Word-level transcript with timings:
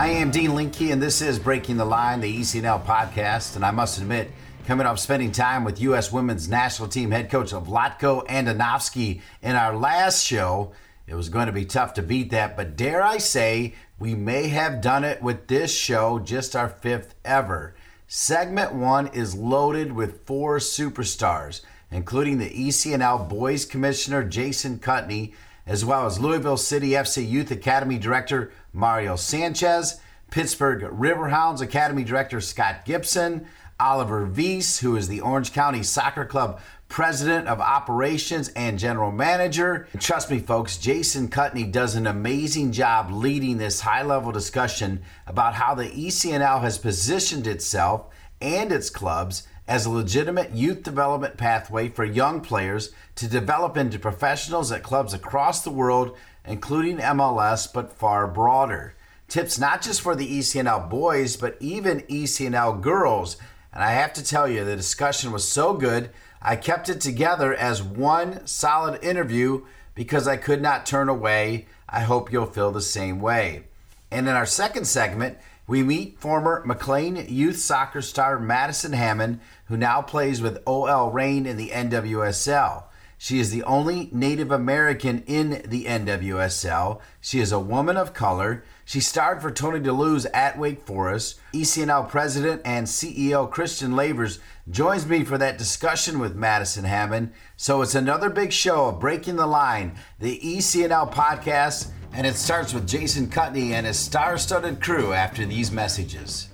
I 0.00 0.06
am 0.12 0.30
Dean 0.30 0.54
Linke, 0.54 0.90
and 0.90 1.02
this 1.02 1.20
is 1.20 1.38
Breaking 1.38 1.76
the 1.76 1.84
Line, 1.84 2.20
the 2.20 2.38
ECNL 2.38 2.86
podcast. 2.86 3.54
And 3.54 3.62
I 3.62 3.70
must 3.70 3.98
admit, 3.98 4.30
coming 4.66 4.86
off 4.86 4.98
spending 4.98 5.30
time 5.30 5.62
with 5.62 5.78
U.S. 5.82 6.10
women's 6.10 6.48
national 6.48 6.88
team 6.88 7.10
head 7.10 7.30
coach 7.30 7.50
Vlatko 7.50 8.26
Andonovski 8.26 9.20
in 9.42 9.56
our 9.56 9.76
last 9.76 10.24
show, 10.24 10.72
it 11.06 11.14
was 11.16 11.28
going 11.28 11.48
to 11.48 11.52
be 11.52 11.66
tough 11.66 11.92
to 11.92 12.02
beat 12.02 12.30
that. 12.30 12.56
But 12.56 12.78
dare 12.78 13.02
I 13.02 13.18
say, 13.18 13.74
we 13.98 14.14
may 14.14 14.48
have 14.48 14.80
done 14.80 15.04
it 15.04 15.22
with 15.22 15.48
this 15.48 15.70
show, 15.70 16.18
just 16.18 16.56
our 16.56 16.70
fifth 16.70 17.14
ever. 17.22 17.74
Segment 18.06 18.74
one 18.74 19.08
is 19.08 19.34
loaded 19.34 19.92
with 19.92 20.24
four 20.24 20.60
superstars, 20.60 21.60
including 21.90 22.38
the 22.38 22.48
ECNL 22.48 23.28
Boys 23.28 23.66
Commissioner 23.66 24.24
Jason 24.24 24.78
Kutney, 24.78 25.34
as 25.66 25.84
well 25.84 26.06
as 26.06 26.18
Louisville 26.18 26.56
City 26.56 26.92
FC 26.92 27.28
Youth 27.28 27.50
Academy 27.50 27.98
Director 27.98 28.50
Mario 28.72 29.16
Sanchez, 29.16 30.00
Pittsburgh 30.30 30.82
Riverhounds 30.92 31.60
Academy 31.60 32.04
Director 32.04 32.40
Scott 32.40 32.84
Gibson, 32.84 33.46
Oliver 33.80 34.26
Weiss, 34.26 34.80
who 34.80 34.96
is 34.96 35.08
the 35.08 35.20
Orange 35.20 35.52
County 35.52 35.82
Soccer 35.82 36.24
Club 36.24 36.60
President 36.88 37.46
of 37.48 37.60
Operations 37.60 38.48
and 38.50 38.78
General 38.78 39.12
Manager. 39.12 39.88
trust 39.98 40.30
me, 40.30 40.40
folks, 40.40 40.76
Jason 40.76 41.28
Kutney 41.28 41.64
does 41.64 41.94
an 41.94 42.06
amazing 42.06 42.72
job 42.72 43.10
leading 43.10 43.58
this 43.58 43.80
high 43.80 44.02
level 44.02 44.32
discussion 44.32 45.02
about 45.26 45.54
how 45.54 45.74
the 45.74 45.88
ECNL 45.88 46.60
has 46.60 46.78
positioned 46.78 47.46
itself 47.46 48.06
and 48.40 48.72
its 48.72 48.90
clubs 48.90 49.46
as 49.68 49.86
a 49.86 49.90
legitimate 49.90 50.50
youth 50.50 50.82
development 50.82 51.36
pathway 51.36 51.88
for 51.88 52.04
young 52.04 52.40
players 52.40 52.92
to 53.14 53.28
develop 53.28 53.76
into 53.76 53.98
professionals 53.98 54.72
at 54.72 54.82
clubs 54.82 55.14
across 55.14 55.62
the 55.62 55.70
world, 55.70 56.16
including 56.50 56.98
MLS, 56.98 57.72
but 57.72 57.92
far 57.92 58.26
broader. 58.26 58.94
Tips 59.28 59.58
not 59.58 59.80
just 59.80 60.00
for 60.00 60.16
the 60.16 60.38
ECNL 60.38 60.90
boys, 60.90 61.36
but 61.36 61.56
even 61.60 62.00
ECNL 62.02 62.80
girls. 62.80 63.36
And 63.72 63.82
I 63.82 63.92
have 63.92 64.12
to 64.14 64.24
tell 64.24 64.48
you, 64.48 64.64
the 64.64 64.76
discussion 64.76 65.30
was 65.30 65.46
so 65.46 65.74
good, 65.74 66.10
I 66.42 66.56
kept 66.56 66.88
it 66.88 67.00
together 67.00 67.54
as 67.54 67.82
one 67.82 68.46
solid 68.46 69.04
interview 69.04 69.66
because 69.94 70.26
I 70.26 70.36
could 70.36 70.62
not 70.62 70.86
turn 70.86 71.08
away. 71.08 71.66
I 71.88 72.00
hope 72.00 72.32
you'll 72.32 72.46
feel 72.46 72.70
the 72.70 72.80
same 72.80 73.20
way. 73.20 73.64
And 74.10 74.26
in 74.26 74.34
our 74.34 74.46
second 74.46 74.86
segment, 74.86 75.36
we 75.66 75.82
meet 75.82 76.18
former 76.18 76.62
McLean 76.64 77.26
youth 77.28 77.58
soccer 77.58 78.00
star 78.00 78.38
Madison 78.38 78.92
Hammond, 78.92 79.40
who 79.66 79.76
now 79.76 80.00
plays 80.00 80.40
with 80.40 80.62
OL 80.66 81.10
Reign 81.10 81.46
in 81.46 81.56
the 81.56 81.68
NWSL. 81.68 82.84
She 83.22 83.38
is 83.38 83.50
the 83.50 83.62
only 83.64 84.08
Native 84.12 84.50
American 84.50 85.22
in 85.26 85.60
the 85.66 85.84
NWSL. 85.84 87.02
She 87.20 87.38
is 87.38 87.52
a 87.52 87.60
woman 87.60 87.98
of 87.98 88.14
color. 88.14 88.64
She 88.86 89.00
starred 89.00 89.42
for 89.42 89.50
Tony 89.50 89.78
da 89.78 89.92
Luz 89.92 90.24
at 90.32 90.58
Wake 90.58 90.80
Forest. 90.80 91.38
ECNL 91.52 92.08
president 92.08 92.62
and 92.64 92.86
CEO 92.86 93.50
Christian 93.50 93.92
Lavers 93.92 94.38
joins 94.70 95.06
me 95.06 95.22
for 95.22 95.36
that 95.36 95.58
discussion 95.58 96.18
with 96.18 96.34
Madison 96.34 96.84
Hammond. 96.84 97.34
So 97.58 97.82
it's 97.82 97.94
another 97.94 98.30
big 98.30 98.54
show 98.54 98.86
of 98.86 99.00
Breaking 99.00 99.36
the 99.36 99.46
Line, 99.46 99.96
the 100.18 100.40
ECNL 100.40 101.12
podcast 101.12 101.90
and 102.14 102.26
it 102.26 102.36
starts 102.36 102.72
with 102.72 102.88
Jason 102.88 103.28
Kutney 103.28 103.72
and 103.72 103.86
his 103.86 103.98
star 103.98 104.38
studded 104.38 104.80
crew 104.80 105.12
after 105.12 105.44
these 105.44 105.70
messages. 105.70 106.49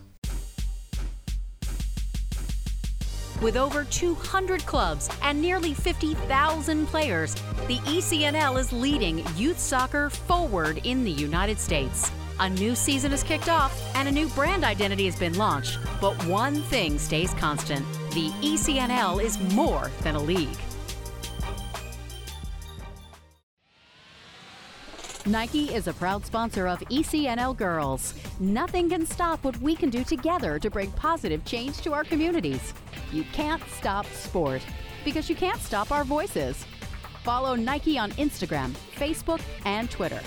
With 3.43 3.57
over 3.57 3.85
200 3.85 4.65
clubs 4.65 5.11
and 5.23 5.41
nearly 5.41 5.75
50,000 5.75 6.87
players, 6.87 7.35
the 7.67 7.79
ECNL 7.85 8.59
is 8.59 8.73
leading 8.73 9.23
youth 9.37 9.59
soccer 9.59 10.09
forward 10.09 10.81
in 10.85 11.05
the 11.05 11.11
United 11.11 11.59
States. 11.59 12.11
A 12.41 12.49
new 12.49 12.75
season 12.75 13.11
has 13.11 13.23
kicked 13.23 13.49
off 13.49 13.79
and 13.95 14.09
a 14.09 14.13
new 14.13 14.29
brand 14.29 14.65
identity 14.65 15.05
has 15.05 15.17
been 15.17 15.37
launched, 15.37 15.79
but 16.01 16.15
one 16.27 16.63
thing 16.63 16.99
stays 16.99 17.35
constant 17.35 17.85
the 18.13 18.31
ECNL 18.41 19.23
is 19.23 19.39
more 19.55 19.91
than 20.01 20.15
a 20.15 20.23
league. 20.23 20.66
Nike 25.27 25.75
is 25.75 25.89
a 25.89 25.93
proud 25.93 26.25
sponsor 26.25 26.69
of 26.69 26.79
ECNL 26.83 27.57
Girls. 27.57 28.15
Nothing 28.39 28.89
can 28.89 29.05
stop 29.05 29.43
what 29.43 29.61
we 29.61 29.75
can 29.75 29.91
do 29.91 30.05
together 30.05 30.61
to 30.61 30.71
bring 30.71 30.93
positive 30.93 31.45
change 31.45 31.79
to 31.79 31.93
our 31.93 32.05
communities. 32.05 32.73
You 33.11 33.25
can't 33.33 33.63
stop 33.77 34.07
sport 34.07 34.63
because 35.05 35.29
you 35.29 35.35
can't 35.35 35.61
stop 35.61 35.91
our 35.91 36.05
voices. 36.05 36.65
Follow 37.25 37.57
Nike 37.57 37.99
on 37.99 38.13
Instagram, 38.13 38.73
Facebook, 38.95 39.41
and 39.65 39.91
Twitter. 39.91 40.21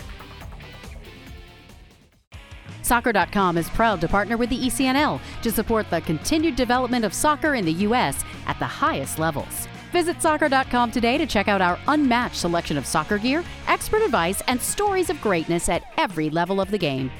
Soccer.com 2.81 3.58
is 3.58 3.70
proud 3.70 4.02
to 4.02 4.08
partner 4.10 4.36
with 4.36 4.50
the 4.50 4.60
ECNL 4.60 5.22
to 5.44 5.52
support 5.52 5.90
the 5.90 6.02
continued 6.02 6.58
development 6.58 7.06
of 7.06 7.14
soccer 7.14 7.56
in 7.56 7.64
the 7.64 7.74
U.S. 7.88 8.26
at 8.48 8.60
the 8.60 8.66
highest 8.66 9.18
levels. 9.18 9.70
Visit 9.91 10.22
soccer.com 10.22 10.91
today 10.91 11.17
to 11.17 11.25
check 11.25 11.47
out 11.47 11.61
our 11.61 11.79
unmatched 11.88 12.35
selection 12.35 12.77
of 12.77 12.85
soccer 12.85 13.17
gear, 13.17 13.44
expert 13.67 14.01
advice, 14.01 14.41
and 14.47 14.61
stories 14.61 15.09
of 15.09 15.19
greatness 15.22 15.69
at 15.69 15.83
every 15.97 16.29
level 16.29 16.61
of 16.61 16.69
the 16.72 16.77
game. 16.77 17.11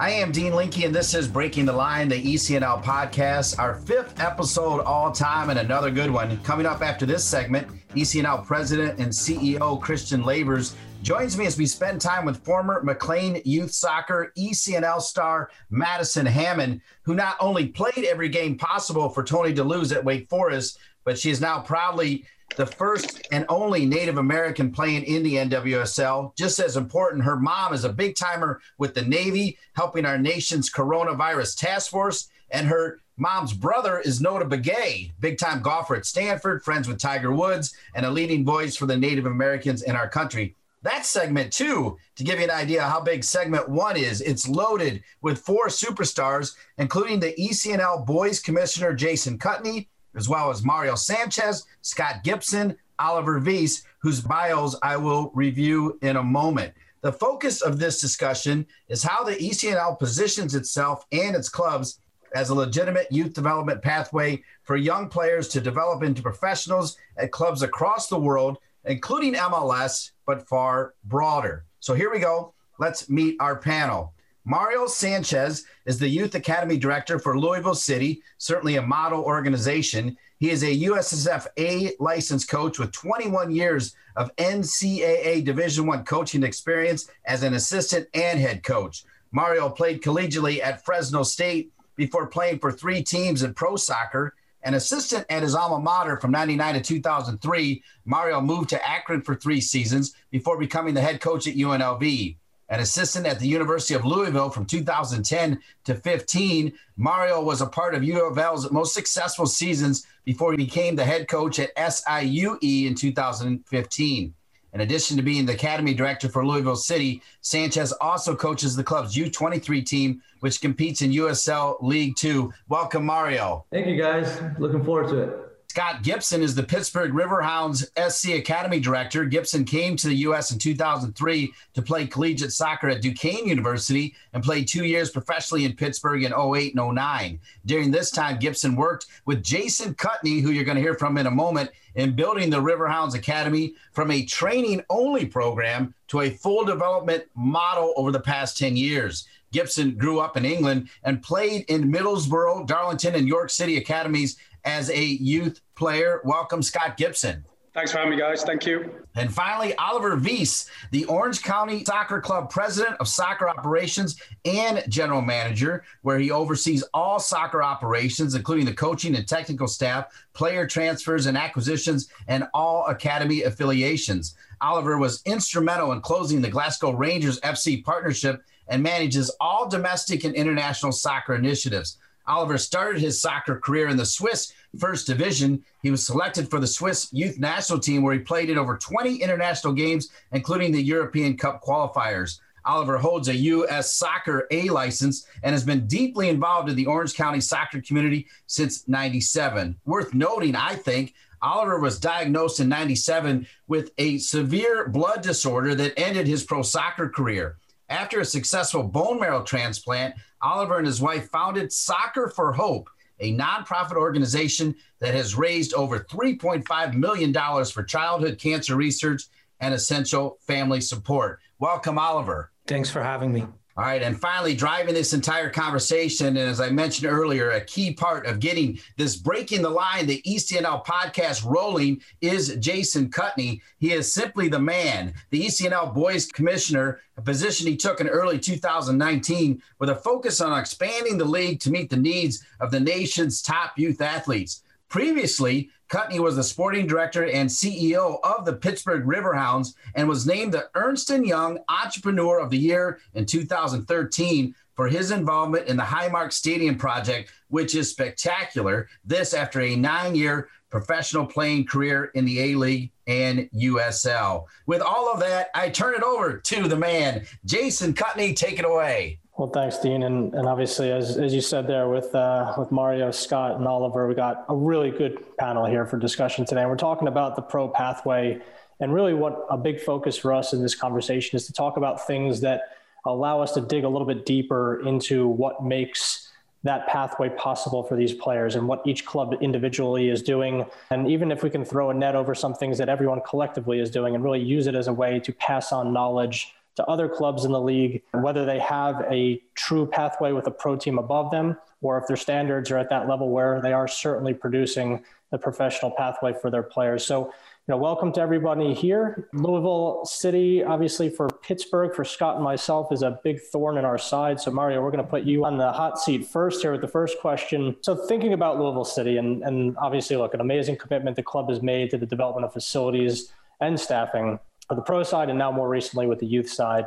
I 0.00 0.10
am 0.10 0.30
Dean 0.30 0.54
Linke, 0.54 0.84
and 0.84 0.94
this 0.94 1.12
is 1.12 1.26
Breaking 1.26 1.64
the 1.64 1.72
Line, 1.72 2.08
the 2.08 2.22
ECNL 2.22 2.84
podcast, 2.84 3.58
our 3.58 3.74
fifth 3.74 4.20
episode 4.20 4.80
all 4.82 5.10
time, 5.10 5.50
and 5.50 5.58
another 5.58 5.90
good 5.90 6.08
one. 6.08 6.38
Coming 6.44 6.66
up 6.66 6.82
after 6.82 7.04
this 7.04 7.24
segment, 7.24 7.66
ECNL 7.96 8.46
President 8.46 9.00
and 9.00 9.08
CEO 9.08 9.80
Christian 9.82 10.22
Lavers 10.22 10.76
joins 11.02 11.36
me 11.36 11.46
as 11.46 11.58
we 11.58 11.66
spend 11.66 12.00
time 12.00 12.24
with 12.24 12.44
former 12.44 12.80
McLean 12.84 13.42
Youth 13.44 13.72
Soccer 13.72 14.32
ECNL 14.38 15.00
star 15.00 15.50
Madison 15.70 16.26
Hammond, 16.26 16.80
who 17.02 17.14
not 17.14 17.36
only 17.40 17.66
played 17.66 18.04
every 18.04 18.28
game 18.28 18.56
possible 18.56 19.08
for 19.08 19.24
Tony 19.24 19.52
da 19.52 19.64
Luz 19.64 19.90
at 19.90 20.04
Wake 20.04 20.28
Forest, 20.28 20.78
but 21.04 21.18
she 21.18 21.30
is 21.30 21.40
now 21.40 21.60
proudly 21.60 22.24
the 22.56 22.66
first 22.66 23.26
and 23.30 23.44
only 23.48 23.86
Native 23.86 24.18
American 24.18 24.72
playing 24.72 25.04
in 25.04 25.22
the 25.22 25.34
NWSL. 25.34 26.34
Just 26.36 26.58
as 26.58 26.76
important, 26.76 27.24
her 27.24 27.36
mom 27.36 27.72
is 27.72 27.84
a 27.84 27.92
big 27.92 28.16
timer 28.16 28.60
with 28.78 28.94
the 28.94 29.02
Navy, 29.02 29.58
helping 29.74 30.04
our 30.04 30.18
nation's 30.18 30.70
coronavirus 30.70 31.58
task 31.58 31.90
force, 31.90 32.28
and 32.50 32.66
her 32.66 33.00
mom's 33.16 33.52
brother 33.52 33.98
is 33.98 34.20
Notah 34.20 34.48
Begay, 34.48 35.12
big 35.20 35.38
time 35.38 35.60
golfer 35.60 35.96
at 35.96 36.06
Stanford, 36.06 36.62
friends 36.62 36.88
with 36.88 36.98
Tiger 36.98 37.32
Woods, 37.32 37.76
and 37.94 38.06
a 38.06 38.10
leading 38.10 38.44
voice 38.44 38.76
for 38.76 38.86
the 38.86 38.96
Native 38.96 39.26
Americans 39.26 39.82
in 39.82 39.96
our 39.96 40.08
country. 40.08 40.54
That's 40.82 41.08
segment 41.08 41.52
two. 41.52 41.98
To 42.16 42.24
give 42.24 42.38
you 42.38 42.44
an 42.44 42.50
idea 42.50 42.82
how 42.82 43.00
big 43.00 43.24
segment 43.24 43.68
one 43.68 43.96
is, 43.96 44.20
it's 44.20 44.48
loaded 44.48 45.02
with 45.20 45.40
four 45.40 45.66
superstars, 45.66 46.54
including 46.78 47.18
the 47.18 47.34
ECNL 47.34 48.06
Boys 48.06 48.40
Commissioner 48.40 48.94
Jason 48.94 49.38
Kutney, 49.38 49.88
as 50.18 50.28
well 50.28 50.50
as 50.50 50.64
Mario 50.64 50.96
Sanchez, 50.96 51.64
Scott 51.80 52.24
Gibson, 52.24 52.76
Oliver 52.98 53.38
Weiss, 53.38 53.84
whose 54.00 54.20
bios 54.20 54.76
I 54.82 54.96
will 54.96 55.30
review 55.34 55.98
in 56.02 56.16
a 56.16 56.22
moment. 56.22 56.74
The 57.00 57.12
focus 57.12 57.62
of 57.62 57.78
this 57.78 58.00
discussion 58.00 58.66
is 58.88 59.02
how 59.02 59.22
the 59.22 59.36
ECNL 59.36 59.98
positions 59.98 60.56
itself 60.56 61.04
and 61.12 61.36
its 61.36 61.48
clubs 61.48 62.00
as 62.34 62.50
a 62.50 62.54
legitimate 62.54 63.06
youth 63.10 63.32
development 63.32 63.80
pathway 63.80 64.42
for 64.64 64.76
young 64.76 65.08
players 65.08 65.48
to 65.48 65.60
develop 65.60 66.02
into 66.02 66.20
professionals 66.20 66.96
at 67.16 67.30
clubs 67.30 67.62
across 67.62 68.08
the 68.08 68.18
world, 68.18 68.58
including 68.84 69.34
MLS, 69.34 70.10
but 70.26 70.46
far 70.48 70.94
broader. 71.04 71.64
So 71.78 71.94
here 71.94 72.10
we 72.10 72.18
go. 72.18 72.52
Let's 72.80 73.08
meet 73.08 73.36
our 73.40 73.56
panel. 73.56 74.12
Mario 74.48 74.86
Sanchez 74.86 75.66
is 75.84 75.98
the 75.98 76.08
Youth 76.08 76.34
Academy 76.34 76.78
Director 76.78 77.18
for 77.18 77.38
Louisville 77.38 77.74
City, 77.74 78.22
certainly 78.38 78.76
a 78.76 78.82
model 78.82 79.22
organization. 79.22 80.16
He 80.38 80.48
is 80.48 80.62
a 80.62 80.74
USSF 80.84 81.48
A 81.58 81.92
licensed 82.00 82.48
coach 82.48 82.78
with 82.78 82.90
21 82.92 83.54
years 83.54 83.94
of 84.16 84.34
NCAA 84.36 85.44
Division 85.44 85.86
One 85.86 86.02
coaching 86.02 86.44
experience 86.44 87.10
as 87.26 87.42
an 87.42 87.52
assistant 87.52 88.08
and 88.14 88.40
head 88.40 88.62
coach. 88.62 89.04
Mario 89.32 89.68
played 89.68 90.00
collegiately 90.00 90.62
at 90.62 90.82
Fresno 90.82 91.24
State 91.24 91.70
before 91.94 92.26
playing 92.26 92.58
for 92.58 92.72
three 92.72 93.02
teams 93.02 93.42
in 93.42 93.52
pro 93.52 93.76
soccer. 93.76 94.34
An 94.62 94.72
assistant 94.72 95.26
at 95.28 95.42
his 95.42 95.54
alma 95.54 95.78
mater 95.78 96.18
from 96.18 96.30
99 96.30 96.72
to 96.72 96.80
2003, 96.80 97.82
Mario 98.06 98.40
moved 98.40 98.70
to 98.70 98.88
Akron 98.88 99.20
for 99.20 99.34
three 99.34 99.60
seasons 99.60 100.14
before 100.30 100.56
becoming 100.56 100.94
the 100.94 101.02
head 101.02 101.20
coach 101.20 101.46
at 101.46 101.54
UNLV. 101.54 102.38
An 102.68 102.80
assistant 102.80 103.26
at 103.26 103.38
the 103.38 103.48
University 103.48 103.94
of 103.94 104.04
Louisville 104.04 104.50
from 104.50 104.66
2010 104.66 105.58
to 105.84 105.94
15. 105.94 106.72
Mario 106.96 107.42
was 107.42 107.60
a 107.60 107.66
part 107.66 107.94
of 107.94 108.04
U 108.04 108.26
of 108.26 108.38
L's 108.38 108.70
most 108.70 108.94
successful 108.94 109.46
seasons 109.46 110.06
before 110.24 110.52
he 110.52 110.56
became 110.56 110.94
the 110.94 111.04
head 111.04 111.28
coach 111.28 111.58
at 111.58 111.74
SIUE 111.76 112.86
in 112.86 112.94
2015. 112.94 114.34
In 114.74 114.82
addition 114.82 115.16
to 115.16 115.22
being 115.22 115.46
the 115.46 115.54
academy 115.54 115.94
director 115.94 116.28
for 116.28 116.46
Louisville 116.46 116.76
City, 116.76 117.22
Sanchez 117.40 117.90
also 118.02 118.36
coaches 118.36 118.76
the 118.76 118.84
club's 118.84 119.16
U23 119.16 119.84
team, 119.84 120.22
which 120.40 120.60
competes 120.60 121.00
in 121.00 121.10
USL 121.10 121.78
League 121.80 122.16
Two. 122.16 122.52
Welcome, 122.68 123.06
Mario. 123.06 123.64
Thank 123.70 123.86
you, 123.86 123.96
guys. 123.96 124.40
Looking 124.58 124.84
forward 124.84 125.08
to 125.08 125.22
it. 125.22 125.47
Scott 125.70 126.02
Gibson 126.02 126.42
is 126.42 126.54
the 126.54 126.62
Pittsburgh 126.62 127.12
Riverhounds 127.12 127.84
SC 128.10 128.30
Academy 128.30 128.80
Director. 128.80 129.26
Gibson 129.26 129.66
came 129.66 129.96
to 129.96 130.08
the 130.08 130.14
U.S. 130.16 130.50
in 130.50 130.58
2003 130.58 131.52
to 131.74 131.82
play 131.82 132.06
collegiate 132.06 132.52
soccer 132.52 132.88
at 132.88 133.02
Duquesne 133.02 133.46
University 133.46 134.14
and 134.32 134.42
played 134.42 134.66
two 134.66 134.86
years 134.86 135.10
professionally 135.10 135.66
in 135.66 135.76
Pittsburgh 135.76 136.24
in 136.24 136.32
08 136.32 136.74
and 136.74 136.94
09. 136.94 137.38
During 137.66 137.90
this 137.90 138.10
time, 138.10 138.38
Gibson 138.38 138.76
worked 138.76 139.06
with 139.26 139.44
Jason 139.44 139.94
Kutney, 139.94 140.40
who 140.40 140.52
you're 140.52 140.64
going 140.64 140.76
to 140.76 140.82
hear 140.82 140.94
from 140.94 141.18
in 141.18 141.26
a 141.26 141.30
moment, 141.30 141.70
in 141.96 142.16
building 142.16 142.48
the 142.48 142.62
Riverhounds 142.62 143.14
Academy 143.14 143.74
from 143.92 144.10
a 144.10 144.24
training 144.24 144.82
only 144.88 145.26
program 145.26 145.94
to 146.08 146.22
a 146.22 146.30
full 146.30 146.64
development 146.64 147.24
model 147.34 147.92
over 147.96 148.10
the 148.10 148.20
past 148.20 148.56
10 148.56 148.74
years. 148.74 149.28
Gibson 149.52 149.96
grew 149.96 150.20
up 150.20 150.36
in 150.36 150.44
England 150.44 150.88
and 151.04 151.22
played 151.22 151.64
in 151.68 151.90
Middlesbrough, 151.90 152.66
Darlington, 152.66 153.14
and 153.14 153.26
York 153.26 153.50
City 153.50 153.76
academies 153.78 154.36
as 154.64 154.90
a 154.90 155.02
youth 155.02 155.60
player. 155.74 156.20
Welcome, 156.24 156.62
Scott 156.62 156.96
Gibson. 156.96 157.44
Thanks 157.78 157.92
for 157.92 157.98
having 157.98 158.10
me, 158.10 158.18
guys. 158.18 158.42
Thank 158.42 158.66
you. 158.66 158.90
And 159.14 159.32
finally, 159.32 159.72
Oliver 159.76 160.16
Weiss, 160.16 160.68
the 160.90 161.04
Orange 161.04 161.42
County 161.42 161.84
Soccer 161.84 162.20
Club 162.20 162.50
president 162.50 162.96
of 162.98 163.06
soccer 163.06 163.48
operations 163.48 164.20
and 164.44 164.82
general 164.88 165.20
manager, 165.20 165.84
where 166.02 166.18
he 166.18 166.32
oversees 166.32 166.82
all 166.92 167.20
soccer 167.20 167.62
operations, 167.62 168.34
including 168.34 168.66
the 168.66 168.72
coaching 168.72 169.14
and 169.14 169.28
technical 169.28 169.68
staff, 169.68 170.06
player 170.32 170.66
transfers 170.66 171.26
and 171.26 171.38
acquisitions, 171.38 172.08
and 172.26 172.48
all 172.52 172.86
academy 172.86 173.42
affiliations. 173.42 174.34
Oliver 174.60 174.98
was 174.98 175.22
instrumental 175.24 175.92
in 175.92 176.00
closing 176.00 176.40
the 176.40 176.50
Glasgow 176.50 176.90
Rangers 176.90 177.38
FC 177.40 177.84
partnership 177.84 178.42
and 178.66 178.82
manages 178.82 179.30
all 179.40 179.68
domestic 179.68 180.24
and 180.24 180.34
international 180.34 180.90
soccer 180.90 181.36
initiatives. 181.36 181.98
Oliver 182.28 182.58
started 182.58 183.00
his 183.00 183.20
soccer 183.20 183.58
career 183.58 183.88
in 183.88 183.96
the 183.96 184.04
Swiss 184.04 184.52
First 184.78 185.06
Division. 185.06 185.64
He 185.82 185.90
was 185.90 186.06
selected 186.06 186.50
for 186.50 186.60
the 186.60 186.66
Swiss 186.66 187.10
youth 187.12 187.38
national 187.38 187.80
team, 187.80 188.02
where 188.02 188.12
he 188.12 188.20
played 188.20 188.50
in 188.50 188.58
over 188.58 188.76
20 188.76 189.16
international 189.16 189.72
games, 189.72 190.10
including 190.32 190.70
the 190.70 190.82
European 190.82 191.36
Cup 191.36 191.62
qualifiers. 191.62 192.38
Oliver 192.66 192.98
holds 192.98 193.28
a 193.28 193.34
U.S. 193.34 193.94
Soccer 193.94 194.46
A 194.50 194.68
license 194.68 195.26
and 195.42 195.54
has 195.54 195.64
been 195.64 195.86
deeply 195.86 196.28
involved 196.28 196.68
in 196.68 196.76
the 196.76 196.84
Orange 196.84 197.14
County 197.14 197.40
soccer 197.40 197.80
community 197.80 198.26
since 198.46 198.86
97. 198.86 199.74
Worth 199.86 200.12
noting, 200.12 200.54
I 200.54 200.74
think, 200.74 201.14
Oliver 201.40 201.78
was 201.78 201.98
diagnosed 201.98 202.60
in 202.60 202.68
97 202.68 203.46
with 203.68 203.90
a 203.96 204.18
severe 204.18 204.88
blood 204.88 205.22
disorder 205.22 205.74
that 205.76 205.98
ended 205.98 206.26
his 206.26 206.44
pro 206.44 206.62
soccer 206.62 207.08
career. 207.08 207.56
After 207.88 208.20
a 208.20 208.24
successful 208.24 208.82
bone 208.82 209.18
marrow 209.18 209.42
transplant, 209.42 210.14
Oliver 210.42 210.78
and 210.78 210.86
his 210.86 211.00
wife 211.00 211.30
founded 211.30 211.72
Soccer 211.72 212.28
for 212.28 212.52
Hope, 212.52 212.88
a 213.20 213.36
nonprofit 213.36 213.96
organization 213.96 214.74
that 215.00 215.14
has 215.14 215.34
raised 215.34 215.74
over 215.74 215.98
$3.5 215.98 216.94
million 216.94 217.32
for 217.64 217.82
childhood 217.82 218.38
cancer 218.38 218.76
research 218.76 219.24
and 219.60 219.74
essential 219.74 220.38
family 220.46 220.80
support. 220.80 221.40
Welcome, 221.58 221.98
Oliver. 221.98 222.52
Thanks 222.66 222.90
for 222.90 223.02
having 223.02 223.32
me. 223.32 223.46
All 223.78 223.84
right. 223.84 224.02
And 224.02 224.20
finally, 224.20 224.56
driving 224.56 224.94
this 224.94 225.12
entire 225.12 225.50
conversation, 225.50 226.26
and 226.26 226.38
as 226.38 226.60
I 226.60 226.68
mentioned 226.68 227.08
earlier, 227.08 227.52
a 227.52 227.60
key 227.60 227.92
part 227.92 228.26
of 228.26 228.40
getting 228.40 228.80
this 228.96 229.14
breaking 229.14 229.62
the 229.62 229.70
line, 229.70 230.08
the 230.08 230.20
ECNL 230.26 230.84
podcast 230.84 231.44
rolling 231.44 232.02
is 232.20 232.56
Jason 232.56 233.08
Kutney. 233.08 233.62
He 233.78 233.92
is 233.92 234.12
simply 234.12 234.48
the 234.48 234.58
man, 234.58 235.14
the 235.30 235.46
ECNL 235.46 235.94
boys 235.94 236.26
commissioner, 236.26 236.98
a 237.18 237.22
position 237.22 237.68
he 237.68 237.76
took 237.76 238.00
in 238.00 238.08
early 238.08 238.40
2019 238.40 239.62
with 239.78 239.90
a 239.90 239.94
focus 239.94 240.40
on 240.40 240.58
expanding 240.58 241.16
the 241.16 241.24
league 241.24 241.60
to 241.60 241.70
meet 241.70 241.88
the 241.88 241.96
needs 241.96 242.44
of 242.58 242.72
the 242.72 242.80
nation's 242.80 243.40
top 243.40 243.78
youth 243.78 244.00
athletes. 244.00 244.64
Previously, 244.88 245.70
Kutney 245.88 246.20
was 246.20 246.36
the 246.36 246.44
sporting 246.44 246.86
director 246.86 247.24
and 247.26 247.48
CEO 247.48 248.18
of 248.22 248.44
the 248.44 248.52
Pittsburgh 248.52 249.04
Riverhounds 249.06 249.74
and 249.94 250.08
was 250.08 250.26
named 250.26 250.52
the 250.52 250.68
Ernst 250.74 251.10
& 251.10 251.24
Young 251.24 251.58
Entrepreneur 251.68 252.40
of 252.40 252.50
the 252.50 252.58
Year 252.58 253.00
in 253.14 253.24
2013 253.24 254.54
for 254.74 254.86
his 254.86 255.10
involvement 255.10 255.66
in 255.66 255.76
the 255.76 255.82
Highmark 255.82 256.32
Stadium 256.32 256.76
project, 256.76 257.32
which 257.48 257.74
is 257.74 257.90
spectacular. 257.90 258.88
This 259.04 259.34
after 259.34 259.60
a 259.60 259.74
nine-year 259.74 260.48
professional 260.70 261.26
playing 261.26 261.66
career 261.66 262.10
in 262.14 262.24
the 262.24 262.52
A-League 262.52 262.92
and 263.06 263.48
USL. 263.54 264.44
With 264.66 264.82
all 264.82 265.10
of 265.12 265.18
that, 265.20 265.48
I 265.54 265.70
turn 265.70 265.94
it 265.94 266.02
over 266.02 266.38
to 266.38 266.68
the 266.68 266.76
man, 266.76 267.26
Jason 267.44 267.94
Kutney. 267.94 268.34
Take 268.34 268.58
it 268.58 268.64
away. 268.66 269.18
Well, 269.38 269.50
thanks, 269.50 269.78
Dean, 269.78 270.02
and, 270.02 270.34
and 270.34 270.48
obviously, 270.48 270.90
as, 270.90 271.16
as 271.16 271.32
you 271.32 271.40
said 271.40 271.68
there, 271.68 271.88
with 271.88 272.12
uh, 272.12 272.54
with 272.58 272.72
Mario, 272.72 273.12
Scott, 273.12 273.54
and 273.54 273.68
Oliver, 273.68 274.08
we 274.08 274.16
got 274.16 274.44
a 274.48 274.56
really 274.56 274.90
good 274.90 275.24
panel 275.38 275.64
here 275.64 275.86
for 275.86 275.96
discussion 275.96 276.44
today. 276.44 276.62
And 276.62 276.70
we're 276.70 276.76
talking 276.76 277.06
about 277.06 277.36
the 277.36 277.42
pro 277.42 277.68
pathway, 277.68 278.40
and 278.80 278.92
really, 278.92 279.14
what 279.14 279.46
a 279.48 279.56
big 279.56 279.80
focus 279.80 280.16
for 280.16 280.32
us 280.32 280.52
in 280.52 280.60
this 280.60 280.74
conversation 280.74 281.36
is 281.36 281.46
to 281.46 281.52
talk 281.52 281.76
about 281.76 282.04
things 282.04 282.40
that 282.40 282.62
allow 283.06 283.40
us 283.40 283.52
to 283.52 283.60
dig 283.60 283.84
a 283.84 283.88
little 283.88 284.08
bit 284.08 284.26
deeper 284.26 284.84
into 284.84 285.28
what 285.28 285.62
makes 285.62 286.32
that 286.64 286.88
pathway 286.88 287.28
possible 287.28 287.84
for 287.84 287.94
these 287.94 288.12
players 288.12 288.56
and 288.56 288.66
what 288.66 288.82
each 288.84 289.06
club 289.06 289.36
individually 289.40 290.08
is 290.08 290.20
doing. 290.20 290.66
And 290.90 291.08
even 291.08 291.30
if 291.30 291.44
we 291.44 291.50
can 291.50 291.64
throw 291.64 291.90
a 291.90 291.94
net 291.94 292.16
over 292.16 292.34
some 292.34 292.54
things 292.54 292.76
that 292.78 292.88
everyone 292.88 293.20
collectively 293.24 293.78
is 293.78 293.88
doing 293.88 294.16
and 294.16 294.24
really 294.24 294.42
use 294.42 294.66
it 294.66 294.74
as 294.74 294.88
a 294.88 294.92
way 294.92 295.20
to 295.20 295.32
pass 295.32 295.70
on 295.70 295.92
knowledge 295.92 296.56
to 296.78 296.84
other 296.84 297.08
clubs 297.08 297.44
in 297.44 297.50
the 297.50 297.60
league, 297.60 298.02
whether 298.12 298.44
they 298.44 298.60
have 298.60 299.04
a 299.10 299.42
true 299.56 299.84
pathway 299.84 300.30
with 300.30 300.46
a 300.46 300.50
pro 300.50 300.76
team 300.76 300.96
above 300.96 301.32
them, 301.32 301.56
or 301.82 301.98
if 301.98 302.06
their 302.06 302.16
standards 302.16 302.70
are 302.70 302.78
at 302.78 302.88
that 302.88 303.08
level 303.08 303.30
where 303.30 303.60
they 303.60 303.72
are 303.72 303.88
certainly 303.88 304.32
producing 304.32 305.04
the 305.32 305.38
professional 305.38 305.90
pathway 305.90 306.32
for 306.32 306.50
their 306.50 306.62
players. 306.62 307.04
So, 307.04 307.26
you 307.26 307.74
know, 307.74 307.76
welcome 307.78 308.12
to 308.12 308.20
everybody 308.20 308.74
here. 308.74 309.28
Louisville 309.32 310.04
City, 310.04 310.62
obviously 310.62 311.10
for 311.10 311.28
Pittsburgh, 311.28 311.92
for 311.96 312.04
Scott 312.04 312.36
and 312.36 312.44
myself, 312.44 312.92
is 312.92 313.02
a 313.02 313.18
big 313.24 313.40
thorn 313.40 313.76
in 313.76 313.84
our 313.84 313.98
side. 313.98 314.40
So, 314.40 314.52
Mario, 314.52 314.80
we're 314.80 314.92
going 314.92 315.04
to 315.04 315.10
put 315.10 315.24
you 315.24 315.44
on 315.44 315.58
the 315.58 315.72
hot 315.72 315.98
seat 315.98 316.26
first 316.26 316.62
here 316.62 316.70
with 316.70 316.80
the 316.80 316.88
first 316.88 317.18
question. 317.20 317.76
So, 317.82 317.96
thinking 318.06 318.34
about 318.34 318.60
Louisville 318.60 318.84
City, 318.84 319.16
and, 319.16 319.42
and 319.42 319.76
obviously, 319.78 320.16
look, 320.16 320.32
an 320.32 320.40
amazing 320.40 320.76
commitment 320.76 321.16
the 321.16 321.24
club 321.24 321.48
has 321.50 321.60
made 321.60 321.90
to 321.90 321.98
the 321.98 322.06
development 322.06 322.46
of 322.46 322.52
facilities 322.52 323.32
and 323.60 323.78
staffing 323.78 324.38
for 324.68 324.74
the 324.74 324.82
pro 324.82 325.02
side 325.02 325.30
and 325.30 325.38
now 325.38 325.50
more 325.50 325.68
recently 325.68 326.06
with 326.06 326.18
the 326.18 326.26
youth 326.26 326.50
side. 326.50 326.86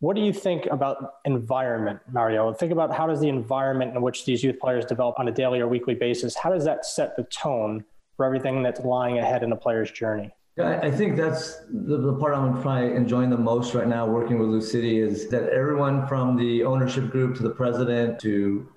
What 0.00 0.14
do 0.14 0.22
you 0.22 0.32
think 0.32 0.66
about 0.66 1.14
environment, 1.24 1.98
Mario? 2.12 2.52
Think 2.52 2.70
about 2.70 2.94
how 2.94 3.06
does 3.08 3.20
the 3.20 3.28
environment 3.28 3.96
in 3.96 4.00
which 4.00 4.24
these 4.24 4.44
youth 4.44 4.60
players 4.60 4.84
develop 4.84 5.18
on 5.18 5.26
a 5.26 5.32
daily 5.32 5.58
or 5.60 5.66
weekly 5.66 5.94
basis, 5.94 6.36
how 6.36 6.50
does 6.50 6.64
that 6.64 6.86
set 6.86 7.16
the 7.16 7.24
tone 7.24 7.84
for 8.16 8.24
everything 8.24 8.62
that's 8.62 8.80
lying 8.80 9.18
ahead 9.18 9.42
in 9.42 9.50
a 9.50 9.56
player's 9.56 9.90
journey? 9.90 10.30
I 10.60 10.90
think 10.90 11.16
that's 11.16 11.60
the, 11.70 11.98
the 11.98 12.14
part 12.14 12.34
I'm 12.34 12.60
probably 12.60 12.94
enjoying 12.94 13.30
the 13.30 13.38
most 13.38 13.74
right 13.74 13.86
now 13.86 14.06
working 14.06 14.40
with 14.40 14.48
Lou 14.48 14.58
is 14.58 15.28
that 15.28 15.48
everyone 15.50 16.06
from 16.08 16.36
the 16.36 16.64
ownership 16.64 17.10
group 17.10 17.36
to 17.36 17.44
the 17.44 17.50
president 17.50 18.18
to 18.20 18.68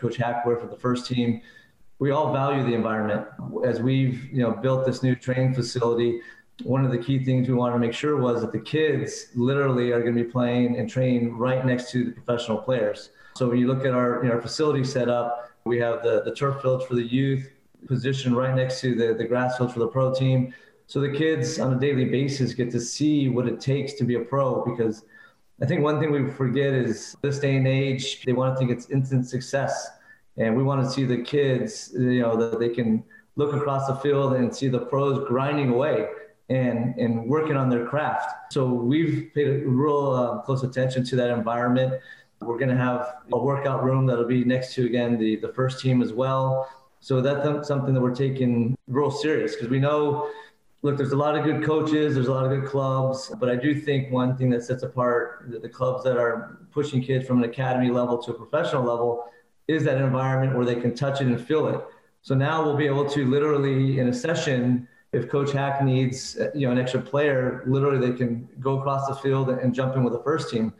Coach 0.00 0.16
Hackworth 0.16 0.60
for 0.60 0.66
the 0.66 0.76
first 0.76 1.06
team, 1.06 1.40
we 2.00 2.10
all 2.10 2.32
value 2.32 2.64
the 2.64 2.74
environment. 2.74 3.26
As 3.64 3.80
we've 3.80 4.24
you 4.32 4.42
know 4.42 4.50
built 4.50 4.84
this 4.84 5.04
new 5.04 5.14
training 5.14 5.54
facility, 5.54 6.20
one 6.62 6.84
of 6.84 6.90
the 6.90 6.98
key 6.98 7.24
things 7.24 7.48
we 7.48 7.54
wanted 7.54 7.74
to 7.74 7.78
make 7.78 7.92
sure 7.92 8.16
was 8.16 8.40
that 8.42 8.52
the 8.52 8.60
kids 8.60 9.26
literally 9.34 9.92
are 9.92 10.00
going 10.00 10.14
to 10.14 10.24
be 10.24 10.30
playing 10.30 10.78
and 10.78 10.88
training 10.88 11.36
right 11.36 11.64
next 11.64 11.90
to 11.92 12.04
the 12.04 12.12
professional 12.12 12.58
players. 12.58 13.10
So 13.36 13.48
when 13.48 13.58
you 13.58 13.66
look 13.66 13.84
at 13.84 13.92
our, 13.92 14.22
you 14.22 14.28
know, 14.28 14.36
our 14.36 14.42
facility 14.42 14.84
set 14.84 15.08
up, 15.08 15.50
we 15.64 15.78
have 15.78 16.02
the, 16.02 16.22
the 16.22 16.34
turf 16.34 16.62
fields 16.62 16.84
for 16.84 16.94
the 16.94 17.02
youth 17.02 17.50
positioned 17.86 18.36
right 18.36 18.54
next 18.54 18.80
to 18.80 18.94
the, 18.94 19.14
the 19.14 19.24
grass 19.24 19.56
fields 19.56 19.72
for 19.72 19.78
the 19.78 19.88
pro 19.88 20.14
team. 20.14 20.52
So 20.86 21.00
the 21.00 21.12
kids 21.12 21.58
on 21.58 21.72
a 21.72 21.78
daily 21.78 22.04
basis 22.04 22.52
get 22.52 22.70
to 22.72 22.80
see 22.80 23.28
what 23.28 23.46
it 23.46 23.60
takes 23.60 23.94
to 23.94 24.04
be 24.04 24.16
a 24.16 24.20
pro 24.20 24.64
because 24.64 25.04
I 25.62 25.66
think 25.66 25.82
one 25.82 26.00
thing 26.00 26.10
we 26.10 26.30
forget 26.30 26.72
is 26.72 27.16
this 27.22 27.38
day 27.38 27.56
and 27.56 27.68
age, 27.68 28.22
they 28.24 28.32
want 28.32 28.54
to 28.54 28.58
think 28.58 28.70
it's 28.70 28.90
instant 28.90 29.28
success. 29.28 29.90
And 30.36 30.56
we 30.56 30.62
want 30.62 30.82
to 30.84 30.90
see 30.90 31.04
the 31.04 31.18
kids, 31.18 31.90
you 31.94 32.22
know, 32.22 32.34
that 32.36 32.58
they 32.58 32.70
can 32.70 33.04
look 33.36 33.54
across 33.54 33.86
the 33.86 33.94
field 33.96 34.34
and 34.34 34.54
see 34.54 34.68
the 34.68 34.78
pros 34.78 35.26
grinding 35.28 35.68
away 35.68 36.08
and, 36.50 36.96
and 36.98 37.24
working 37.26 37.56
on 37.56 37.70
their 37.70 37.86
craft. 37.86 38.52
So 38.52 38.66
we've 38.66 39.30
paid 39.34 39.62
real 39.64 40.10
uh, 40.10 40.42
close 40.42 40.62
attention 40.62 41.04
to 41.06 41.16
that 41.16 41.30
environment. 41.30 42.02
We're 42.40 42.58
going 42.58 42.70
to 42.70 42.76
have 42.76 43.14
a 43.32 43.38
workout 43.38 43.84
room 43.84 44.06
that'll 44.06 44.24
be 44.26 44.44
next 44.44 44.74
to, 44.74 44.84
again, 44.84 45.18
the, 45.18 45.36
the 45.36 45.52
first 45.52 45.80
team 45.80 46.02
as 46.02 46.12
well. 46.12 46.68
So 47.00 47.22
that's 47.22 47.66
something 47.66 47.94
that 47.94 48.00
we're 48.00 48.14
taking 48.14 48.76
real 48.88 49.10
serious 49.10 49.54
because 49.54 49.68
we 49.68 49.78
know 49.78 50.30
look, 50.82 50.96
there's 50.96 51.12
a 51.12 51.16
lot 51.16 51.36
of 51.36 51.44
good 51.44 51.62
coaches, 51.64 52.14
there's 52.14 52.28
a 52.28 52.32
lot 52.32 52.44
of 52.44 52.50
good 52.50 52.68
clubs, 52.68 53.32
but 53.38 53.48
I 53.48 53.56
do 53.56 53.78
think 53.78 54.10
one 54.10 54.36
thing 54.36 54.50
that 54.50 54.64
sets 54.64 54.82
apart 54.82 55.46
the, 55.48 55.58
the 55.58 55.68
clubs 55.68 56.04
that 56.04 56.16
are 56.16 56.58
pushing 56.72 57.02
kids 57.02 57.26
from 57.26 57.42
an 57.42 57.48
academy 57.48 57.90
level 57.90 58.18
to 58.18 58.30
a 58.30 58.34
professional 58.34 58.82
level 58.82 59.26
is 59.68 59.84
that 59.84 59.98
environment 59.98 60.56
where 60.56 60.64
they 60.64 60.76
can 60.76 60.94
touch 60.94 61.20
it 61.20 61.26
and 61.26 61.40
feel 61.40 61.68
it. 61.68 61.80
So 62.22 62.34
now 62.34 62.64
we'll 62.64 62.76
be 62.76 62.86
able 62.86 63.08
to 63.10 63.26
literally 63.26 63.98
in 63.98 64.08
a 64.08 64.12
session, 64.12 64.88
if 65.12 65.28
Coach 65.28 65.52
Hack 65.52 65.82
needs 65.82 66.38
uh, 66.38 66.50
you 66.54 66.66
know 66.66 66.72
an 66.72 66.78
extra 66.78 67.00
player, 67.00 67.64
literally 67.66 67.98
they 67.98 68.16
can 68.16 68.48
go 68.60 68.78
across 68.78 69.08
the 69.08 69.14
field 69.16 69.50
and 69.50 69.74
jump 69.74 69.96
in 69.96 70.04
with 70.04 70.12
the 70.12 70.22
first 70.22 70.50
team. 70.50 70.72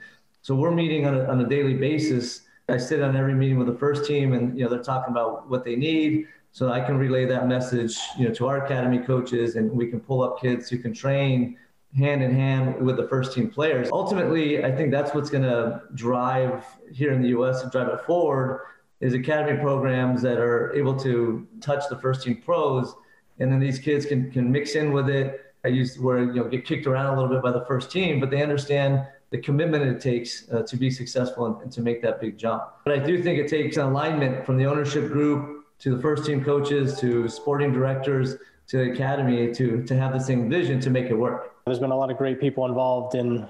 So 0.43 0.55
we're 0.55 0.71
meeting 0.71 1.07
on 1.07 1.15
a, 1.15 1.25
on 1.25 1.41
a 1.41 1.49
daily 1.49 1.75
basis. 1.75 2.43
I 2.69 2.77
sit 2.77 3.03
on 3.03 3.17
every 3.17 3.35
meeting 3.35 3.59
with 3.59 3.67
the 3.67 3.77
first 3.77 4.07
team, 4.07 4.33
and 4.33 4.57
you 4.57 4.65
know 4.65 4.71
they're 4.71 4.83
talking 4.83 5.11
about 5.11 5.49
what 5.49 5.65
they 5.65 5.77
need, 5.77 6.29
so 6.53 6.71
I 6.71 6.81
can 6.81 6.97
relay 6.97 7.27
that 7.27 7.49
message, 7.49 7.99
you 8.19 8.29
know, 8.29 8.35
to 8.35 8.47
our 8.47 8.65
academy 8.65 8.99
coaches, 8.99 9.57
and 9.57 9.71
we 9.71 9.89
can 9.89 10.01
pull 10.01 10.23
up 10.23 10.41
kids 10.41 10.69
who 10.69 10.79
can 10.79 10.93
train 10.95 11.57
hand 11.97 12.23
in 12.23 12.33
hand 12.33 12.81
with 12.81 12.97
the 12.97 13.09
first 13.09 13.33
team 13.33 13.51
players. 13.51 13.89
Ultimately, 13.91 14.65
I 14.65 14.71
think 14.71 14.93
that's 14.93 15.13
what's 15.13 15.29
going 15.29 15.43
to 15.43 15.83
drive 15.95 16.65
here 16.93 17.13
in 17.13 17.21
the 17.21 17.29
U.S. 17.31 17.63
and 17.63 17.73
drive 17.73 17.89
it 17.89 18.01
forward 18.03 18.63
is 19.01 19.15
academy 19.15 19.59
programs 19.59 20.23
that 20.23 20.39
are 20.39 20.73
able 20.75 20.95
to 21.01 21.49
touch 21.61 21.85
the 21.89 21.97
first 21.99 22.23
team 22.23 22.41
pros, 22.45 22.95
and 23.40 23.50
then 23.50 23.59
these 23.59 23.78
kids 23.78 24.06
can 24.06 24.30
can 24.30 24.50
mix 24.50 24.75
in 24.75 24.92
with 24.92 25.09
it. 25.09 25.52
I 25.64 25.68
used 25.68 26.00
where 26.00 26.18
you 26.18 26.35
know 26.35 26.44
get 26.44 26.64
kicked 26.64 26.87
around 26.87 27.06
a 27.06 27.20
little 27.20 27.35
bit 27.35 27.42
by 27.42 27.50
the 27.50 27.64
first 27.66 27.90
team, 27.90 28.20
but 28.20 28.30
they 28.30 28.42
understand 28.42 29.06
the 29.30 29.38
commitment 29.38 29.85
it 29.85 30.00
takes 30.00 30.50
uh, 30.50 30.62
to 30.62 30.76
be 30.76 30.90
successful 30.90 31.47
and, 31.47 31.61
and 31.62 31.73
to 31.73 31.80
make 31.80 32.02
that 32.02 32.20
big 32.20 32.37
jump. 32.37 32.64
But 32.85 32.94
I 32.94 32.99
do 32.99 33.23
think 33.23 33.38
it 33.38 33.49
takes 33.49 33.76
alignment 33.76 34.44
from 34.44 34.56
the 34.56 34.66
ownership 34.66 35.09
group 35.09 35.64
to 35.80 35.94
the 35.94 36.02
first 36.02 36.25
team 36.26 36.44
coaches 36.44 36.99
to 37.00 37.28
sporting 37.28 37.73
directors 37.73 38.37
to 38.68 38.76
the 38.78 38.92
academy 38.92 39.52
to 39.54 39.82
to 39.85 39.97
have 39.97 40.12
the 40.12 40.20
same 40.20 40.49
vision 40.49 40.80
to 40.80 40.90
make 40.90 41.06
it 41.06 41.14
work. 41.14 41.54
There's 41.66 41.78
been 41.78 41.90
a 41.90 41.97
lot 41.97 42.11
of 42.11 42.16
great 42.16 42.40
people 42.40 42.66
involved 42.66 43.14
in 43.14 43.47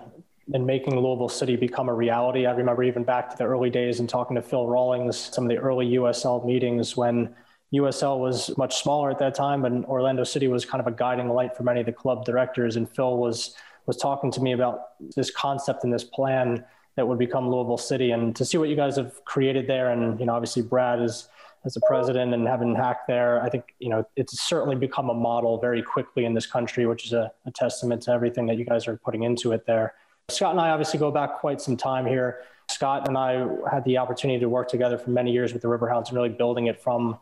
in 0.52 0.66
making 0.66 0.98
Louisville 0.98 1.28
City 1.28 1.56
become 1.56 1.88
a 1.88 1.94
reality. 1.94 2.46
I 2.46 2.52
remember 2.52 2.82
even 2.82 3.04
back 3.04 3.30
to 3.30 3.36
the 3.36 3.44
early 3.44 3.70
days 3.70 4.00
and 4.00 4.08
talking 4.08 4.34
to 4.34 4.42
Phil 4.42 4.66
Rawlins, 4.66 5.16
some 5.16 5.44
of 5.44 5.50
the 5.50 5.58
early 5.58 5.90
USL 5.90 6.44
meetings 6.44 6.96
when 6.96 7.34
USL 7.74 8.18
was 8.18 8.56
much 8.56 8.82
smaller 8.82 9.10
at 9.10 9.18
that 9.20 9.34
time, 9.34 9.64
and 9.64 9.84
Orlando 9.84 10.24
City 10.24 10.48
was 10.48 10.64
kind 10.64 10.80
of 10.80 10.86
a 10.86 10.96
guiding 10.96 11.28
light 11.28 11.56
for 11.56 11.62
many 11.62 11.80
of 11.80 11.86
the 11.86 11.92
club 11.92 12.24
directors. 12.24 12.76
And 12.76 12.88
Phil 12.88 13.16
was 13.16 13.54
was 13.86 13.96
talking 13.96 14.30
to 14.30 14.40
me 14.40 14.52
about 14.52 15.00
this 15.16 15.30
concept 15.30 15.84
and 15.84 15.92
this 15.92 16.04
plan 16.04 16.64
that 16.96 17.06
would 17.06 17.18
become 17.18 17.48
Louisville 17.48 17.78
City, 17.78 18.10
and 18.10 18.34
to 18.36 18.44
see 18.44 18.58
what 18.58 18.68
you 18.68 18.76
guys 18.76 18.96
have 18.96 19.24
created 19.24 19.66
there. 19.66 19.90
And 19.90 20.18
you 20.18 20.26
know, 20.26 20.34
obviously 20.34 20.62
Brad 20.62 21.00
is 21.00 21.28
as 21.64 21.76
a 21.76 21.80
president 21.86 22.32
and 22.32 22.46
having 22.46 22.74
Hack 22.74 23.06
there, 23.06 23.42
I 23.42 23.50
think 23.50 23.74
you 23.78 23.90
know 23.90 24.06
it's 24.16 24.40
certainly 24.40 24.76
become 24.76 25.10
a 25.10 25.14
model 25.14 25.58
very 25.58 25.82
quickly 25.82 26.24
in 26.24 26.34
this 26.34 26.46
country, 26.46 26.86
which 26.86 27.04
is 27.04 27.12
a, 27.12 27.30
a 27.46 27.50
testament 27.50 28.02
to 28.02 28.12
everything 28.12 28.46
that 28.46 28.56
you 28.56 28.64
guys 28.64 28.88
are 28.88 28.96
putting 28.96 29.24
into 29.24 29.52
it 29.52 29.66
there. 29.66 29.94
Scott 30.28 30.52
and 30.52 30.60
I 30.60 30.70
obviously 30.70 30.98
go 30.98 31.10
back 31.10 31.40
quite 31.40 31.60
some 31.60 31.76
time 31.76 32.06
here. 32.06 32.42
Scott 32.68 33.08
and 33.08 33.18
I 33.18 33.46
had 33.70 33.84
the 33.84 33.98
opportunity 33.98 34.38
to 34.40 34.48
work 34.48 34.68
together 34.68 34.96
for 34.96 35.10
many 35.10 35.32
years 35.32 35.52
with 35.52 35.60
the 35.60 35.68
Riverhounds 35.68 36.08
and 36.08 36.16
really 36.16 36.28
building 36.28 36.66
it 36.66 36.80
from 36.80 37.18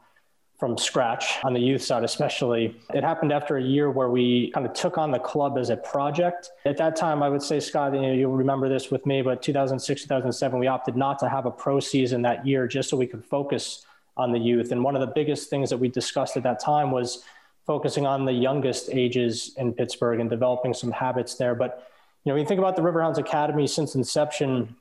from 0.59 0.77
scratch 0.77 1.39
on 1.45 1.55
the 1.55 1.61
youth 1.61 1.83
side, 1.83 2.03
especially. 2.03 2.77
It 2.93 3.05
happened 3.05 3.33
after 3.33 3.59
a 3.59 3.63
year 3.63 3.91
where 3.93 4.11
we 4.11 4.51
kind 4.51 4.67
of 4.67 4.73
took 4.73 4.99
on 4.99 5.13
the 5.13 5.19
club 5.19 5.57
as 5.57 5.71
a 5.71 5.77
project. 5.77 6.51
At 6.65 6.77
that 6.79 6.97
time, 6.97 7.23
I 7.23 7.29
would 7.29 7.43
say, 7.43 7.61
Scott, 7.61 7.95
you 7.95 8.03
know, 8.03 8.13
you'll 8.13 8.37
remember 8.37 8.69
this 8.69 8.91
with 8.91 9.07
me, 9.07 9.23
but 9.23 9.41
2006, 9.41 10.03
2007, 10.03 10.59
we 10.59 10.67
opted 10.67 10.97
not 10.97 11.21
to 11.21 11.29
have 11.29 11.47
a 11.47 11.51
pro 11.51 11.79
season 11.79 12.23
that 12.23 12.45
year 12.45 12.67
just 12.67 12.91
so 12.91 12.97
we 12.97 13.07
could 13.07 13.25
focus 13.25 13.87
on 14.17 14.33
the 14.33 14.39
youth. 14.39 14.73
And 14.73 14.83
one 14.83 14.97
of 14.97 15.01
the 15.01 15.13
biggest 15.15 15.49
things 15.49 15.71
that 15.71 15.77
we 15.77 15.89
discussed 15.89 16.37
at 16.37 16.43
that 16.43 16.59
time 16.59 16.91
was 16.91 17.23
focusing 17.65 18.05
on 18.05 18.25
the 18.25 18.33
youngest 18.33 18.91
ages 18.91 19.55
in 19.59 19.73
Pittsburgh 19.73 20.19
and 20.19 20.29
developing 20.29 20.75
some 20.75 20.91
habits 20.91 21.37
there. 21.37 21.55
But 21.55 21.89
you 22.25 22.31
know, 22.31 22.35
when 22.35 22.43
you 22.43 22.49
think 22.49 22.59
about 22.59 22.75
the 22.75 22.83
Riverhounds 22.83 23.19
Academy 23.19 23.69
since 23.69 23.95
inception, 23.95 24.75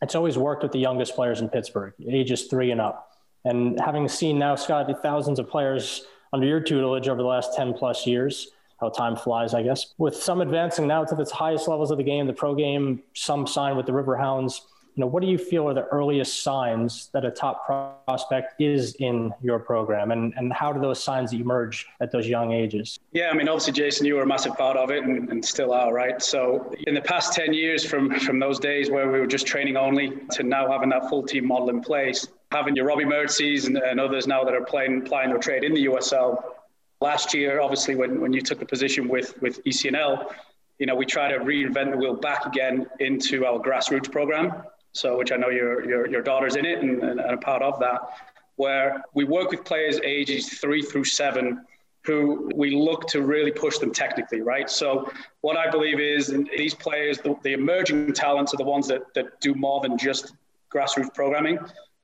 it's 0.00 0.14
always 0.14 0.38
worked 0.38 0.62
with 0.62 0.72
the 0.72 0.78
youngest 0.78 1.14
players 1.14 1.40
in 1.42 1.50
Pittsburgh, 1.50 1.92
ages 2.08 2.44
three 2.44 2.70
and 2.70 2.80
up. 2.80 3.09
And 3.44 3.80
having 3.80 4.08
seen 4.08 4.38
now, 4.38 4.54
Scott, 4.54 4.86
the 4.86 4.94
thousands 4.94 5.38
of 5.38 5.48
players 5.48 6.04
under 6.32 6.46
your 6.46 6.60
tutelage 6.60 7.08
over 7.08 7.20
the 7.20 7.28
last 7.28 7.56
10 7.56 7.74
plus 7.74 8.06
years, 8.06 8.48
how 8.78 8.88
time 8.88 9.16
flies, 9.16 9.54
I 9.54 9.62
guess, 9.62 9.94
with 9.98 10.16
some 10.16 10.40
advancing 10.40 10.86
now 10.86 11.04
to 11.04 11.14
the 11.14 11.24
highest 11.24 11.68
levels 11.68 11.90
of 11.90 11.98
the 11.98 12.04
game, 12.04 12.26
the 12.26 12.32
pro 12.32 12.54
game, 12.54 13.02
some 13.14 13.46
signed 13.46 13.76
with 13.76 13.86
the 13.86 13.92
Riverhounds 13.92 14.60
you 14.96 15.02
know, 15.02 15.06
what 15.06 15.22
do 15.22 15.28
you 15.28 15.38
feel 15.38 15.68
are 15.68 15.74
the 15.74 15.86
earliest 15.86 16.42
signs 16.42 17.10
that 17.12 17.24
a 17.24 17.30
top 17.30 17.64
prospect 17.64 18.60
is 18.60 18.94
in 18.96 19.32
your 19.40 19.58
program, 19.58 20.10
and 20.10 20.34
and 20.36 20.52
how 20.52 20.72
do 20.72 20.80
those 20.80 21.02
signs 21.02 21.32
emerge 21.32 21.86
at 22.00 22.10
those 22.10 22.26
young 22.26 22.52
ages? 22.52 22.98
Yeah, 23.12 23.30
I 23.30 23.34
mean, 23.34 23.48
obviously, 23.48 23.72
Jason, 23.72 24.06
you 24.06 24.16
were 24.16 24.22
a 24.22 24.26
massive 24.26 24.56
part 24.56 24.76
of 24.76 24.90
it, 24.90 25.04
and, 25.04 25.30
and 25.30 25.44
still 25.44 25.72
are, 25.72 25.92
right? 25.92 26.20
So, 26.20 26.74
in 26.86 26.94
the 26.94 27.00
past 27.00 27.32
ten 27.32 27.54
years, 27.54 27.84
from 27.84 28.18
from 28.20 28.40
those 28.40 28.58
days 28.58 28.90
where 28.90 29.10
we 29.10 29.20
were 29.20 29.26
just 29.26 29.46
training 29.46 29.76
only 29.76 30.18
to 30.32 30.42
now 30.42 30.70
having 30.70 30.88
that 30.90 31.08
full 31.08 31.22
team 31.22 31.46
model 31.46 31.70
in 31.70 31.80
place, 31.80 32.26
having 32.52 32.76
your 32.76 32.86
Robbie 32.86 33.04
Mertzes 33.04 33.66
and, 33.66 33.76
and 33.76 34.00
others 34.00 34.26
now 34.26 34.44
that 34.44 34.54
are 34.54 34.64
playing 34.64 35.02
playing 35.02 35.30
their 35.30 35.38
trade 35.38 35.64
in 35.64 35.74
the 35.74 35.86
USL. 35.86 36.42
Last 37.00 37.32
year, 37.32 37.60
obviously, 37.60 37.94
when 37.94 38.20
when 38.20 38.32
you 38.32 38.40
took 38.40 38.58
the 38.58 38.66
position 38.66 39.08
with 39.08 39.40
with 39.40 39.64
ECNL, 39.64 40.32
you 40.78 40.86
know, 40.86 40.94
we 40.94 41.06
try 41.06 41.30
to 41.30 41.38
reinvent 41.38 41.90
the 41.92 41.96
wheel 41.96 42.14
back 42.14 42.46
again 42.46 42.86
into 42.98 43.46
our 43.46 43.58
grassroots 43.58 44.10
program 44.10 44.62
so 44.92 45.16
which 45.16 45.32
I 45.32 45.36
know 45.36 45.48
your 45.48 45.88
your, 45.88 46.08
your 46.08 46.22
daughter's 46.22 46.56
in 46.56 46.64
it 46.64 46.80
and, 46.80 47.02
and, 47.02 47.20
and 47.20 47.30
a 47.32 47.36
part 47.36 47.62
of 47.62 47.78
that, 47.80 48.00
where 48.56 49.02
we 49.14 49.24
work 49.24 49.50
with 49.50 49.64
players 49.64 50.00
ages 50.04 50.48
three 50.48 50.82
through 50.82 51.04
seven 51.04 51.64
who 52.02 52.50
we 52.54 52.74
look 52.74 53.06
to 53.08 53.20
really 53.20 53.52
push 53.52 53.76
them 53.76 53.92
technically, 53.92 54.40
right? 54.40 54.70
So 54.70 55.10
what 55.42 55.58
I 55.58 55.70
believe 55.70 56.00
is 56.00 56.34
these 56.56 56.72
players, 56.72 57.18
the, 57.18 57.36
the, 57.42 57.52
emerging 57.52 58.14
talents 58.14 58.54
are 58.54 58.56
the 58.56 58.64
ones 58.64 58.88
that, 58.88 59.12
that 59.12 59.38
do 59.42 59.54
more 59.54 59.82
than 59.82 59.98
just 59.98 60.32
grassroots 60.74 61.12
programming. 61.12 61.58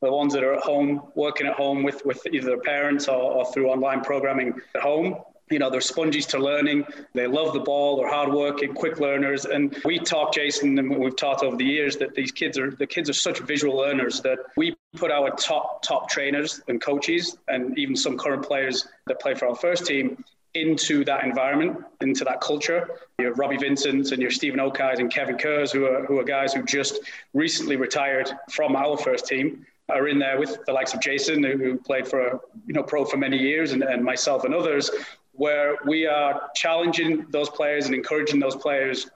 The 0.06 0.12
ones 0.12 0.32
that 0.34 0.44
are 0.44 0.54
at 0.54 0.62
home, 0.62 1.02
working 1.16 1.48
at 1.48 1.54
home 1.54 1.82
with, 1.82 2.06
with 2.06 2.24
either 2.30 2.46
their 2.46 2.60
parents 2.60 3.08
or, 3.08 3.16
or 3.16 3.52
through 3.52 3.68
online 3.68 4.02
programming 4.02 4.54
at 4.76 4.80
home, 4.80 5.16
you 5.50 5.58
know, 5.58 5.68
they're 5.68 5.80
sponges 5.80 6.26
to 6.26 6.38
learning. 6.38 6.86
They 7.12 7.26
love 7.26 7.52
the 7.52 7.58
ball. 7.58 7.96
They're 7.96 8.08
hardworking, 8.08 8.72
quick 8.72 9.00
learners. 9.00 9.46
And 9.46 9.76
we 9.84 9.98
talk, 9.98 10.32
Jason, 10.32 10.78
and 10.78 10.96
we've 10.96 11.16
taught 11.16 11.42
over 11.42 11.56
the 11.56 11.64
years 11.64 11.96
that 11.96 12.14
these 12.14 12.30
kids 12.30 12.56
are 12.56 12.70
the 12.70 12.86
kids 12.86 13.10
are 13.10 13.14
such 13.14 13.40
visual 13.40 13.76
learners 13.76 14.20
that 14.20 14.38
we 14.56 14.76
put 14.94 15.10
our 15.10 15.30
top 15.32 15.82
top 15.82 16.08
trainers 16.08 16.60
and 16.68 16.80
coaches, 16.80 17.36
and 17.48 17.76
even 17.76 17.96
some 17.96 18.16
current 18.16 18.44
players 18.46 18.86
that 19.08 19.18
play 19.18 19.34
for 19.34 19.48
our 19.48 19.56
first 19.56 19.86
team 19.86 20.24
into 20.54 21.04
that 21.04 21.24
environment, 21.24 21.84
into 22.00 22.22
that 22.24 22.40
culture. 22.40 22.88
Your 23.18 23.34
Robbie 23.34 23.56
Vincent 23.56 24.12
and 24.12 24.22
your 24.22 24.30
Stephen 24.30 24.60
Okais 24.60 25.00
and 25.00 25.12
Kevin 25.12 25.36
Kurz, 25.36 25.72
who 25.72 25.84
are 25.86 26.06
who 26.06 26.20
are 26.20 26.24
guys 26.24 26.52
who 26.52 26.62
just 26.62 27.00
recently 27.34 27.74
retired 27.74 28.30
from 28.52 28.76
our 28.76 28.96
first 28.96 29.26
team 29.26 29.66
are 29.88 30.08
in 30.08 30.18
there 30.18 30.38
with 30.38 30.58
the 30.66 30.72
likes 30.72 30.94
of 30.94 31.00
Jason, 31.00 31.42
who 31.42 31.78
played 31.78 32.08
for 32.08 32.40
you 32.66 32.74
know 32.74 32.82
pro 32.82 33.04
for 33.04 33.16
many 33.16 33.36
years, 33.36 33.72
and, 33.72 33.82
and 33.82 34.02
myself 34.02 34.44
and 34.44 34.54
others, 34.54 34.90
where 35.32 35.76
we 35.86 36.06
are 36.06 36.50
challenging 36.54 37.26
those 37.30 37.48
players 37.48 37.86
and 37.86 37.94
encouraging 37.94 38.40
those 38.40 38.56
players 38.56 39.08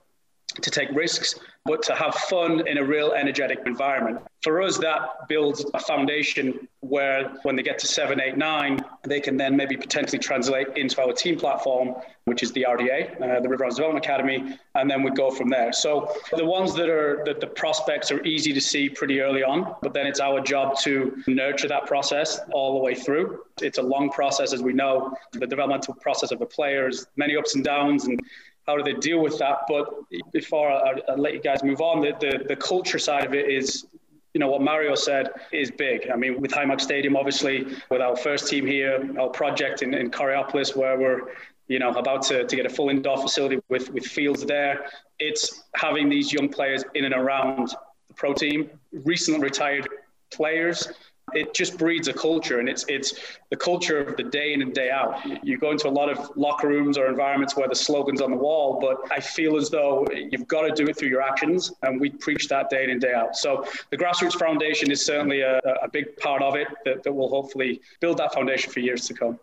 to 0.61 0.69
take 0.69 0.89
risks, 0.91 1.35
but 1.65 1.83
to 1.83 1.93
have 1.93 2.15
fun 2.15 2.67
in 2.67 2.77
a 2.77 2.83
real 2.83 3.11
energetic 3.11 3.59
environment. 3.65 4.19
For 4.41 4.61
us, 4.61 4.79
that 4.79 5.27
builds 5.27 5.63
a 5.75 5.79
foundation 5.79 6.67
where 6.79 7.31
when 7.43 7.55
they 7.55 7.61
get 7.61 7.77
to 7.79 7.87
seven, 7.87 8.19
eight, 8.19 8.35
nine, 8.35 8.83
they 9.03 9.19
can 9.19 9.37
then 9.37 9.55
maybe 9.55 9.77
potentially 9.77 10.17
translate 10.17 10.67
into 10.75 10.99
our 10.99 11.13
team 11.13 11.37
platform, 11.37 11.93
which 12.25 12.41
is 12.41 12.51
the 12.53 12.65
RDA, 12.67 13.21
uh, 13.21 13.39
the 13.39 13.47
Riverhounds 13.47 13.75
Development 13.75 14.03
Academy, 14.03 14.57
and 14.73 14.89
then 14.89 15.03
we 15.03 15.11
go 15.11 15.29
from 15.29 15.49
there. 15.49 15.71
So 15.71 16.11
the 16.35 16.43
ones 16.43 16.73
that 16.73 16.89
are 16.89 17.21
that 17.25 17.39
the 17.39 17.47
prospects 17.47 18.11
are 18.11 18.23
easy 18.23 18.51
to 18.53 18.61
see 18.61 18.89
pretty 18.89 19.21
early 19.21 19.43
on, 19.43 19.75
but 19.83 19.93
then 19.93 20.07
it's 20.07 20.19
our 20.19 20.41
job 20.41 20.79
to 20.79 21.21
nurture 21.27 21.67
that 21.67 21.85
process 21.85 22.39
all 22.51 22.73
the 22.73 22.79
way 22.79 22.95
through. 22.95 23.43
It's 23.61 23.77
a 23.77 23.83
long 23.83 24.09
process, 24.09 24.53
as 24.53 24.63
we 24.63 24.73
know. 24.73 25.15
The 25.33 25.45
developmental 25.45 25.93
process 25.93 26.31
of 26.31 26.41
a 26.41 26.47
player 26.47 26.87
is 26.87 27.05
many 27.15 27.37
ups 27.37 27.53
and 27.53 27.63
downs, 27.63 28.05
and 28.05 28.19
how 28.67 28.77
do 28.77 28.83
they 28.83 28.93
deal 28.99 29.19
with 29.19 29.37
that? 29.39 29.59
But 29.67 29.89
before 30.31 30.71
I, 30.71 30.99
I 31.09 31.15
let 31.15 31.33
you 31.33 31.41
guys 31.41 31.63
move 31.63 31.81
on, 31.81 32.01
the, 32.01 32.13
the, 32.19 32.43
the 32.47 32.55
culture 32.55 32.99
side 32.99 33.25
of 33.25 33.33
it 33.33 33.49
is 33.49 33.85
you 34.33 34.39
know 34.39 34.47
what 34.47 34.61
Mario 34.61 34.95
said 34.95 35.29
is 35.51 35.71
big. 35.71 36.09
I 36.09 36.15
mean, 36.15 36.39
with 36.39 36.51
Highmark 36.51 36.79
Stadium, 36.79 37.17
obviously, 37.17 37.67
with 37.89 38.01
our 38.01 38.15
first 38.15 38.47
team 38.47 38.65
here, 38.65 39.13
our 39.19 39.29
project 39.29 39.81
in, 39.81 39.93
in 39.93 40.09
Coraopolis, 40.09 40.75
where 40.75 40.97
we're 40.97 41.33
you 41.67 41.79
know 41.79 41.89
about 41.91 42.21
to, 42.23 42.45
to 42.45 42.55
get 42.55 42.65
a 42.65 42.69
full 42.69 42.89
indoor 42.89 43.21
facility 43.21 43.59
with 43.69 43.91
with 43.91 44.05
fields 44.05 44.45
there. 44.45 44.85
It's 45.19 45.63
having 45.75 46.07
these 46.07 46.31
young 46.31 46.47
players 46.47 46.83
in 46.95 47.05
and 47.05 47.13
around 47.13 47.75
the 48.07 48.13
pro 48.13 48.33
team, 48.33 48.69
recently 48.93 49.41
retired 49.41 49.87
players 50.31 50.87
it 51.33 51.53
just 51.53 51.77
breeds 51.77 52.07
a 52.07 52.13
culture 52.13 52.59
and 52.59 52.67
it's 52.69 52.85
it's 52.87 53.13
the 53.49 53.57
culture 53.57 53.99
of 53.99 54.17
the 54.17 54.23
day 54.23 54.53
in 54.53 54.61
and 54.61 54.73
day 54.73 54.89
out. 54.89 55.19
You 55.45 55.57
go 55.57 55.71
into 55.71 55.87
a 55.87 55.89
lot 55.89 56.09
of 56.09 56.31
locker 56.35 56.67
rooms 56.67 56.97
or 56.97 57.07
environments 57.07 57.55
where 57.55 57.67
the 57.67 57.75
slogans 57.75 58.21
on 58.21 58.31
the 58.31 58.37
wall 58.37 58.79
but 58.79 58.97
i 59.11 59.19
feel 59.19 59.57
as 59.57 59.69
though 59.69 60.05
you've 60.31 60.47
got 60.47 60.61
to 60.61 60.71
do 60.73 60.89
it 60.89 60.97
through 60.97 61.09
your 61.09 61.21
actions 61.21 61.73
and 61.83 61.99
we 61.99 62.09
preach 62.09 62.47
that 62.47 62.69
day 62.69 62.83
in 62.83 62.89
and 62.89 63.01
day 63.01 63.13
out. 63.13 63.35
So 63.35 63.65
the 63.89 63.97
grassroots 63.97 64.37
foundation 64.37 64.91
is 64.91 65.05
certainly 65.05 65.41
a, 65.41 65.59
a 65.81 65.89
big 65.91 66.17
part 66.17 66.41
of 66.41 66.55
it 66.55 66.67
that, 66.85 67.03
that 67.03 67.11
will 67.11 67.29
hopefully 67.29 67.81
build 67.99 68.17
that 68.17 68.33
foundation 68.33 68.71
for 68.71 68.79
years 68.79 69.07
to 69.07 69.13
come. 69.13 69.39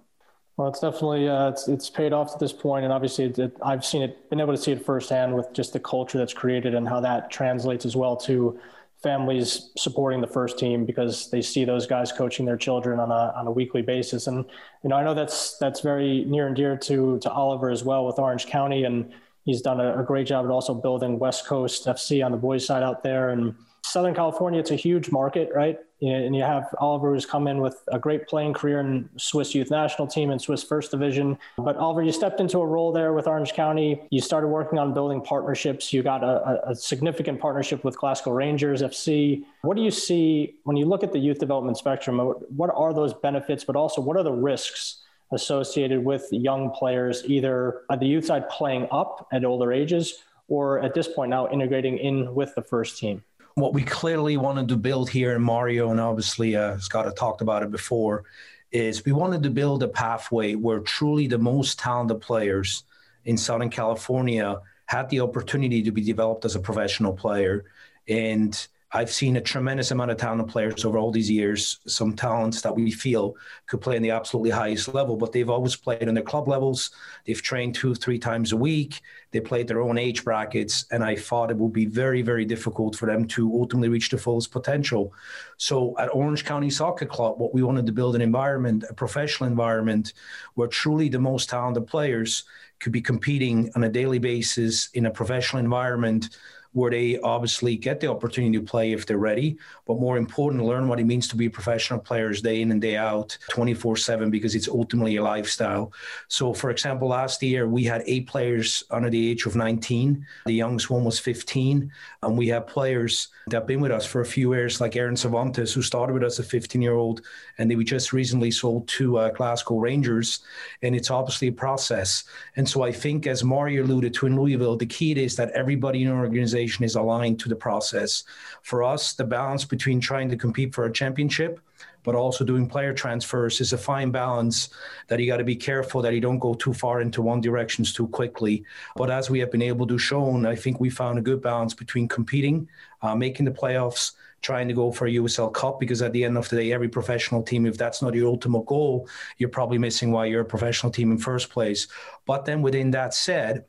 Well, 0.56 0.68
it's 0.68 0.80
definitely 0.80 1.28
uh, 1.28 1.50
it's 1.50 1.68
it's 1.68 1.88
paid 1.88 2.12
off 2.12 2.32
to 2.32 2.38
this 2.40 2.52
point, 2.52 2.82
and 2.82 2.92
obviously 2.92 3.26
it, 3.26 3.38
it, 3.38 3.56
I've 3.62 3.84
seen 3.84 4.02
it, 4.02 4.28
been 4.28 4.40
able 4.40 4.56
to 4.56 4.60
see 4.60 4.72
it 4.72 4.84
firsthand 4.84 5.32
with 5.32 5.52
just 5.52 5.72
the 5.72 5.78
culture 5.78 6.18
that's 6.18 6.34
created 6.34 6.74
and 6.74 6.88
how 6.88 6.98
that 6.98 7.30
translates 7.30 7.86
as 7.86 7.94
well 7.94 8.16
to 8.16 8.58
families 9.02 9.70
supporting 9.76 10.20
the 10.20 10.26
first 10.26 10.58
team 10.58 10.84
because 10.84 11.30
they 11.30 11.40
see 11.40 11.64
those 11.64 11.86
guys 11.86 12.10
coaching 12.10 12.44
their 12.44 12.56
children 12.56 12.98
on 12.98 13.10
a 13.10 13.32
on 13.36 13.46
a 13.46 13.50
weekly 13.50 13.82
basis. 13.82 14.26
And 14.26 14.44
you 14.82 14.90
know, 14.90 14.96
I 14.96 15.04
know 15.04 15.14
that's 15.14 15.56
that's 15.58 15.80
very 15.80 16.24
near 16.24 16.46
and 16.46 16.56
dear 16.56 16.76
to 16.76 17.18
to 17.20 17.30
Oliver 17.30 17.70
as 17.70 17.84
well 17.84 18.06
with 18.06 18.18
Orange 18.18 18.46
County, 18.46 18.84
and 18.84 19.12
he's 19.44 19.62
done 19.62 19.80
a, 19.80 20.00
a 20.00 20.04
great 20.04 20.26
job 20.26 20.44
at 20.44 20.50
also 20.50 20.74
building 20.74 21.18
West 21.18 21.46
Coast 21.46 21.86
FC 21.86 22.24
on 22.24 22.32
the 22.32 22.38
boys' 22.38 22.66
side 22.66 22.82
out 22.82 23.02
there 23.02 23.30
and 23.30 23.54
Southern 23.88 24.14
California, 24.14 24.60
it's 24.60 24.70
a 24.70 24.76
huge 24.76 25.10
market, 25.10 25.50
right? 25.54 25.78
And 26.00 26.34
you 26.34 26.42
have 26.42 26.72
Oliver 26.78 27.12
who's 27.12 27.26
come 27.26 27.48
in 27.48 27.60
with 27.60 27.82
a 27.88 27.98
great 27.98 28.28
playing 28.28 28.52
career 28.52 28.78
in 28.80 29.08
Swiss 29.16 29.54
youth 29.54 29.70
national 29.70 30.06
team 30.06 30.30
and 30.30 30.40
Swiss 30.40 30.62
first 30.62 30.92
division. 30.92 31.36
But 31.56 31.76
Oliver, 31.76 32.02
you 32.02 32.12
stepped 32.12 32.38
into 32.40 32.60
a 32.60 32.66
role 32.66 32.92
there 32.92 33.12
with 33.12 33.26
Orange 33.26 33.52
County. 33.52 34.00
You 34.10 34.20
started 34.20 34.48
working 34.48 34.78
on 34.78 34.94
building 34.94 35.20
partnerships. 35.20 35.92
You 35.92 36.04
got 36.04 36.22
a, 36.22 36.70
a 36.70 36.74
significant 36.76 37.40
partnership 37.40 37.82
with 37.82 37.98
Glasgow 37.98 38.30
Rangers 38.30 38.82
FC. 38.82 39.44
What 39.62 39.76
do 39.76 39.82
you 39.82 39.90
see 39.90 40.54
when 40.64 40.76
you 40.76 40.86
look 40.86 41.02
at 41.02 41.12
the 41.12 41.18
youth 41.18 41.40
development 41.40 41.76
spectrum? 41.76 42.18
What 42.18 42.70
are 42.74 42.94
those 42.94 43.12
benefits, 43.14 43.64
but 43.64 43.74
also 43.74 44.00
what 44.00 44.16
are 44.16 44.22
the 44.22 44.32
risks 44.32 45.02
associated 45.32 46.04
with 46.04 46.26
young 46.30 46.70
players, 46.70 47.24
either 47.26 47.82
at 47.90 48.00
the 48.00 48.06
youth 48.06 48.26
side 48.26 48.48
playing 48.48 48.86
up 48.90 49.26
at 49.32 49.44
older 49.44 49.72
ages 49.72 50.22
or 50.48 50.80
at 50.80 50.94
this 50.94 51.08
point 51.08 51.30
now 51.30 51.48
integrating 51.48 51.98
in 51.98 52.34
with 52.34 52.54
the 52.54 52.62
first 52.62 52.98
team? 52.98 53.22
What 53.60 53.74
we 53.74 53.82
clearly 53.82 54.36
wanted 54.36 54.68
to 54.68 54.76
build 54.76 55.10
here 55.10 55.34
in 55.34 55.42
Mario, 55.42 55.90
and 55.90 56.00
obviously 56.00 56.56
uh, 56.56 56.78
Scott 56.78 57.04
had 57.04 57.16
talked 57.16 57.40
about 57.40 57.62
it 57.62 57.70
before, 57.70 58.24
is 58.70 59.04
we 59.04 59.12
wanted 59.12 59.42
to 59.42 59.50
build 59.50 59.82
a 59.82 59.88
pathway 59.88 60.54
where 60.54 60.80
truly 60.80 61.26
the 61.26 61.38
most 61.38 61.78
talented 61.78 62.20
players 62.20 62.84
in 63.24 63.36
Southern 63.36 63.70
California 63.70 64.60
had 64.86 65.08
the 65.10 65.20
opportunity 65.20 65.82
to 65.82 65.90
be 65.90 66.02
developed 66.02 66.44
as 66.44 66.56
a 66.56 66.60
professional 66.60 67.12
player. 67.12 67.64
And 68.08 68.66
I've 68.90 69.12
seen 69.12 69.36
a 69.36 69.40
tremendous 69.40 69.90
amount 69.90 70.12
of 70.12 70.16
talented 70.16 70.48
players 70.48 70.82
over 70.86 70.96
all 70.96 71.10
these 71.10 71.30
years, 71.30 71.78
some 71.86 72.16
talents 72.16 72.62
that 72.62 72.74
we 72.74 72.90
feel 72.90 73.36
could 73.66 73.82
play 73.82 73.96
in 73.96 74.02
the 74.02 74.12
absolutely 74.12 74.48
highest 74.48 74.94
level, 74.94 75.16
but 75.16 75.30
they've 75.30 75.50
always 75.50 75.76
played 75.76 76.08
on 76.08 76.14
their 76.14 76.22
club 76.22 76.48
levels. 76.48 76.90
They've 77.26 77.42
trained 77.42 77.74
two, 77.74 77.94
three 77.94 78.18
times 78.18 78.52
a 78.52 78.56
week. 78.56 79.02
They 79.30 79.40
played 79.40 79.68
their 79.68 79.82
own 79.82 79.98
age 79.98 80.24
brackets. 80.24 80.86
And 80.90 81.04
I 81.04 81.16
thought 81.16 81.50
it 81.50 81.58
would 81.58 81.72
be 81.72 81.84
very, 81.84 82.22
very 82.22 82.46
difficult 82.46 82.96
for 82.96 83.04
them 83.04 83.26
to 83.28 83.52
ultimately 83.52 83.90
reach 83.90 84.08
the 84.08 84.16
fullest 84.16 84.50
potential. 84.52 85.12
So 85.58 85.94
at 85.98 86.14
Orange 86.14 86.46
County 86.46 86.70
Soccer 86.70 87.04
Club, 87.04 87.38
what 87.38 87.52
we 87.52 87.62
wanted 87.62 87.84
to 87.86 87.92
build 87.92 88.14
an 88.14 88.22
environment, 88.22 88.84
a 88.88 88.94
professional 88.94 89.50
environment 89.50 90.14
where 90.54 90.68
truly 90.68 91.10
the 91.10 91.18
most 91.18 91.50
talented 91.50 91.86
players 91.86 92.44
could 92.80 92.92
be 92.92 93.02
competing 93.02 93.70
on 93.76 93.84
a 93.84 93.88
daily 93.88 94.18
basis 94.18 94.88
in 94.94 95.06
a 95.06 95.10
professional 95.10 95.60
environment 95.60 96.30
where 96.72 96.90
they 96.90 97.18
obviously 97.20 97.76
get 97.76 98.00
the 98.00 98.06
opportunity 98.06 98.58
to 98.58 98.64
play 98.64 98.92
if 98.92 99.06
they're 99.06 99.18
ready, 99.18 99.58
but 99.86 99.98
more 99.98 100.16
important, 100.16 100.64
learn 100.64 100.88
what 100.88 101.00
it 101.00 101.06
means 101.06 101.26
to 101.28 101.36
be 101.36 101.48
professional 101.48 101.98
players 101.98 102.40
day 102.40 102.60
in 102.60 102.70
and 102.70 102.80
day 102.80 102.96
out, 102.96 103.36
24 103.50 103.96
7, 103.96 104.30
because 104.30 104.54
it's 104.54 104.68
ultimately 104.68 105.16
a 105.16 105.22
lifestyle. 105.22 105.92
So, 106.28 106.52
for 106.52 106.70
example, 106.70 107.08
last 107.08 107.42
year 107.42 107.66
we 107.66 107.84
had 107.84 108.02
eight 108.06 108.26
players 108.26 108.84
under 108.90 109.10
the 109.10 109.30
age 109.30 109.46
of 109.46 109.56
19. 109.56 110.26
The 110.46 110.52
youngest 110.52 110.90
one 110.90 111.04
was 111.04 111.18
15. 111.18 111.90
And 112.22 112.38
we 112.38 112.48
have 112.48 112.66
players 112.66 113.28
that 113.46 113.56
have 113.56 113.66
been 113.66 113.80
with 113.80 113.92
us 113.92 114.06
for 114.06 114.20
a 114.20 114.26
few 114.26 114.54
years, 114.54 114.80
like 114.80 114.96
Aaron 114.96 115.16
Cervantes, 115.16 115.72
who 115.72 115.82
started 115.82 116.12
with 116.12 116.22
us 116.22 116.38
a 116.38 116.42
15 116.42 116.82
year 116.82 116.94
old, 116.94 117.22
and 117.58 117.70
they 117.70 117.76
we 117.76 117.84
just 117.84 118.12
recently 118.12 118.50
sold 118.50 118.86
to 118.88 119.18
uh, 119.18 119.30
Glasgow 119.30 119.78
Rangers. 119.78 120.40
And 120.82 120.94
it's 120.94 121.10
obviously 121.10 121.48
a 121.48 121.52
process. 121.52 122.24
And 122.56 122.68
so 122.68 122.82
I 122.82 122.92
think, 122.92 123.26
as 123.26 123.42
Mario 123.42 123.84
alluded 123.84 124.14
to 124.14 124.26
in 124.26 124.36
Louisville, 124.36 124.76
the 124.76 124.86
key 124.86 125.08
is 125.12 125.36
that 125.36 125.50
everybody 125.52 126.02
in 126.02 126.08
our 126.08 126.18
organization 126.18 126.57
organization 126.58 126.84
is 126.84 126.96
aligned 126.96 127.38
to 127.40 127.48
the 127.48 127.56
process. 127.56 128.24
For 128.62 128.82
us, 128.82 129.14
the 129.14 129.24
balance 129.24 129.64
between 129.64 130.00
trying 130.00 130.30
to 130.30 130.36
compete 130.36 130.74
for 130.74 130.84
a 130.86 130.92
championship 130.92 131.60
but 132.04 132.14
also 132.14 132.44
doing 132.44 132.66
player 132.66 132.94
transfers 132.94 133.60
is 133.60 133.72
a 133.72 133.78
fine 133.78 134.10
balance 134.10 134.70
that 135.08 135.20
you 135.20 135.26
got 135.26 135.38
to 135.38 135.44
be 135.44 135.56
careful 135.56 136.00
that 136.00 136.14
you 136.14 136.20
don't 136.20 136.38
go 136.38 136.54
too 136.54 136.72
far 136.72 137.02
into 137.02 137.20
one 137.20 137.40
directions 137.40 137.92
too 137.92 138.06
quickly. 138.08 138.64
But 138.96 139.10
as 139.10 139.28
we 139.28 139.40
have 139.40 139.50
been 139.50 139.68
able 139.72 139.86
to 139.88 139.98
show, 139.98 140.24
I 140.46 140.56
think 140.56 140.80
we 140.80 140.90
found 140.90 141.18
a 141.18 141.22
good 141.22 141.42
balance 141.42 141.74
between 141.74 142.08
competing, 142.08 142.68
uh, 143.02 143.14
making 143.14 143.44
the 143.44 143.50
playoffs, 143.60 144.12
trying 144.40 144.68
to 144.68 144.74
go 144.74 144.90
for 144.90 145.06
a 145.06 145.10
USL 145.20 145.52
Cup 145.52 145.80
because 145.80 146.00
at 146.00 146.12
the 146.12 146.24
end 146.24 146.38
of 146.38 146.48
the 146.48 146.56
day, 146.56 146.72
every 146.72 146.88
professional 146.88 147.42
team, 147.42 147.66
if 147.66 147.76
that's 147.76 148.00
not 148.00 148.14
your 148.14 148.28
ultimate 148.28 148.64
goal, 148.64 149.06
you're 149.36 149.56
probably 149.58 149.78
missing 149.78 150.10
why 150.10 150.24
you're 150.26 150.46
a 150.48 150.54
professional 150.54 150.92
team 150.92 151.10
in 151.12 151.18
first 151.18 151.50
place. 151.50 151.88
But 152.24 152.44
then 152.44 152.62
within 152.62 152.90
that 152.92 153.12
said, 153.12 153.64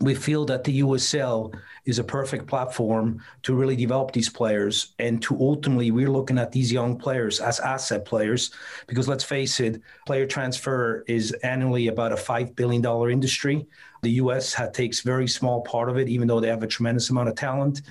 we 0.00 0.14
feel 0.14 0.44
that 0.46 0.64
the 0.64 0.80
USL 0.80 1.54
is 1.84 1.98
a 1.98 2.04
perfect 2.04 2.46
platform 2.46 3.22
to 3.42 3.54
really 3.54 3.76
develop 3.76 4.12
these 4.12 4.28
players 4.28 4.94
and 4.98 5.22
to 5.22 5.38
ultimately 5.38 5.90
we're 5.90 6.10
looking 6.10 6.38
at 6.38 6.50
these 6.50 6.72
young 6.72 6.96
players 6.96 7.40
as 7.40 7.60
asset 7.60 8.04
players 8.04 8.50
because 8.86 9.06
let's 9.06 9.24
face 9.24 9.60
it 9.60 9.80
player 10.06 10.26
transfer 10.26 11.04
is 11.06 11.32
annually 11.42 11.88
about 11.88 12.12
a 12.12 12.16
5 12.16 12.56
billion 12.56 12.82
dollar 12.82 13.10
industry. 13.10 13.66
The 14.02 14.12
US 14.12 14.56
takes 14.72 15.00
very 15.00 15.28
small 15.28 15.62
part 15.62 15.88
of 15.88 15.98
it 15.98 16.08
even 16.08 16.26
though 16.28 16.40
they 16.40 16.48
have 16.48 16.62
a 16.62 16.68
tremendous 16.68 17.10
amount 17.10 17.28
of 17.28 17.34
talent 17.36 17.82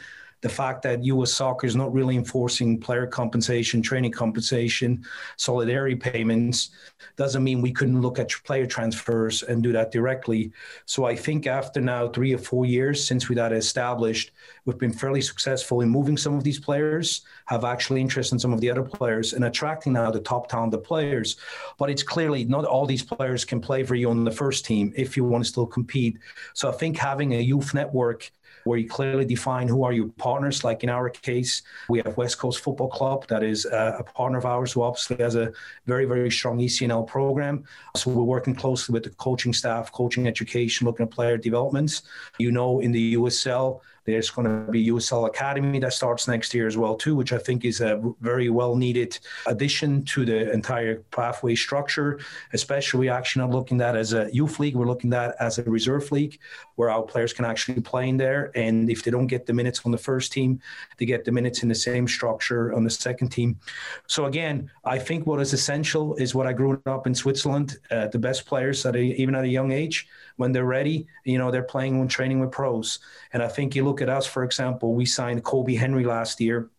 the 0.43 0.49
fact 0.49 0.81
that 0.81 1.05
U.S. 1.05 1.31
soccer 1.31 1.65
is 1.65 1.75
not 1.75 1.93
really 1.93 2.17
enforcing 2.17 2.77
player 2.77 3.07
compensation, 3.07 3.81
training 3.81 4.11
compensation, 4.11 5.05
solidarity 5.37 5.95
payments 5.95 6.71
doesn't 7.15 7.45
mean 7.45 7.61
we 7.61 7.71
couldn't 7.71 8.01
look 8.01 8.19
at 8.19 8.29
player 8.43 8.65
transfers 8.65 9.43
and 9.43 9.63
do 9.63 9.71
that 9.71 9.89
directly. 9.91 10.51
So 10.85 11.05
I 11.05 11.15
think 11.15 11.47
after 11.47 11.79
now 11.79 12.09
three 12.09 12.33
or 12.33 12.37
four 12.37 12.65
years 12.65 13.07
since 13.07 13.29
we 13.29 13.35
got 13.35 13.53
established, 13.53 14.31
we've 14.65 14.77
been 14.77 14.91
fairly 14.91 15.21
successful 15.21 15.79
in 15.79 15.87
moving 15.87 16.17
some 16.17 16.35
of 16.35 16.43
these 16.43 16.59
players, 16.59 17.21
have 17.45 17.63
actually 17.63 18.01
interest 18.01 18.33
in 18.33 18.39
some 18.39 18.51
of 18.51 18.59
the 18.59 18.69
other 18.69 18.83
players, 18.83 19.31
and 19.31 19.45
attracting 19.45 19.93
now 19.93 20.11
the 20.11 20.19
top 20.19 20.49
talented 20.49 20.83
players. 20.83 21.37
But 21.77 21.89
it's 21.89 22.03
clearly 22.03 22.43
not 22.43 22.65
all 22.65 22.85
these 22.85 23.03
players 23.03 23.45
can 23.45 23.61
play 23.61 23.83
for 23.85 23.95
you 23.95 24.09
on 24.09 24.25
the 24.25 24.31
first 24.31 24.65
team 24.65 24.91
if 24.97 25.15
you 25.15 25.23
want 25.23 25.45
to 25.45 25.49
still 25.49 25.67
compete. 25.67 26.17
So 26.53 26.67
I 26.67 26.73
think 26.73 26.97
having 26.97 27.33
a 27.33 27.39
youth 27.39 27.73
network 27.73 28.29
where 28.63 28.77
you 28.77 28.87
clearly 28.87 29.25
define 29.25 29.67
who 29.67 29.83
are 29.83 29.93
your 29.93 30.09
partners. 30.17 30.63
Like 30.63 30.83
in 30.83 30.89
our 30.89 31.09
case, 31.09 31.61
we 31.89 31.99
have 31.99 32.17
West 32.17 32.37
Coast 32.37 32.61
Football 32.61 32.89
Club 32.89 33.27
that 33.27 33.43
is 33.43 33.65
uh, 33.65 33.97
a 33.99 34.03
partner 34.03 34.37
of 34.37 34.45
ours 34.45 34.73
who 34.73 34.81
obviously 34.81 35.17
has 35.17 35.35
a 35.35 35.51
very, 35.85 36.05
very 36.05 36.31
strong 36.31 36.59
ECNL 36.59 37.07
program. 37.07 37.63
So 37.95 38.11
we're 38.11 38.23
working 38.23 38.55
closely 38.55 38.93
with 38.93 39.03
the 39.03 39.09
coaching 39.11 39.53
staff, 39.53 39.91
coaching 39.91 40.27
education, 40.27 40.85
looking 40.85 41.05
at 41.05 41.11
player 41.11 41.37
developments. 41.37 42.03
You 42.39 42.51
know, 42.51 42.79
in 42.79 42.91
the 42.91 43.15
USL, 43.15 43.81
there's 44.05 44.29
going 44.29 44.47
to 44.47 44.71
be 44.71 44.87
USL 44.87 45.27
Academy 45.27 45.79
that 45.79 45.93
starts 45.93 46.27
next 46.27 46.53
year 46.53 46.67
as 46.67 46.77
well 46.77 46.95
too, 46.95 47.15
which 47.15 47.31
I 47.31 47.37
think 47.37 47.63
is 47.63 47.81
a 47.81 48.01
very 48.21 48.49
well 48.49 48.75
needed 48.75 49.17
addition 49.45 50.03
to 50.05 50.25
the 50.25 50.51
entire 50.51 50.95
pathway 51.11 51.55
structure. 51.55 52.19
Especially, 52.53 52.99
we 52.99 53.09
actually 53.09 53.41
not 53.43 53.51
looking 53.51 53.79
at 53.81 53.93
that 53.93 53.95
as 53.99 54.13
a 54.13 54.29
youth 54.33 54.59
league, 54.59 54.75
we're 54.75 54.87
looking 54.87 55.13
at 55.13 55.35
as 55.39 55.59
a 55.59 55.63
reserve 55.63 56.11
league 56.11 56.39
where 56.75 56.89
our 56.89 57.03
players 57.03 57.33
can 57.33 57.45
actually 57.45 57.81
play 57.81 58.09
in 58.09 58.17
there. 58.17 58.51
And 58.55 58.89
if 58.89 59.03
they 59.03 59.11
don't 59.11 59.27
get 59.27 59.45
the 59.45 59.53
minutes 59.53 59.81
on 59.85 59.91
the 59.91 59.97
first 59.97 60.31
team, 60.31 60.59
they 60.97 61.05
get 61.05 61.25
the 61.25 61.31
minutes 61.31 61.63
in 61.63 61.69
the 61.69 61.75
same 61.75 62.07
structure 62.07 62.73
on 62.73 62.83
the 62.83 62.89
second 62.89 63.29
team. 63.29 63.59
So 64.07 64.25
again, 64.25 64.71
I 64.85 64.97
think 64.97 65.27
what 65.27 65.39
is 65.39 65.53
essential 65.53 66.15
is 66.15 66.33
what 66.33 66.47
I 66.47 66.53
grew 66.53 66.81
up 66.85 67.07
in 67.07 67.13
Switzerland. 67.13 67.77
Uh, 67.91 68.07
the 68.07 68.19
best 68.19 68.45
players 68.45 68.85
at 68.85 68.95
a, 68.95 68.99
even 68.99 69.35
at 69.35 69.43
a 69.43 69.47
young 69.47 69.71
age 69.71 70.07
when 70.37 70.51
they're 70.51 70.65
ready, 70.65 71.05
you 71.25 71.37
know, 71.37 71.51
they're 71.51 71.63
playing 71.63 71.99
when 71.99 72.07
training 72.07 72.39
with 72.39 72.51
pros. 72.51 72.99
And 73.33 73.43
I 73.43 73.47
think 73.47 73.75
you 73.75 73.83
look 73.83 73.92
at 74.01 74.09
us, 74.09 74.25
for 74.25 74.43
example, 74.43 74.93
we 74.93 75.05
signed 75.05 75.43
Kobi 75.43 75.77
Henry 75.77 76.03
last 76.05 76.39
year 76.39 76.69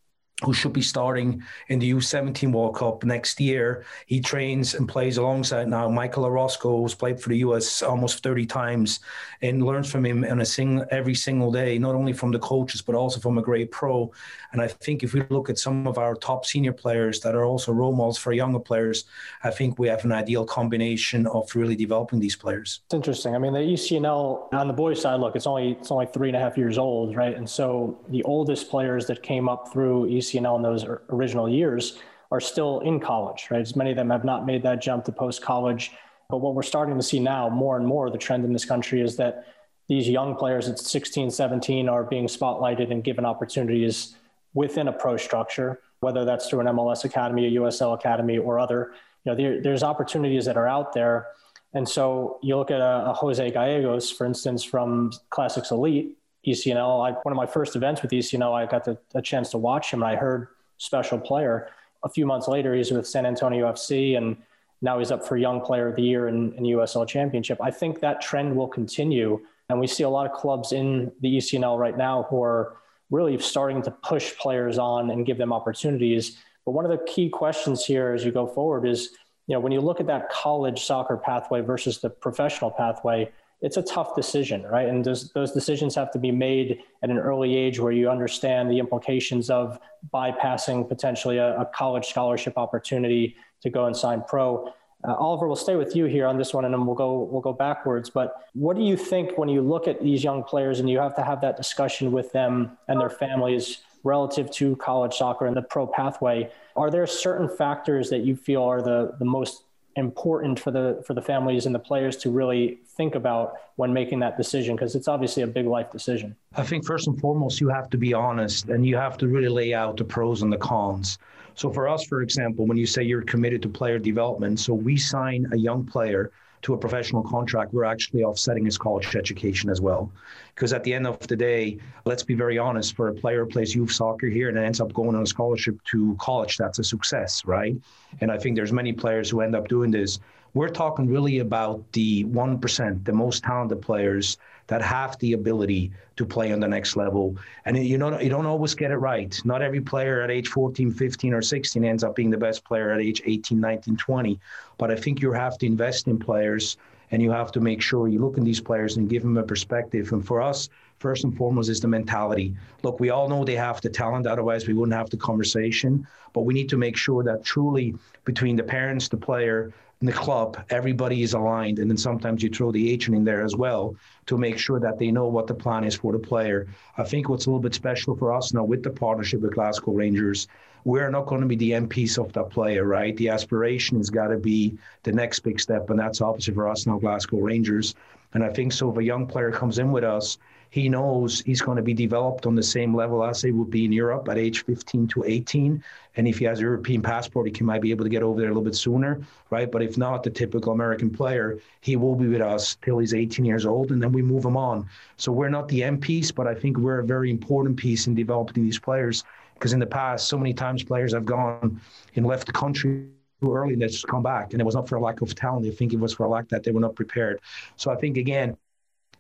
who 0.43 0.53
should 0.53 0.73
be 0.73 0.83
starting 0.83 1.43
in 1.69 1.79
the 1.79 1.93
U17 1.93 2.53
World 2.53 2.75
Cup 2.75 3.05
next 3.05 3.39
year. 3.39 3.85
He 4.07 4.21
trains 4.21 4.75
and 4.75 4.89
plays 4.89 5.17
alongside 5.17 5.69
now 5.69 5.89
Michael 5.89 6.27
Orozco, 6.27 6.81
who's 6.81 6.95
played 6.95 7.21
for 7.21 7.29
the 7.29 7.39
US 7.39 7.83
almost 7.83 8.23
30 8.25 8.45
times, 8.47 8.99
and 9.43 9.65
learns 9.65 9.91
from 9.91 10.05
him 10.05 10.25
on 10.25 10.41
a 10.41 10.45
sing, 10.45 10.85
every 10.91 11.15
single 11.15 11.53
day, 11.53 11.79
not 11.79 11.95
only 11.95 12.13
from 12.13 12.33
the 12.33 12.39
coaches, 12.41 12.83
but 12.83 12.97
also 12.97 13.21
from 13.21 13.39
a 13.39 13.43
great 13.43 13.71
pro. 13.71 14.11
And 14.53 14.61
I 14.61 14.67
think 14.67 15.05
if 15.05 15.15
we 15.15 15.23
look 15.31 15.51
at 15.51 15.59
some 15.59 15.87
of 15.87 15.99
our 15.99 16.17
top 16.17 16.45
senior 16.47 16.73
players 16.73 17.21
that 17.21 17.37
are 17.37 17.45
also 17.45 17.73
role 17.73 17.95
models 17.95 18.19
for 18.19 18.33
younger 18.33 18.59
players, 18.59 19.05
I 19.45 19.51
think 19.51 19.79
we 19.79 19.87
have 19.87 20.05
an 20.05 20.13
ideal 20.13 20.45
combination 20.45 21.29
of 21.29 21.55
really 21.55 21.77
developing 21.77 22.19
these 22.19 22.35
players. 22.35 22.81
It's 22.87 22.95
interesting. 22.95 23.37
I 23.37 23.39
mean, 23.39 23.53
the 23.53 23.61
ECNL 23.61 24.53
on 24.53 24.67
the 24.67 24.75
boys' 24.75 25.01
side, 25.01 25.21
look, 25.21 25.37
it's 25.37 25.47
only 25.47 25.73
it's 25.73 25.93
only 25.93 26.07
three 26.07 26.29
and 26.29 26.37
a 26.37 26.41
half 26.41 26.59
years 26.59 26.77
old, 26.77 27.15
right? 27.15 27.37
And 27.37 27.49
so 27.49 28.01
the 28.09 28.23
oldest 28.25 28.69
players 28.69 29.07
that 29.07 29.23
came 29.23 29.49
up 29.49 29.73
through 29.73 30.09
ECNL 30.09 30.24
CNL 30.31 30.57
in 30.57 30.63
those 30.63 30.85
original 31.11 31.49
years 31.49 31.99
are 32.31 32.41
still 32.41 32.81
in 32.81 33.01
college, 33.01 33.49
right? 33.51 33.61
As 33.61 33.77
many 33.77 33.91
of 33.91 33.97
them 33.97 34.11
have 34.11 34.25
not 34.25 34.47
made 34.47 34.63
that 34.65 34.83
jump 34.83 35.05
to 35.05 35.13
post 35.13 35.43
college. 35.43 35.93
But 36.29 36.39
what 36.39 36.55
we're 36.55 36.63
starting 36.63 36.97
to 36.97 37.03
see 37.03 37.21
now 37.21 37.49
more 37.49 37.77
and 37.77 37.87
more, 37.87 38.11
the 38.11 38.19
trend 38.19 38.45
in 38.45 38.53
this 38.53 38.65
country 38.65 39.01
is 39.01 39.17
that 39.17 39.47
these 39.89 40.09
young 40.09 40.35
players 40.35 40.69
at 40.69 40.79
16, 40.79 41.31
17 41.31 41.89
are 41.89 42.05
being 42.05 42.27
spotlighted 42.27 42.91
and 42.91 43.05
given 43.05 43.25
opportunities 43.25 44.17
within 44.55 44.89
a 44.89 44.93
pro 44.93 45.17
structure, 45.17 45.81
whether 46.01 46.25
that's 46.25 46.49
through 46.49 46.61
an 46.61 46.67
MLS 46.67 47.05
academy, 47.05 47.47
a 47.47 47.61
USL 47.61 47.95
academy, 47.95 48.39
or 48.39 48.59
other. 48.59 48.93
You 49.25 49.33
know, 49.33 49.37
there, 49.37 49.61
there's 49.61 49.83
opportunities 49.83 50.47
that 50.47 50.57
are 50.57 50.67
out 50.67 50.93
there. 50.93 51.29
And 51.75 51.89
so 51.89 52.39
you 52.43 52.57
look 52.57 52.71
at 52.71 52.81
a, 52.81 53.11
a 53.11 53.13
Jose 53.13 53.51
Gallegos, 53.51 54.11
for 54.11 54.25
instance, 54.25 54.65
from 54.65 55.13
Classics 55.31 55.71
Elite, 55.71 56.17
ECNL. 56.47 57.07
I, 57.07 57.13
one 57.23 57.33
of 57.33 57.37
my 57.37 57.47
first 57.47 57.77
events 57.77 58.03
with 58.03 58.11
ECNL, 58.11 58.53
I 58.53 58.67
got 58.67 58.85
the, 58.85 58.99
a 59.15 59.23
chance 59.23 59.51
to 59.51 59.59
watch 59.59 59.93
him, 59.93 60.03
and 60.03 60.11
I 60.11 60.17
heard 60.17 60.49
special 60.79 61.19
player. 61.19 61.69
A 62.03 62.09
few 62.09 62.27
months 62.27 62.49
later, 62.49 62.75
he's 62.75 62.91
with 62.91 63.07
San 63.07 63.27
Antonio 63.27 63.71
FC, 63.73 64.17
and 64.17 64.37
now 64.83 64.99
he's 64.99 65.11
up 65.11 65.27
for 65.27 65.37
Young 65.37 65.61
Player 65.61 65.89
of 65.89 65.97
the 65.97 66.03
Year 66.03 66.29
in, 66.29 66.53
in 66.55 66.65
USL 66.65 67.09
Championship. 67.09 67.59
I 67.63 67.71
think 67.71 68.01
that 68.01 68.21
trend 68.21 68.55
will 68.55 68.69
continue, 68.69 69.41
and 69.69 69.81
we 69.81 69.87
see 69.87 70.03
a 70.03 70.09
lot 70.09 70.27
of 70.27 70.33
clubs 70.33 70.73
in 70.73 71.11
the 71.21 71.37
ECNL 71.39 71.79
right 71.79 71.97
now 71.97 72.27
who 72.29 72.43
are 72.43 72.77
really 73.11 73.39
starting 73.39 73.83
to 73.83 73.91
push 73.91 74.37
players 74.37 74.79
on 74.79 75.11
and 75.11 75.25
give 75.25 75.39
them 75.39 75.53
opportunities. 75.53 76.37
But 76.65 76.73
one 76.73 76.85
of 76.85 76.91
the 76.91 77.05
key 77.07 77.29
questions 77.29 77.85
here 77.85 78.13
as 78.13 78.25
you 78.25 78.33
go 78.33 78.47
forward 78.47 78.87
is, 78.87 79.11
you 79.47 79.55
know, 79.55 79.61
when 79.61 79.73
you 79.73 79.81
look 79.81 80.01
at 80.01 80.07
that 80.07 80.31
college 80.31 80.85
soccer 80.85 81.17
pathway 81.17 81.61
versus 81.61 81.99
the 81.99 82.11
professional 82.11 82.71
pathway, 82.71 83.31
it's 83.61 83.77
a 83.77 83.83
tough 83.83 84.15
decision, 84.15 84.63
right? 84.65 84.89
And 84.89 85.05
those, 85.05 85.33
those 85.33 85.53
decisions 85.53 85.95
have 85.95 86.11
to 86.13 86.19
be 86.19 86.31
made 86.31 86.81
at 87.03 87.11
an 87.11 87.19
early 87.19 87.57
age 87.57 87.81
where 87.81 87.93
you 87.93 88.11
understand 88.11 88.71
the 88.71 88.79
implications 88.79 89.51
of 89.51 89.79
bypassing 90.13 90.89
potentially 90.89 91.39
a, 91.39 91.59
a 91.61 91.65
college 91.67 92.07
scholarship 92.07 92.59
opportunity 92.59 93.37
to 93.63 93.71
go 93.71 93.87
and 93.87 93.97
sign 93.97 94.23
pro. 94.29 94.73
Uh, 95.07 95.15
Oliver, 95.15 95.47
we'll 95.47 95.57
stay 95.57 95.77
with 95.77 95.95
you 95.95 96.07
here 96.07 96.27
on 96.27 96.39
this 96.39 96.55
one, 96.55 96.65
and 96.65 96.73
then 96.73 96.87
we'll 96.87 96.95
go 96.95 97.29
we'll 97.31 97.41
go 97.41 97.53
backwards. 97.53 98.09
But 98.09 98.49
what 98.55 98.77
do 98.77 98.83
you 98.83 98.97
think 98.97 99.37
when 99.37 99.49
you 99.49 99.61
look 99.61 99.87
at 99.87 100.03
these 100.03 100.25
young 100.25 100.43
players 100.43 100.81
and 100.81 100.89
you 100.89 100.99
have 100.99 101.15
to 101.17 101.23
have 101.23 101.41
that 101.43 101.57
discussion 101.57 102.13
with 102.13 102.33
them 102.33 102.79
and 102.89 103.01
their 103.01 103.11
families 103.11 103.81
relative 104.03 104.51
to 104.53 104.77
college 104.77 105.15
soccer 105.15 105.47
and 105.47 105.57
the 105.57 105.63
pro 105.63 105.87
pathway? 105.87 106.51
Are 106.77 106.91
there 106.91 107.07
certain 107.07 107.49
factors 107.49 108.09
that 108.11 108.21
you 108.21 108.35
feel 108.35 108.63
are 108.63 108.81
the 108.81 109.15
the 109.19 109.27
most 109.27 109.65
important 109.97 110.59
for 110.59 110.71
the 110.71 111.03
for 111.07 111.15
the 111.15 111.23
families 111.23 111.67
and 111.67 111.75
the 111.75 111.79
players 111.79 112.17
to 112.17 112.31
really 112.31 112.81
think 112.97 113.15
about 113.15 113.55
when 113.77 113.93
making 113.93 114.19
that 114.21 114.37
decision 114.37 114.75
because 114.77 114.95
it's 114.95 115.09
obviously 115.09 115.43
a 115.43 115.47
big 115.47 115.67
life 115.67 115.91
decision. 115.91 116.35
I 116.55 116.65
think 116.65 116.85
first 116.85 117.07
and 117.07 117.19
foremost 117.21 117.61
you 117.61 117.69
have 117.69 117.89
to 117.91 117.99
be 117.99 118.13
honest 118.13 118.69
and 118.69 118.87
you 118.87 118.97
have 118.97 119.17
to 119.19 119.29
really 119.29 119.49
lay 119.49 119.75
out 119.75 119.97
the 119.97 120.05
pros 120.05 120.43
and 120.43 120.53
the 120.53 120.59
cons. 120.59 121.19
So 121.55 121.73
for 121.73 121.89
us 121.89 122.05
for 122.05 122.23
example 122.23 122.67
when 122.67 122.77
you 122.77 122.87
say 122.87 123.03
you're 123.03 123.23
committed 123.23 123.63
to 123.63 123.69
player 123.69 123.99
development 123.99 124.59
so 124.59 124.75
we 124.75 124.97
sign 124.97 125.47
a 125.53 125.57
young 125.57 125.85
player 125.85 126.33
to 126.65 126.73
a 126.73 126.79
professional 126.79 127.23
contract, 127.23 127.75
we're 127.75 127.85
actually 127.85 128.25
offsetting 128.25 128.65
his 128.65 128.79
college 128.79 129.15
education 129.15 129.69
as 129.69 129.83
well. 129.83 130.11
Because 130.55 130.73
at 130.73 130.83
the 130.83 130.95
end 130.95 131.07
of 131.07 131.19
the 131.21 131.37
day, 131.37 131.79
let's 132.07 132.23
be 132.23 132.35
very 132.35 132.59
honest, 132.59 132.97
for 132.97 133.09
a 133.09 133.15
player 133.15 133.45
who 133.45 133.51
plays 133.51 133.75
youth 133.75 133.93
soccer 133.93 134.29
here 134.29 134.49
and 134.49 134.57
ends 134.57 134.81
up 134.81 134.93
going 134.95 135.15
on 135.15 135.23
a 135.23 135.27
scholarship 135.27 135.77
to 135.85 136.17
college, 136.19 136.57
that's 136.57 136.79
a 136.79 136.85
success, 136.85 137.45
right? 137.45 137.77
And 138.23 138.33
I 138.33 138.39
think 138.39 138.57
there's 138.57 138.73
many 138.73 138.95
players 138.95 139.29
who 139.29 139.43
end 139.43 139.55
up 139.55 139.69
doing 139.69 139.91
this. 139.91 140.21
We're 140.55 140.71
talking 140.71 141.07
really 141.07 141.41
about 141.41 141.85
the 141.93 142.25
1%, 142.25 143.05
the 143.05 143.13
most 143.13 143.45
talented 143.45 143.83
players 143.83 144.39
that 144.67 144.83
have 144.83 145.19
the 145.19 145.33
ability 145.33 145.91
to 146.17 146.25
play 146.25 146.53
on 146.53 146.61
the 146.61 146.69
next 146.69 146.97
level. 146.97 147.37
And 147.65 147.77
you 147.77 147.99
know, 147.99 148.19
you 148.19 148.31
don't 148.31 148.47
always 148.47 148.75
get 148.75 148.91
it 148.91 148.97
right. 148.97 149.39
Not 149.45 149.63
every 149.63 149.81
player 149.81 150.23
at 150.23 150.31
age 150.31 150.49
14, 150.49 150.91
15, 150.91 151.35
or 151.35 151.43
16 151.43 151.85
ends 151.85 152.05
up 152.05 152.15
being 152.15 152.31
the 152.31 152.39
best 152.39 152.65
player 152.65 152.91
at 152.91 153.01
age 153.01 153.23
18, 153.25 153.61
19, 153.61 153.97
20. 153.97 154.41
But 154.79 154.91
I 154.91 154.97
think 154.97 155.21
you 155.21 155.33
have 155.33 155.59
to 155.59 155.67
invest 155.67 156.09
in 156.09 156.19
players 156.19 156.77
and 157.11 157.23
you 157.23 157.31
have 157.31 157.53
to 157.53 157.61
make 157.61 157.83
sure 157.83 158.09
you 158.09 158.19
look 158.19 158.39
in 158.39 158.45
these 158.45 158.61
players 158.61 158.97
and 158.97 159.09
give 159.09 159.23
them 159.23 159.37
a 159.37 159.43
perspective. 159.43 160.13
And 160.13 160.27
for 160.27 160.41
us, 160.41 160.69
first 160.99 161.25
and 161.25 161.37
foremost 161.37 161.69
is 161.69 161.81
the 161.81 161.89
mentality. 161.89 162.57
Look, 162.83 162.99
we 162.99 163.11
all 163.11 163.29
know 163.29 163.45
they 163.45 163.57
have 163.57 163.81
the 163.81 163.91
talent, 163.91 164.27
otherwise 164.27 164.67
we 164.67 164.75
wouldn't 164.75 164.97
have 164.97 165.11
the 165.11 165.17
conversation. 165.17 166.07
But 166.33 166.43
we 166.43 166.55
need 166.55 166.69
to 166.71 166.77
make 166.77 166.97
sure 166.97 167.23
that 167.23 167.45
truly 167.45 167.95
between 168.25 168.57
the 168.57 168.63
parents, 168.63 169.09
the 169.09 169.17
player, 169.17 169.73
in 170.01 170.07
the 170.07 170.13
club, 170.13 170.63
everybody 170.71 171.23
is 171.23 171.35
aligned. 171.35 171.79
And 171.79 171.91
then 171.91 171.97
sometimes 171.97 172.43
you 172.43 172.51
throw 172.51 172.73
the 172.73 172.91
agent 172.93 173.17
in 173.17 173.25
there 173.25 173.43
as 173.43 173.57
well 173.57 173.97
to 174.27 174.37
make 174.37 174.59
sure 174.59 174.81
that 174.81 174.99
they 174.99 175.11
know 175.11 175.29
what 175.29 175.47
the 175.47 175.55
plan 175.55 175.85
is 175.85 175.95
for 175.95 176.13
the 176.13 176.19
player. 176.19 176.67
I 176.99 177.05
think 177.05 177.29
what's 177.29 177.47
a 177.47 177.51
little 177.51 177.63
bit 177.63 177.75
special 177.75 178.17
for 178.17 178.33
us 178.33 178.53
now 178.53 178.65
with 178.65 178.83
the 178.83 178.91
partnership 178.91 179.41
with 179.41 179.55
Glasgow 179.55 179.93
Rangers, 179.93 180.49
we're 180.85 181.09
not 181.11 181.27
going 181.27 181.41
to 181.41 181.47
be 181.47 181.57
the 181.57 181.73
MPs 181.73 182.19
of 182.19 182.33
that 182.35 182.51
player, 182.51 182.85
right? 182.85 183.17
The 183.17 183.31
aspiration 183.31 183.97
has 183.97 184.11
got 184.11 184.29
to 184.29 184.37
be 184.37 184.77
the 185.03 185.13
next 185.13 185.41
big 185.41 185.59
step. 185.59 185.89
And 185.89 185.99
that's 185.99 186.21
obviously 186.21 186.55
for 186.55 186.69
us 186.69 186.87
now, 186.87 186.99
Glasgow 186.99 187.39
Rangers. 187.39 187.95
And 188.35 188.45
I 188.45 188.51
think 188.51 188.73
so 188.73 188.91
if 188.91 188.99
a 188.99 189.05
young 189.05 189.27
player 189.27 189.51
comes 189.51 189.79
in 189.79 189.93
with 189.93 190.05
us, 190.05 190.39
he 190.75 190.89
knows 190.89 191.41
he's 191.43 191.63
going 191.63 191.77
to 191.77 191.85
be 191.85 191.95
developed 191.95 192.47
on 192.47 192.57
the 192.57 192.63
same 192.63 192.97
level 192.97 193.23
as 193.23 193.41
they 193.41 193.53
would 193.53 193.71
be 193.71 193.85
in 193.85 193.93
Europe 193.93 194.29
at 194.29 194.37
age 194.37 194.65
15 194.65 195.07
to 195.07 195.23
18. 195.23 195.81
And 196.17 196.27
if 196.27 196.41
he 196.41 196.47
has 196.47 196.59
a 196.59 196.63
European 196.63 197.01
passport, 197.01 197.47
he 197.47 197.53
can, 197.53 197.65
might 197.65 197.81
be 197.81 197.93
able 197.93 198.05
to 198.05 198.11
get 198.11 198.25
over 198.25 198.41
there 198.41 198.51
a 198.51 198.53
little 198.53 198.65
bit 198.65 198.75
sooner, 198.75 199.21
right? 199.51 199.71
But 199.71 199.85
if 199.85 199.97
not, 199.97 200.25
the 200.25 200.31
typical 200.31 200.73
American 200.73 201.11
player, 201.11 201.61
he 201.81 201.95
will 201.95 202.17
be 202.17 202.27
with 202.27 202.41
us 202.41 202.77
till 202.83 202.99
he's 202.99 203.15
18 203.15 203.45
years 203.45 203.65
old, 203.65 203.93
and 203.93 204.03
then 204.03 204.11
we 204.11 204.21
move 204.21 204.45
him 204.45 204.57
on. 204.57 204.89
So 205.17 205.31
we're 205.31 205.49
not 205.49 205.69
the 205.69 205.85
M 205.85 205.97
piece, 205.97 206.33
but 206.33 206.49
I 206.49 206.57
think 206.57 206.77
we're 206.77 206.99
a 206.99 207.07
very 207.07 207.31
important 207.31 207.77
piece 207.77 208.09
in 208.09 208.17
developing 208.17 208.65
these 208.65 208.81
players. 208.81 209.23
Because 209.55 209.75
in 209.75 209.79
the 209.79 209.87
past, 209.87 210.27
so 210.27 210.37
many 210.37 210.55
times 210.55 210.83
players 210.83 211.15
have 211.15 211.25
gone 211.25 211.81
and 212.17 212.27
left 212.27 212.49
the 212.49 212.53
country 212.53 213.11
too 213.41 213.55
early 213.55 213.75
and 213.75 213.83
they 213.83 213.87
just 213.87 214.09
come 214.09 214.25
back. 214.25 214.53
And 214.53 214.61
it 214.61 214.65
was 214.65 214.75
not 214.75 214.89
for 214.89 214.97
a 214.97 215.01
lack 215.01 215.21
of 215.21 215.33
talent. 215.37 215.67
I 215.67 215.71
think 215.71 215.93
it 215.93 216.01
was 216.01 216.15
for 216.15 216.25
a 216.25 216.29
lack 216.29 216.49
that 216.49 216.65
they 216.65 216.73
were 216.73 216.81
not 216.81 216.97
prepared. 216.97 217.41
So 217.77 217.93
I 217.93 217.95
think, 217.95 218.17
again, 218.17 218.57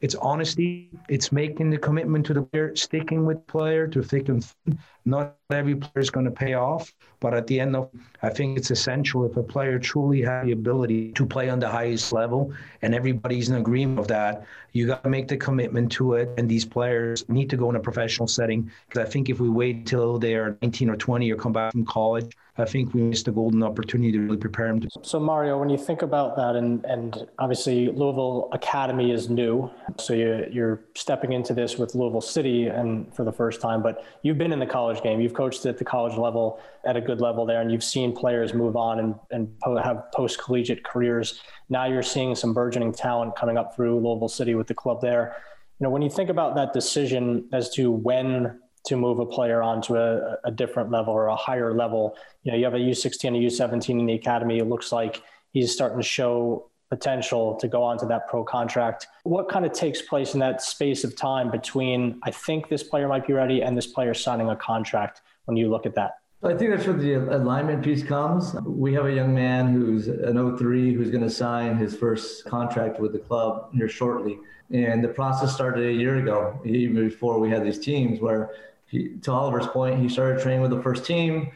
it's 0.04 0.14
honesty. 0.16 0.90
It's 1.08 1.32
making 1.32 1.70
the 1.70 1.78
commitment 1.78 2.26
to 2.26 2.34
the 2.34 2.42
player, 2.42 2.76
sticking 2.76 3.24
with 3.24 3.46
player 3.46 3.86
to 3.88 4.02
thick 4.02 4.28
and 4.28 4.44
thin. 4.44 4.78
Not 5.06 5.36
every 5.50 5.76
player 5.76 6.02
is 6.02 6.10
going 6.10 6.26
to 6.26 6.30
pay 6.30 6.52
off, 6.52 6.92
but 7.24 7.32
at 7.32 7.46
the 7.46 7.58
end 7.58 7.74
of, 7.74 7.88
I 8.20 8.28
think 8.28 8.58
it's 8.58 8.70
essential 8.70 9.24
if 9.24 9.34
a 9.38 9.42
player 9.42 9.78
truly 9.78 10.20
has 10.20 10.44
the 10.44 10.52
ability 10.52 11.12
to 11.12 11.24
play 11.24 11.48
on 11.48 11.58
the 11.58 11.70
highest 11.70 12.12
level, 12.12 12.52
and 12.82 12.94
everybody's 12.94 13.48
in 13.48 13.54
agreement 13.54 13.98
of 13.98 14.08
that. 14.08 14.44
You 14.72 14.88
got 14.88 15.02
to 15.04 15.08
make 15.08 15.28
the 15.28 15.38
commitment 15.38 15.90
to 15.92 16.14
it, 16.14 16.28
and 16.36 16.46
these 16.46 16.66
players 16.66 17.26
need 17.30 17.48
to 17.48 17.56
go 17.56 17.70
in 17.70 17.76
a 17.76 17.80
professional 17.80 18.28
setting. 18.28 18.70
Because 18.86 19.08
I 19.08 19.10
think 19.10 19.30
if 19.30 19.40
we 19.40 19.48
wait 19.48 19.86
till 19.86 20.18
they 20.18 20.34
are 20.34 20.58
19 20.60 20.90
or 20.90 20.96
20 20.96 21.32
or 21.32 21.36
come 21.36 21.54
back 21.54 21.72
from 21.72 21.86
college, 21.86 22.30
I 22.56 22.64
think 22.64 22.94
we 22.94 23.02
missed 23.02 23.26
a 23.26 23.32
golden 23.32 23.62
opportunity 23.64 24.12
to 24.12 24.20
really 24.20 24.36
prepare 24.36 24.68
them. 24.68 24.80
To- 24.80 24.88
so 25.02 25.18
Mario, 25.18 25.58
when 25.58 25.68
you 25.68 25.78
think 25.78 26.02
about 26.02 26.36
that, 26.36 26.54
and 26.54 26.84
and 26.84 27.26
obviously 27.38 27.88
Louisville 27.88 28.48
Academy 28.52 29.10
is 29.10 29.28
new, 29.28 29.70
so 29.98 30.12
you, 30.14 30.46
you're 30.52 30.80
stepping 30.94 31.32
into 31.32 31.52
this 31.52 31.78
with 31.78 31.94
Louisville 31.94 32.20
City 32.20 32.66
and 32.68 33.12
for 33.14 33.24
the 33.24 33.32
first 33.32 33.60
time, 33.60 33.82
but 33.82 34.04
you've 34.22 34.38
been 34.38 34.52
in 34.52 34.60
the 34.60 34.66
college 34.66 35.02
game, 35.02 35.20
you've 35.20 35.34
coached 35.34 35.66
at 35.66 35.78
the 35.78 35.84
college 35.84 36.16
level 36.16 36.60
at 36.86 36.96
a 36.96 37.00
good 37.00 37.20
level 37.20 37.46
there, 37.46 37.60
and 37.60 37.70
you've 37.70 37.84
seen 37.84 38.14
players 38.14 38.54
move 38.54 38.76
on 38.76 38.98
and 39.00 39.14
and 39.30 39.48
have 39.82 40.10
post 40.12 40.38
collegiate 40.38 40.84
careers. 40.84 41.40
Now 41.68 41.86
you're 41.86 42.02
seeing 42.02 42.34
some 42.34 42.54
burgeoning 42.54 42.92
talent 42.92 43.36
coming 43.36 43.56
up 43.56 43.74
through 43.74 44.00
Louisville 44.00 44.28
City 44.28 44.54
with 44.54 44.66
the 44.66 44.74
club 44.74 45.00
there. 45.00 45.36
You 45.80 45.84
know, 45.84 45.90
when 45.90 46.02
you 46.02 46.10
think 46.10 46.30
about 46.30 46.54
that 46.56 46.72
decision 46.72 47.48
as 47.52 47.70
to 47.70 47.90
when 47.90 48.60
to 48.84 48.96
move 48.96 49.18
a 49.18 49.26
player 49.26 49.62
onto 49.62 49.96
a, 49.96 50.36
a 50.44 50.50
different 50.50 50.90
level 50.90 51.12
or 51.12 51.26
a 51.26 51.36
higher 51.36 51.74
level. 51.74 52.16
You 52.42 52.52
know, 52.52 52.58
you 52.58 52.64
have 52.64 52.74
a 52.74 52.78
U16, 52.78 53.30
a 53.30 53.46
U17 53.46 53.88
in 53.98 54.06
the 54.06 54.12
academy. 54.12 54.58
It 54.58 54.66
looks 54.66 54.92
like 54.92 55.22
he's 55.52 55.72
starting 55.72 55.98
to 55.98 56.06
show 56.06 56.70
potential 56.90 57.56
to 57.56 57.66
go 57.66 57.82
onto 57.82 58.06
that 58.06 58.28
pro 58.28 58.44
contract. 58.44 59.06
What 59.22 59.48
kind 59.48 59.64
of 59.64 59.72
takes 59.72 60.02
place 60.02 60.34
in 60.34 60.40
that 60.40 60.60
space 60.62 61.02
of 61.02 61.16
time 61.16 61.50
between 61.50 62.20
I 62.22 62.30
think 62.30 62.68
this 62.68 62.82
player 62.82 63.08
might 63.08 63.26
be 63.26 63.32
ready 63.32 63.62
and 63.62 63.76
this 63.76 63.86
player 63.86 64.14
signing 64.14 64.50
a 64.50 64.56
contract 64.56 65.22
when 65.46 65.56
you 65.56 65.70
look 65.70 65.86
at 65.86 65.94
that? 65.94 66.18
I 66.44 66.52
think 66.52 66.72
that's 66.72 66.86
where 66.86 66.94
the 66.94 67.14
alignment 67.14 67.82
piece 67.82 68.02
comes. 68.02 68.52
We 68.66 68.92
have 68.92 69.06
a 69.06 69.12
young 69.12 69.34
man 69.34 69.72
who's 69.72 70.08
an 70.08 70.56
03 70.58 70.92
who's 70.92 71.10
going 71.10 71.22
to 71.22 71.30
sign 71.30 71.78
his 71.78 71.96
first 71.96 72.44
contract 72.44 73.00
with 73.00 73.12
the 73.12 73.18
club 73.18 73.70
here 73.72 73.88
shortly. 73.88 74.38
And 74.70 75.02
the 75.02 75.08
process 75.08 75.54
started 75.54 75.86
a 75.86 75.92
year 75.92 76.18
ago, 76.18 76.60
even 76.66 77.08
before 77.08 77.40
we 77.40 77.48
had 77.48 77.64
these 77.64 77.78
teams 77.78 78.20
where 78.20 78.50
he, 78.86 79.16
to 79.22 79.32
Oliver's 79.32 79.66
point, 79.68 80.00
he 80.00 80.08
started 80.10 80.42
training 80.42 80.60
with 80.60 80.70
the 80.70 80.82
first 80.82 81.06
team, 81.06 81.50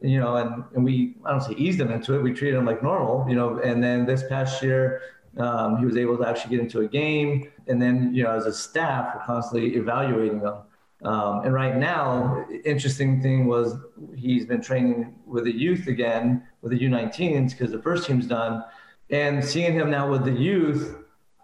you 0.00 0.18
know, 0.18 0.36
and, 0.36 0.64
and 0.74 0.84
we, 0.84 1.16
I 1.26 1.32
don't 1.32 1.42
say 1.42 1.52
eased 1.58 1.78
him 1.78 1.90
into 1.90 2.14
it. 2.14 2.22
We 2.22 2.32
treated 2.32 2.56
him 2.56 2.64
like 2.64 2.82
normal, 2.82 3.28
you 3.28 3.36
know, 3.36 3.58
and 3.58 3.84
then 3.84 4.06
this 4.06 4.22
past 4.26 4.62
year, 4.62 5.02
um, 5.36 5.76
he 5.76 5.84
was 5.84 5.98
able 5.98 6.16
to 6.16 6.26
actually 6.26 6.56
get 6.56 6.60
into 6.60 6.80
a 6.80 6.88
game. 6.88 7.50
And 7.66 7.80
then, 7.80 8.14
you 8.14 8.22
know, 8.22 8.30
as 8.30 8.46
a 8.46 8.54
staff, 8.54 9.14
we're 9.14 9.24
constantly 9.24 9.76
evaluating 9.76 10.40
them. 10.40 10.62
Um, 11.02 11.44
and 11.44 11.54
right 11.54 11.76
now, 11.76 12.46
interesting 12.64 13.22
thing 13.22 13.46
was 13.46 13.76
he's 14.14 14.44
been 14.44 14.60
training 14.60 15.14
with 15.26 15.44
the 15.44 15.52
youth 15.52 15.86
again 15.86 16.46
with 16.62 16.72
the 16.72 16.78
U19s 16.78 17.50
because 17.50 17.72
the 17.72 17.80
first 17.80 18.06
team's 18.06 18.26
done. 18.26 18.62
And 19.08 19.44
seeing 19.44 19.72
him 19.72 19.90
now 19.90 20.10
with 20.10 20.24
the 20.24 20.32
youth, 20.32 20.96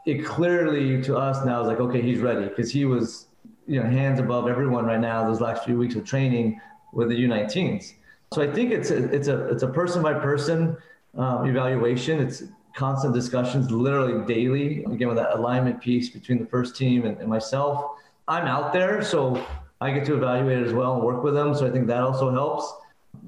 it 0.04 0.24
clearly 0.24 1.02
to 1.02 1.16
us 1.16 1.44
now 1.44 1.62
is 1.62 1.66
like, 1.66 1.80
okay, 1.80 2.02
he's 2.02 2.20
ready 2.20 2.46
because 2.48 2.70
he 2.70 2.84
was 2.84 3.26
you 3.66 3.82
know 3.82 3.88
hands 3.88 4.20
above 4.20 4.46
everyone 4.46 4.84
right 4.84 5.00
now 5.00 5.26
those 5.26 5.40
last 5.40 5.64
few 5.64 5.76
weeks 5.76 5.94
of 5.96 6.04
training 6.04 6.60
with 6.92 7.08
the 7.08 7.24
U19s. 7.24 7.94
So 8.32 8.42
I 8.42 8.52
think 8.52 8.70
it's 8.72 8.90
a, 8.90 9.04
it's 9.12 9.28
a 9.28 9.48
it's 9.48 9.62
a 9.62 9.68
person 9.68 10.02
by 10.02 10.14
person 10.14 10.76
um, 11.16 11.46
evaluation. 11.46 12.20
It's 12.20 12.44
constant 12.74 13.14
discussions, 13.14 13.70
literally 13.70 14.24
daily. 14.26 14.84
Again, 14.84 15.08
with 15.08 15.16
that 15.16 15.36
alignment 15.36 15.80
piece 15.80 16.10
between 16.10 16.38
the 16.38 16.46
first 16.46 16.76
team 16.76 17.06
and, 17.06 17.18
and 17.18 17.28
myself. 17.28 17.92
I'm 18.28 18.46
out 18.46 18.72
there, 18.72 19.02
so 19.02 19.44
I 19.80 19.92
get 19.92 20.04
to 20.06 20.16
evaluate 20.16 20.66
as 20.66 20.72
well 20.72 20.94
and 20.94 21.02
work 21.02 21.22
with 21.22 21.34
them. 21.34 21.54
So 21.54 21.66
I 21.66 21.70
think 21.70 21.86
that 21.86 22.02
also 22.02 22.30
helps 22.30 22.72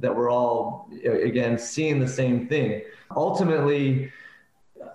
that 0.00 0.14
we're 0.14 0.30
all 0.30 0.90
again 1.04 1.58
seeing 1.58 2.00
the 2.00 2.08
same 2.08 2.48
thing. 2.48 2.82
Ultimately, 3.14 4.12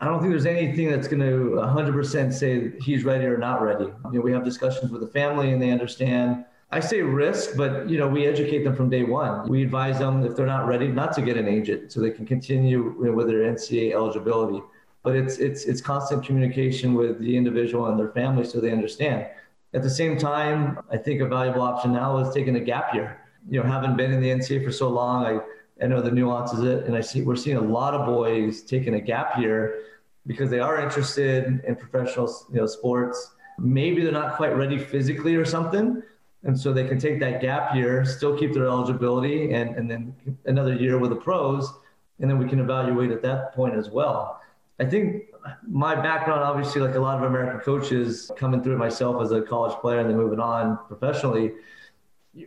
I 0.01 0.05
don't 0.05 0.19
think 0.19 0.31
there's 0.31 0.45
anything 0.45 0.89
that's 0.89 1.07
going 1.07 1.21
to 1.21 1.61
100% 1.61 2.33
say 2.33 2.71
he's 2.81 3.03
ready 3.03 3.25
or 3.25 3.37
not 3.37 3.61
ready. 3.61 3.85
You 3.85 4.11
know, 4.11 4.21
we 4.21 4.31
have 4.33 4.43
discussions 4.43 4.91
with 4.91 5.01
the 5.01 5.07
family 5.07 5.51
and 5.51 5.61
they 5.61 5.71
understand. 5.71 6.45
I 6.71 6.79
say 6.79 7.01
risk, 7.01 7.55
but 7.55 7.89
you 7.89 7.97
know, 7.97 8.07
we 8.07 8.25
educate 8.25 8.63
them 8.63 8.75
from 8.75 8.89
day 8.89 9.03
one. 9.03 9.47
We 9.47 9.63
advise 9.63 9.99
them 9.99 10.25
if 10.25 10.35
they're 10.35 10.45
not 10.45 10.67
ready 10.67 10.87
not 10.87 11.13
to 11.13 11.21
get 11.21 11.37
an 11.37 11.47
agent 11.47 11.91
so 11.91 12.01
they 12.01 12.11
can 12.11 12.25
continue 12.25 12.95
with 12.97 13.27
their 13.27 13.41
NCAA 13.41 13.93
eligibility. 13.93 14.61
But 15.03 15.15
it's 15.15 15.37
it's 15.37 15.65
it's 15.65 15.81
constant 15.81 16.25
communication 16.25 16.93
with 16.93 17.19
the 17.19 17.37
individual 17.37 17.85
and 17.87 17.99
their 17.99 18.09
family 18.09 18.45
so 18.45 18.59
they 18.59 18.71
understand. 18.71 19.27
At 19.73 19.81
the 19.81 19.89
same 19.89 20.17
time, 20.17 20.79
I 20.91 20.97
think 20.97 21.21
a 21.21 21.25
valuable 21.25 21.61
option 21.61 21.93
now 21.93 22.17
is 22.19 22.33
taking 22.33 22.55
a 22.55 22.59
gap 22.59 22.93
year. 22.93 23.19
You 23.49 23.61
know, 23.61 23.69
having 23.69 23.95
been 23.95 24.11
in 24.11 24.21
the 24.21 24.29
NCAA 24.29 24.63
for 24.63 24.71
so 24.71 24.89
long, 24.89 25.25
I 25.25 25.39
I 25.83 25.87
know 25.87 26.01
the 26.01 26.11
nuances 26.11 26.59
of 26.59 26.65
it, 26.67 26.85
and 26.85 26.95
I 26.95 27.01
see 27.01 27.23
we're 27.23 27.35
seeing 27.35 27.57
a 27.57 27.61
lot 27.61 27.93
of 27.93 28.05
boys 28.05 28.61
taking 28.61 28.93
a 28.93 29.01
gap 29.01 29.37
year 29.37 29.79
because 30.27 30.49
they 30.49 30.59
are 30.59 30.79
interested 30.79 31.61
in 31.65 31.75
professional 31.75 32.31
you 32.51 32.61
know 32.61 32.67
sports. 32.67 33.31
Maybe 33.57 34.03
they're 34.03 34.11
not 34.11 34.37
quite 34.37 34.55
ready 34.55 34.77
physically 34.77 35.35
or 35.35 35.45
something, 35.45 36.01
and 36.43 36.57
so 36.57 36.71
they 36.71 36.87
can 36.87 36.99
take 36.99 37.19
that 37.19 37.41
gap 37.41 37.75
year, 37.75 38.05
still 38.05 38.37
keep 38.37 38.53
their 38.53 38.67
eligibility, 38.67 39.53
and 39.53 39.75
and 39.75 39.89
then 39.89 40.15
another 40.45 40.75
year 40.75 40.97
with 40.99 41.09
the 41.09 41.15
pros, 41.15 41.73
and 42.19 42.29
then 42.29 42.37
we 42.37 42.47
can 42.47 42.59
evaluate 42.59 43.11
at 43.11 43.21
that 43.23 43.53
point 43.53 43.75
as 43.75 43.89
well. 43.89 44.39
I 44.79 44.85
think 44.85 45.32
my 45.67 45.95
background, 45.95 46.41
obviously, 46.41 46.81
like 46.81 46.95
a 46.95 46.99
lot 46.99 47.17
of 47.17 47.23
American 47.23 47.59
coaches, 47.59 48.31
coming 48.37 48.63
through 48.63 48.75
it 48.75 48.79
myself 48.79 49.21
as 49.21 49.31
a 49.31 49.41
college 49.41 49.77
player 49.79 49.99
and 49.99 50.09
then 50.09 50.17
moving 50.17 50.39
on 50.39 50.77
professionally 50.87 51.53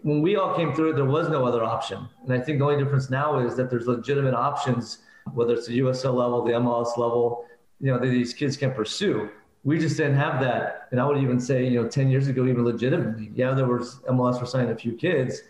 when 0.02 0.20
we 0.20 0.36
all 0.36 0.54
came 0.54 0.74
through, 0.74 0.94
there 0.94 1.04
was 1.04 1.28
no 1.28 1.44
other 1.44 1.62
option. 1.62 2.08
And 2.24 2.32
I 2.32 2.40
think 2.40 2.58
the 2.58 2.64
only 2.64 2.82
difference 2.82 3.08
now 3.08 3.38
is 3.38 3.56
that 3.56 3.70
there's 3.70 3.86
legitimate 3.86 4.34
options, 4.34 4.98
whether 5.32 5.54
it's 5.54 5.66
the 5.66 5.78
USL 5.80 6.14
level, 6.14 6.44
the 6.44 6.52
MLS 6.52 6.96
level, 6.96 7.44
you 7.80 7.92
know, 7.92 7.98
that 7.98 8.06
these 8.06 8.34
kids 8.34 8.56
can 8.56 8.72
pursue. 8.72 9.30
We 9.64 9.78
just 9.78 9.96
didn't 9.96 10.16
have 10.16 10.40
that. 10.40 10.88
And 10.90 11.00
I 11.00 11.06
would 11.06 11.18
even 11.18 11.38
say, 11.38 11.68
you 11.68 11.82
know, 11.82 11.88
10 11.88 12.10
years 12.10 12.26
ago, 12.28 12.46
even 12.46 12.64
legitimately, 12.64 13.30
yeah, 13.34 13.52
there 13.52 13.66
was 13.66 14.00
MLS 14.08 14.40
were 14.40 14.46
signing 14.46 14.70
a 14.70 14.76
few 14.76 14.92
kids. 14.92 15.42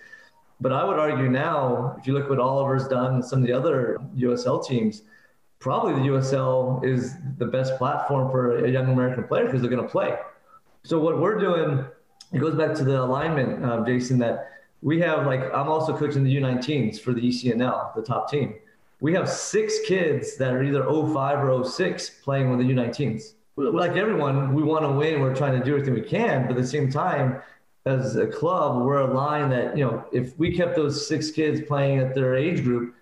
But 0.60 0.72
I 0.72 0.84
would 0.84 0.98
argue 0.98 1.28
now, 1.28 1.96
if 1.98 2.06
you 2.06 2.14
look 2.14 2.24
at 2.24 2.30
what 2.30 2.38
Oliver's 2.38 2.88
done 2.88 3.14
and 3.14 3.24
some 3.24 3.40
of 3.40 3.46
the 3.46 3.52
other 3.52 3.98
USL 4.16 4.66
teams, 4.66 5.02
probably 5.58 5.94
the 5.94 6.08
USL 6.10 6.84
is 6.84 7.14
the 7.38 7.46
best 7.46 7.76
platform 7.78 8.30
for 8.30 8.64
a 8.64 8.70
young 8.70 8.88
American 8.88 9.24
player 9.24 9.46
because 9.46 9.60
they're 9.60 9.70
going 9.70 9.82
to 9.82 9.88
play. 9.88 10.16
So 10.84 10.98
what 11.00 11.20
we're 11.20 11.38
doing 11.38 11.84
it 12.32 12.38
goes 12.38 12.54
back 12.54 12.74
to 12.74 12.84
the 12.84 13.00
alignment, 13.00 13.64
uh, 13.64 13.84
Jason, 13.84 14.18
that 14.18 14.50
we 14.82 15.00
have 15.00 15.26
like, 15.26 15.42
I'm 15.54 15.68
also 15.68 15.96
coaching 15.96 16.24
the 16.24 16.36
U19s 16.36 17.00
for 17.00 17.12
the 17.12 17.20
ECNL, 17.20 17.94
the 17.94 18.02
top 18.02 18.30
team. 18.30 18.54
We 19.00 19.12
have 19.14 19.28
six 19.28 19.80
kids 19.86 20.36
that 20.36 20.52
are 20.54 20.62
either 20.62 20.84
05 20.84 21.48
or 21.48 21.64
06 21.64 22.10
playing 22.22 22.50
with 22.50 22.66
the 22.66 22.72
U19s. 22.74 23.34
Like 23.56 23.92
everyone, 23.92 24.54
we 24.54 24.62
want 24.62 24.84
to 24.84 24.92
win. 24.92 25.20
We're 25.20 25.34
trying 25.34 25.58
to 25.58 25.64
do 25.64 25.72
everything 25.72 25.94
we 25.94 26.02
can. 26.02 26.42
But 26.42 26.56
at 26.56 26.62
the 26.62 26.66
same 26.66 26.90
time, 26.90 27.40
as 27.84 28.16
a 28.16 28.26
club, 28.26 28.84
we're 28.84 29.00
aligned 29.00 29.52
that, 29.52 29.76
you 29.76 29.84
know, 29.84 30.04
if 30.12 30.36
we 30.38 30.54
kept 30.54 30.76
those 30.76 31.06
six 31.06 31.30
kids 31.30 31.60
playing 31.66 32.00
at 32.00 32.14
their 32.14 32.34
age 32.34 32.64
group, 32.64 32.94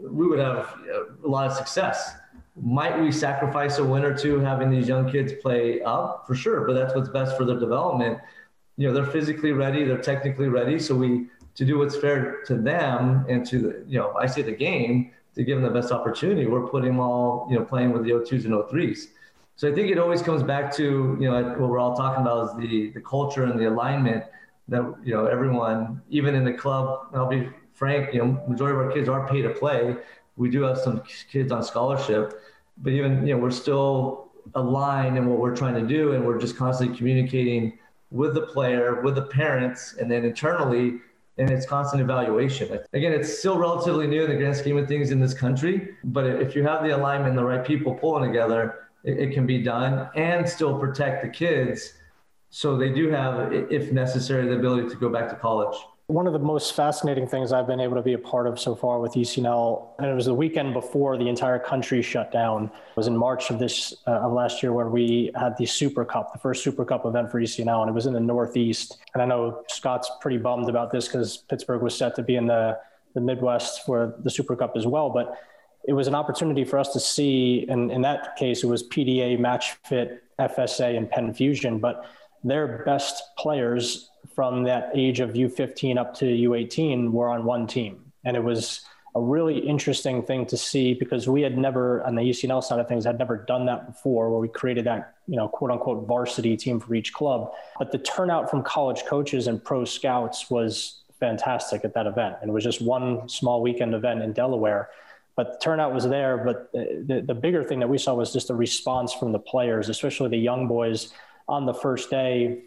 we 0.00 0.26
would 0.26 0.38
have 0.38 0.74
uh, 0.92 1.26
a 1.26 1.28
lot 1.28 1.50
of 1.50 1.56
success. 1.56 2.12
Might 2.60 3.00
we 3.00 3.12
sacrifice 3.12 3.78
a 3.78 3.84
win 3.84 4.04
or 4.04 4.16
two 4.16 4.40
having 4.40 4.70
these 4.70 4.88
young 4.88 5.10
kids 5.10 5.32
play 5.40 5.80
up? 5.82 6.24
For 6.26 6.34
sure, 6.34 6.66
but 6.66 6.74
that's 6.74 6.94
what's 6.94 7.08
best 7.08 7.36
for 7.36 7.44
their 7.44 7.58
development 7.58 8.18
you 8.78 8.86
know 8.86 8.94
they're 8.94 9.12
physically 9.12 9.52
ready, 9.52 9.84
they're 9.84 10.00
technically 10.00 10.48
ready. 10.48 10.78
So 10.78 10.94
we 10.94 11.26
to 11.56 11.64
do 11.64 11.78
what's 11.78 11.96
fair 11.96 12.42
to 12.46 12.54
them 12.54 13.26
and 13.28 13.44
to 13.46 13.58
the 13.58 13.84
you 13.86 13.98
know 13.98 14.14
I 14.14 14.26
say 14.26 14.40
the 14.40 14.52
game 14.52 15.10
to 15.34 15.42
give 15.44 15.60
them 15.60 15.64
the 15.70 15.78
best 15.78 15.92
opportunity. 15.92 16.46
We're 16.46 16.66
putting 16.66 16.92
them 16.92 17.00
all 17.00 17.48
you 17.50 17.58
know 17.58 17.64
playing 17.64 17.92
with 17.92 18.04
the 18.04 18.12
O2s 18.12 18.44
and 18.44 18.54
O3s. 18.54 19.08
So 19.56 19.68
I 19.70 19.74
think 19.74 19.90
it 19.90 19.98
always 19.98 20.22
comes 20.22 20.44
back 20.44 20.72
to 20.76 21.18
you 21.20 21.28
know 21.28 21.42
what 21.42 21.68
we're 21.68 21.80
all 21.80 21.96
talking 21.96 22.22
about 22.22 22.50
is 22.50 22.68
the 22.68 22.90
the 22.92 23.00
culture 23.00 23.44
and 23.44 23.58
the 23.58 23.68
alignment 23.68 24.24
that 24.68 24.82
you 25.02 25.12
know 25.12 25.26
everyone 25.26 26.00
even 26.08 26.36
in 26.36 26.44
the 26.44 26.52
club. 26.52 27.08
I'll 27.12 27.28
be 27.28 27.50
frank, 27.78 28.12
you 28.12 28.20
know 28.20 28.42
majority 28.48 28.78
of 28.78 28.86
our 28.86 28.92
kids 28.92 29.08
are 29.08 29.26
pay 29.28 29.42
to 29.42 29.50
play. 29.50 29.96
We 30.36 30.50
do 30.50 30.62
have 30.62 30.78
some 30.78 31.02
kids 31.30 31.52
on 31.52 31.62
scholarship, 31.62 32.40
but 32.78 32.92
even 32.92 33.26
you 33.26 33.34
know 33.34 33.40
we're 33.40 33.50
still 33.50 34.28
aligned 34.54 35.16
in 35.16 35.26
what 35.28 35.38
we're 35.38 35.56
trying 35.56 35.74
to 35.74 35.86
do, 35.86 36.12
and 36.12 36.26
we're 36.26 36.38
just 36.38 36.56
constantly 36.56 36.96
communicating 36.96 37.78
with 38.10 38.34
the 38.34 38.42
player, 38.42 39.02
with 39.02 39.14
the 39.14 39.26
parents, 39.26 39.94
and 40.00 40.10
then 40.10 40.24
internally, 40.24 40.98
and 41.36 41.50
it's 41.50 41.66
constant 41.66 42.00
evaluation. 42.00 42.78
Again, 42.94 43.12
it's 43.12 43.38
still 43.38 43.58
relatively 43.58 44.06
new 44.06 44.24
in 44.24 44.30
the 44.30 44.36
grand 44.36 44.56
scheme 44.56 44.78
of 44.78 44.88
things 44.88 45.10
in 45.10 45.20
this 45.20 45.34
country, 45.34 45.90
but 46.04 46.26
if 46.26 46.56
you 46.56 46.62
have 46.64 46.82
the 46.82 46.96
alignment 46.96 47.30
and 47.30 47.38
the 47.38 47.44
right 47.44 47.64
people 47.64 47.94
pulling 47.94 48.30
together, 48.30 48.88
it, 49.04 49.18
it 49.18 49.34
can 49.34 49.46
be 49.46 49.62
done 49.62 50.08
and 50.16 50.48
still 50.48 50.78
protect 50.78 51.22
the 51.22 51.28
kids 51.28 51.94
so 52.50 52.76
they 52.76 52.88
do 52.90 53.10
have, 53.10 53.52
if 53.52 53.92
necessary, 53.92 54.46
the 54.46 54.56
ability 54.56 54.88
to 54.88 54.96
go 54.96 55.08
back 55.10 55.28
to 55.28 55.36
college. 55.36 55.76
One 56.08 56.26
of 56.26 56.32
the 56.32 56.38
most 56.38 56.74
fascinating 56.74 57.26
things 57.26 57.52
I've 57.52 57.66
been 57.66 57.80
able 57.80 57.96
to 57.96 58.02
be 58.02 58.14
a 58.14 58.18
part 58.18 58.46
of 58.46 58.58
so 58.58 58.74
far 58.74 58.98
with 58.98 59.12
ECNL, 59.12 59.90
and 59.98 60.06
it 60.10 60.14
was 60.14 60.24
the 60.24 60.32
weekend 60.32 60.72
before 60.72 61.18
the 61.18 61.28
entire 61.28 61.58
country 61.58 62.00
shut 62.00 62.32
down, 62.32 62.70
was 62.96 63.08
in 63.08 63.14
March 63.14 63.50
of 63.50 63.58
this 63.58 63.94
uh, 64.06 64.12
of 64.12 64.32
last 64.32 64.62
year 64.62 64.72
where 64.72 64.88
we 64.88 65.30
had 65.34 65.54
the 65.58 65.66
Super 65.66 66.06
Cup, 66.06 66.32
the 66.32 66.38
first 66.38 66.64
Super 66.64 66.86
Cup 66.86 67.04
event 67.04 67.30
for 67.30 67.38
ECNL, 67.38 67.82
and 67.82 67.90
it 67.90 67.92
was 67.92 68.06
in 68.06 68.14
the 68.14 68.20
Northeast. 68.20 68.96
And 69.12 69.22
I 69.22 69.26
know 69.26 69.62
Scott's 69.68 70.10
pretty 70.22 70.38
bummed 70.38 70.70
about 70.70 70.90
this 70.90 71.08
because 71.08 71.36
Pittsburgh 71.36 71.82
was 71.82 71.94
set 71.94 72.14
to 72.16 72.22
be 72.22 72.36
in 72.36 72.46
the 72.46 72.78
the 73.12 73.20
Midwest 73.20 73.84
for 73.84 74.14
the 74.24 74.30
Super 74.30 74.56
Cup 74.56 74.76
as 74.76 74.86
well, 74.86 75.10
but 75.10 75.38
it 75.84 75.92
was 75.92 76.06
an 76.06 76.14
opportunity 76.14 76.64
for 76.64 76.78
us 76.78 76.90
to 76.94 77.00
see, 77.00 77.66
and 77.68 77.90
in 77.90 78.00
that 78.00 78.34
case, 78.36 78.64
it 78.64 78.66
was 78.66 78.82
PDA, 78.82 79.38
Match 79.38 79.72
Fit, 79.84 80.24
FSA, 80.38 80.96
and 80.96 81.10
Penn 81.10 81.34
Fusion, 81.34 81.78
but 81.78 82.06
their 82.44 82.84
best 82.84 83.22
players 83.36 84.10
from 84.34 84.64
that 84.64 84.90
age 84.94 85.20
of 85.20 85.30
U15 85.30 85.98
up 85.98 86.14
to 86.14 86.24
U18 86.24 87.10
were 87.10 87.28
on 87.28 87.44
one 87.44 87.66
team. 87.66 88.12
And 88.24 88.36
it 88.36 88.44
was 88.44 88.84
a 89.14 89.20
really 89.20 89.58
interesting 89.58 90.22
thing 90.22 90.46
to 90.46 90.56
see 90.56 90.94
because 90.94 91.28
we 91.28 91.42
had 91.42 91.58
never, 91.58 92.04
on 92.04 92.14
the 92.14 92.22
ECNL 92.22 92.62
side 92.62 92.78
of 92.78 92.86
things, 92.86 93.04
had 93.04 93.18
never 93.18 93.36
done 93.36 93.66
that 93.66 93.86
before 93.86 94.30
where 94.30 94.38
we 94.38 94.48
created 94.48 94.84
that, 94.84 95.14
you 95.26 95.36
know, 95.36 95.48
quote 95.48 95.70
unquote 95.70 96.06
varsity 96.06 96.56
team 96.56 96.78
for 96.78 96.94
each 96.94 97.12
club. 97.12 97.50
But 97.78 97.90
the 97.90 97.98
turnout 97.98 98.50
from 98.50 98.62
college 98.62 99.04
coaches 99.06 99.46
and 99.46 99.62
pro 99.62 99.84
scouts 99.84 100.50
was 100.50 101.02
fantastic 101.18 101.84
at 101.84 101.94
that 101.94 102.06
event. 102.06 102.36
And 102.40 102.50
it 102.50 102.52
was 102.52 102.64
just 102.64 102.80
one 102.80 103.28
small 103.28 103.60
weekend 103.60 103.94
event 103.94 104.22
in 104.22 104.32
Delaware. 104.32 104.90
But 105.34 105.52
the 105.52 105.58
turnout 105.58 105.94
was 105.94 106.04
there. 106.04 106.36
But 106.38 106.70
uh, 106.78 106.84
the, 107.06 107.24
the 107.26 107.34
bigger 107.34 107.64
thing 107.64 107.80
that 107.80 107.88
we 107.88 107.98
saw 107.98 108.14
was 108.14 108.32
just 108.32 108.48
the 108.48 108.54
response 108.54 109.12
from 109.12 109.32
the 109.32 109.38
players, 109.38 109.88
especially 109.88 110.28
the 110.28 110.36
young 110.36 110.68
boys 110.68 111.12
on 111.48 111.66
the 111.66 111.74
first 111.74 112.10
day 112.10 112.58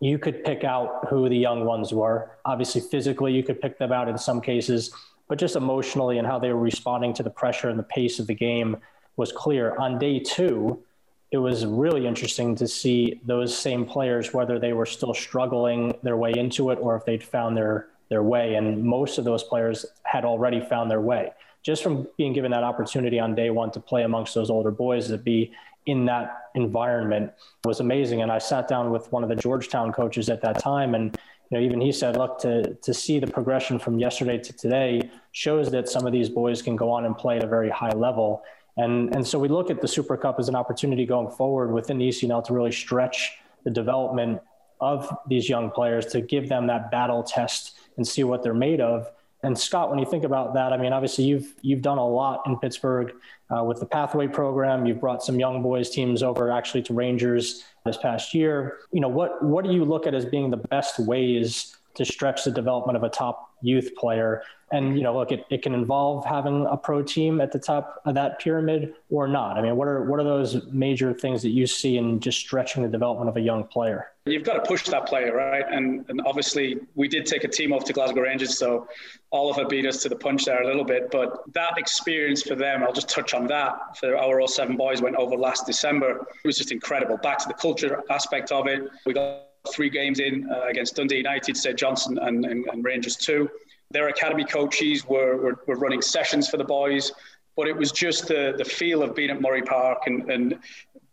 you 0.00 0.18
could 0.18 0.44
pick 0.44 0.64
out 0.64 1.06
who 1.08 1.28
the 1.28 1.36
young 1.36 1.64
ones 1.64 1.92
were. 1.92 2.30
Obviously, 2.44 2.80
physically, 2.80 3.32
you 3.32 3.42
could 3.42 3.60
pick 3.60 3.78
them 3.78 3.92
out 3.92 4.08
in 4.08 4.18
some 4.18 4.40
cases, 4.40 4.90
but 5.28 5.38
just 5.38 5.56
emotionally 5.56 6.18
and 6.18 6.26
how 6.26 6.38
they 6.38 6.52
were 6.52 6.60
responding 6.60 7.14
to 7.14 7.22
the 7.22 7.30
pressure 7.30 7.70
and 7.70 7.78
the 7.78 7.84
pace 7.84 8.18
of 8.18 8.26
the 8.26 8.34
game 8.34 8.76
was 9.16 9.32
clear. 9.32 9.76
On 9.76 9.98
day 9.98 10.18
two, 10.18 10.82
it 11.30 11.38
was 11.38 11.64
really 11.64 12.06
interesting 12.06 12.54
to 12.56 12.68
see 12.68 13.20
those 13.24 13.56
same 13.56 13.84
players, 13.86 14.34
whether 14.34 14.58
they 14.58 14.72
were 14.72 14.86
still 14.86 15.14
struggling 15.14 15.94
their 16.02 16.16
way 16.16 16.32
into 16.36 16.70
it 16.70 16.78
or 16.80 16.96
if 16.96 17.04
they'd 17.04 17.24
found 17.24 17.56
their, 17.56 17.88
their 18.08 18.22
way. 18.22 18.54
And 18.54 18.84
most 18.84 19.18
of 19.18 19.24
those 19.24 19.42
players 19.42 19.86
had 20.02 20.24
already 20.24 20.60
found 20.60 20.90
their 20.90 21.00
way. 21.00 21.32
Just 21.62 21.82
from 21.82 22.06
being 22.18 22.34
given 22.34 22.50
that 22.50 22.62
opportunity 22.62 23.18
on 23.18 23.34
day 23.34 23.48
one 23.48 23.70
to 23.70 23.80
play 23.80 24.02
amongst 24.02 24.34
those 24.34 24.50
older 24.50 24.70
boys, 24.70 25.08
to 25.08 25.16
be 25.16 25.50
in 25.86 26.04
that 26.06 26.50
environment 26.54 27.32
was 27.64 27.80
amazing. 27.80 28.22
And 28.22 28.32
I 28.32 28.38
sat 28.38 28.68
down 28.68 28.90
with 28.90 29.10
one 29.12 29.22
of 29.22 29.28
the 29.28 29.36
Georgetown 29.36 29.92
coaches 29.92 30.28
at 30.28 30.40
that 30.42 30.58
time, 30.58 30.94
and 30.94 31.18
you 31.50 31.58
know, 31.58 31.64
even 31.64 31.80
he 31.80 31.92
said, 31.92 32.16
"Look, 32.16 32.38
to 32.40 32.74
to 32.74 32.94
see 32.94 33.18
the 33.18 33.26
progression 33.26 33.78
from 33.78 33.98
yesterday 33.98 34.38
to 34.38 34.52
today 34.52 35.10
shows 35.32 35.70
that 35.70 35.88
some 35.88 36.06
of 36.06 36.12
these 36.12 36.28
boys 36.28 36.62
can 36.62 36.76
go 36.76 36.90
on 36.90 37.04
and 37.04 37.16
play 37.16 37.36
at 37.36 37.44
a 37.44 37.46
very 37.46 37.70
high 37.70 37.92
level." 37.92 38.42
And 38.76 39.14
and 39.14 39.26
so 39.26 39.38
we 39.38 39.48
look 39.48 39.70
at 39.70 39.80
the 39.80 39.88
Super 39.88 40.16
Cup 40.16 40.38
as 40.38 40.48
an 40.48 40.56
opportunity 40.56 41.06
going 41.06 41.30
forward 41.30 41.72
within 41.72 41.98
the 41.98 42.08
ECNL 42.08 42.42
to 42.46 42.54
really 42.54 42.72
stretch 42.72 43.38
the 43.64 43.70
development 43.70 44.40
of 44.80 45.10
these 45.28 45.48
young 45.48 45.70
players 45.70 46.06
to 46.06 46.20
give 46.20 46.48
them 46.48 46.66
that 46.66 46.90
battle 46.90 47.22
test 47.22 47.76
and 47.96 48.06
see 48.06 48.24
what 48.24 48.42
they're 48.42 48.54
made 48.54 48.80
of 48.80 49.10
and 49.44 49.58
Scott, 49.58 49.90
when 49.90 49.98
you 49.98 50.06
think 50.06 50.24
about 50.24 50.54
that, 50.54 50.72
I 50.72 50.76
mean, 50.76 50.92
obviously 50.92 51.24
you've 51.24 51.54
you've 51.62 51.82
done 51.82 51.98
a 51.98 52.06
lot 52.06 52.42
in 52.46 52.58
Pittsburgh 52.58 53.12
uh, 53.50 53.62
with 53.62 53.80
the 53.80 53.86
Pathway 53.86 54.26
program. 54.26 54.86
You've 54.86 55.00
brought 55.00 55.22
some 55.22 55.38
young 55.38 55.62
boys 55.62 55.90
teams 55.90 56.22
over 56.22 56.50
actually 56.50 56.82
to 56.84 56.94
Rangers 56.94 57.64
this 57.84 57.96
past 57.96 58.34
year. 58.34 58.78
You 58.92 59.00
know, 59.00 59.08
what 59.08 59.42
what 59.42 59.64
do 59.64 59.72
you 59.72 59.84
look 59.84 60.06
at 60.06 60.14
as 60.14 60.24
being 60.24 60.50
the 60.50 60.56
best 60.56 60.98
ways 60.98 61.76
to 61.94 62.04
stretch 62.04 62.44
the 62.44 62.50
development 62.50 62.96
of 62.96 63.02
a 63.02 63.08
top 63.08 63.50
youth 63.62 63.94
player. 63.96 64.42
And, 64.74 64.96
you 64.96 65.04
know, 65.04 65.16
look, 65.16 65.30
it, 65.30 65.46
it 65.50 65.62
can 65.62 65.72
involve 65.72 66.26
having 66.26 66.66
a 66.66 66.76
pro 66.76 67.00
team 67.00 67.40
at 67.40 67.52
the 67.52 67.60
top 67.60 68.02
of 68.06 68.16
that 68.16 68.40
pyramid 68.40 68.94
or 69.08 69.28
not. 69.28 69.56
I 69.56 69.62
mean, 69.62 69.76
what 69.76 69.86
are, 69.86 70.02
what 70.02 70.18
are 70.18 70.24
those 70.24 70.66
major 70.66 71.14
things 71.14 71.42
that 71.42 71.50
you 71.50 71.64
see 71.68 71.96
in 71.96 72.18
just 72.18 72.40
stretching 72.40 72.82
the 72.82 72.88
development 72.88 73.28
of 73.28 73.36
a 73.36 73.40
young 73.40 73.62
player? 73.62 74.08
You've 74.26 74.42
got 74.42 74.54
to 74.54 74.62
push 74.62 74.82
that 74.88 75.06
player, 75.06 75.32
right? 75.32 75.64
And, 75.70 76.04
and 76.08 76.20
obviously, 76.26 76.80
we 76.96 77.06
did 77.06 77.24
take 77.24 77.44
a 77.44 77.48
team 77.48 77.72
off 77.72 77.84
to 77.84 77.92
Glasgow 77.92 78.22
Rangers, 78.22 78.58
so 78.58 78.88
Oliver 79.30 79.64
beat 79.64 79.86
us 79.86 80.02
to 80.02 80.08
the 80.08 80.16
punch 80.16 80.44
there 80.46 80.60
a 80.60 80.66
little 80.66 80.84
bit. 80.84 81.12
But 81.12 81.44
that 81.52 81.78
experience 81.78 82.42
for 82.42 82.56
them, 82.56 82.82
I'll 82.82 82.92
just 82.92 83.08
touch 83.08 83.32
on 83.32 83.46
that. 83.46 83.96
For 84.00 84.16
our 84.16 84.40
all 84.40 84.48
07 84.48 84.76
boys 84.76 85.00
went 85.00 85.14
over 85.14 85.36
last 85.36 85.66
December. 85.66 86.26
It 86.42 86.46
was 86.46 86.58
just 86.58 86.72
incredible. 86.72 87.16
Back 87.18 87.38
to 87.38 87.48
the 87.48 87.54
culture 87.54 88.02
aspect 88.10 88.50
of 88.50 88.66
it. 88.66 88.90
We 89.06 89.12
got 89.12 89.44
three 89.72 89.90
games 89.90 90.20
in 90.20 90.50
uh, 90.50 90.62
against 90.68 90.96
Dundee 90.96 91.16
United, 91.16 91.56
St 91.56 91.78
Johnstone, 91.78 92.18
and, 92.18 92.44
and, 92.44 92.66
and, 92.66 92.84
Rangers 92.84 93.16
2. 93.16 93.48
Their 93.90 94.08
academy 94.08 94.44
coaches 94.44 95.06
were, 95.06 95.36
were, 95.36 95.60
were, 95.66 95.76
running 95.76 96.02
sessions 96.02 96.48
for 96.48 96.56
the 96.56 96.64
boys, 96.64 97.12
but 97.56 97.68
it 97.68 97.76
was 97.76 97.92
just 97.92 98.28
the, 98.28 98.54
the 98.56 98.64
feel 98.64 99.02
of 99.02 99.14
being 99.14 99.30
at 99.30 99.40
Murray 99.40 99.62
Park 99.62 100.02
and, 100.06 100.30
and 100.30 100.58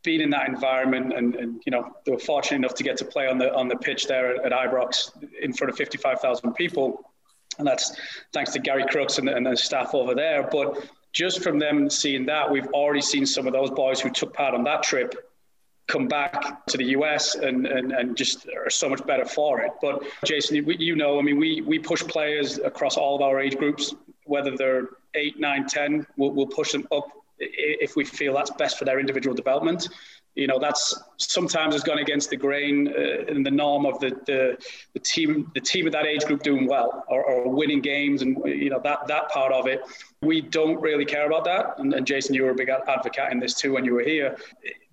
being 0.04 0.22
in 0.22 0.30
that 0.32 0.48
environment. 0.48 1.14
And, 1.14 1.36
and, 1.36 1.62
you 1.66 1.72
know, 1.72 1.96
they 2.06 2.12
were 2.12 2.20
fortunate 2.20 2.58
enough 2.58 2.74
to 2.76 2.84
get 2.84 2.98
to 2.98 3.06
play 3.06 3.28
on 3.28 3.38
the, 3.38 3.54
on 3.54 3.68
the 3.68 3.76
pitch 3.76 4.08
there 4.08 4.36
at, 4.36 4.46
at 4.46 4.52
Ibrox 4.52 5.12
in 5.42 5.54
front 5.54 5.72
of 5.72 5.78
55,000 5.78 6.54
people. 6.54 7.12
And 7.60 7.68
that's 7.68 7.96
thanks 8.34 8.52
to 8.54 8.60
Gary 8.60 8.86
Crooks 8.88 9.18
and, 9.18 9.30
and 9.30 9.46
the 9.46 9.56
staff 9.56 9.94
over 9.94 10.16
there. 10.16 10.48
But 10.52 10.88
just 11.14 11.44
from 11.44 11.60
them 11.60 11.90
seeing 11.90 12.26
that, 12.28 12.50
we've 12.50 12.68
already 12.68 13.02
seen 13.02 13.26
some 13.26 13.46
of 13.46 13.54
those 13.54 13.70
boys 13.70 14.00
who 14.00 14.10
took 14.10 14.34
part 14.34 14.56
on 14.56 14.64
that 14.64 14.82
trip 14.84 15.31
come 15.92 16.08
back 16.08 16.66
to 16.68 16.78
the 16.78 16.86
US 16.98 17.36
and, 17.36 17.68
and, 17.68 17.92
and 17.92 18.16
just 18.16 18.48
are 18.48 18.70
so 18.70 18.88
much 18.90 19.06
better 19.06 19.26
for 19.26 19.60
it. 19.62 19.72
But 19.82 20.04
Jason, 20.26 20.56
you 20.80 20.96
know, 20.96 21.20
I 21.20 21.22
mean, 21.22 21.38
we, 21.38 21.62
we 21.62 21.78
push 21.80 22.02
players 22.04 22.58
across 22.60 22.96
all 22.98 23.16
of 23.16 23.22
our 23.22 23.40
age 23.40 23.58
groups, 23.58 23.94
whether 24.24 24.56
they're 24.56 24.90
eight, 25.16 25.40
nine, 25.40 25.68
10, 25.68 26.08
we'll, 26.18 26.32
we'll 26.32 26.48
push 26.48 26.72
them 26.72 26.88
up 26.92 27.08
if 27.40 27.96
we 27.96 28.06
feel 28.06 28.34
that's 28.34 28.52
best 28.52 28.78
for 28.78 28.86
their 28.86 29.00
individual 29.00 29.36
development. 29.36 29.90
You 30.36 30.48
know, 30.48 30.60
that's 30.60 30.98
sometimes 31.18 31.74
has 31.74 31.84
gone 31.84 32.00
against 32.00 32.30
the 32.30 32.38
grain 32.38 32.88
uh, 32.88 33.26
in 33.28 33.44
the 33.44 33.52
norm 33.52 33.86
of 33.86 34.00
the, 34.00 34.12
the, 34.26 34.58
the 34.94 35.00
team 35.00 35.52
the 35.54 35.60
team 35.60 35.88
of 35.88 35.92
that 35.92 36.06
age 36.06 36.24
group 36.24 36.42
doing 36.42 36.68
well 36.68 37.04
or, 37.10 37.26
or, 37.26 37.50
winning 37.54 37.82
games 37.82 38.22
and 38.22 38.38
you 38.46 38.70
know 38.70 38.80
that 38.82 39.08
that 39.08 39.30
part 39.30 39.52
of 39.52 39.68
it. 39.68 39.82
We 40.22 40.42
don't 40.42 40.80
really 40.80 41.06
care 41.06 41.26
about 41.26 41.46
that. 41.46 41.80
And, 41.80 41.94
and 41.94 42.06
Jason, 42.06 42.36
you 42.36 42.44
were 42.44 42.52
a 42.52 42.56
big 42.56 42.70
advocate 42.70 43.32
in 43.32 43.40
this 43.40 43.56
too 43.56 43.74
when 43.74 43.86
you 43.86 43.94
were 43.94 44.04
here 44.04 44.38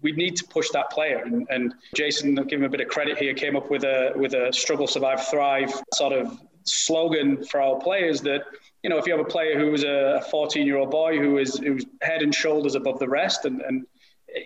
we 0.00 0.12
need 0.12 0.36
to 0.36 0.44
push 0.44 0.70
that 0.70 0.90
player. 0.90 1.18
And, 1.24 1.46
and 1.50 1.74
Jason, 1.94 2.38
I'll 2.38 2.44
give 2.44 2.60
him 2.60 2.66
a 2.66 2.68
bit 2.68 2.80
of 2.80 2.88
credit 2.88 3.18
here, 3.18 3.34
came 3.34 3.56
up 3.56 3.70
with 3.70 3.84
a 3.84 4.12
with 4.16 4.34
a 4.34 4.52
struggle, 4.52 4.86
survive, 4.86 5.26
thrive 5.26 5.72
sort 5.94 6.12
of 6.12 6.38
slogan 6.64 7.44
for 7.44 7.60
our 7.60 7.78
players 7.80 8.20
that 8.20 8.42
you 8.82 8.90
know 8.90 8.98
if 8.98 9.06
you 9.06 9.16
have 9.16 9.24
a 9.24 9.28
player 9.28 9.58
who 9.58 9.72
is 9.72 9.84
a 9.84 10.22
14 10.30 10.66
year 10.66 10.76
old 10.76 10.90
boy 10.90 11.18
who 11.18 11.38
is 11.38 11.58
who's 11.58 11.86
head 12.02 12.20
and 12.20 12.34
shoulders 12.34 12.74
above 12.74 12.98
the 12.98 13.08
rest 13.08 13.46
and 13.46 13.62
and 13.62 13.86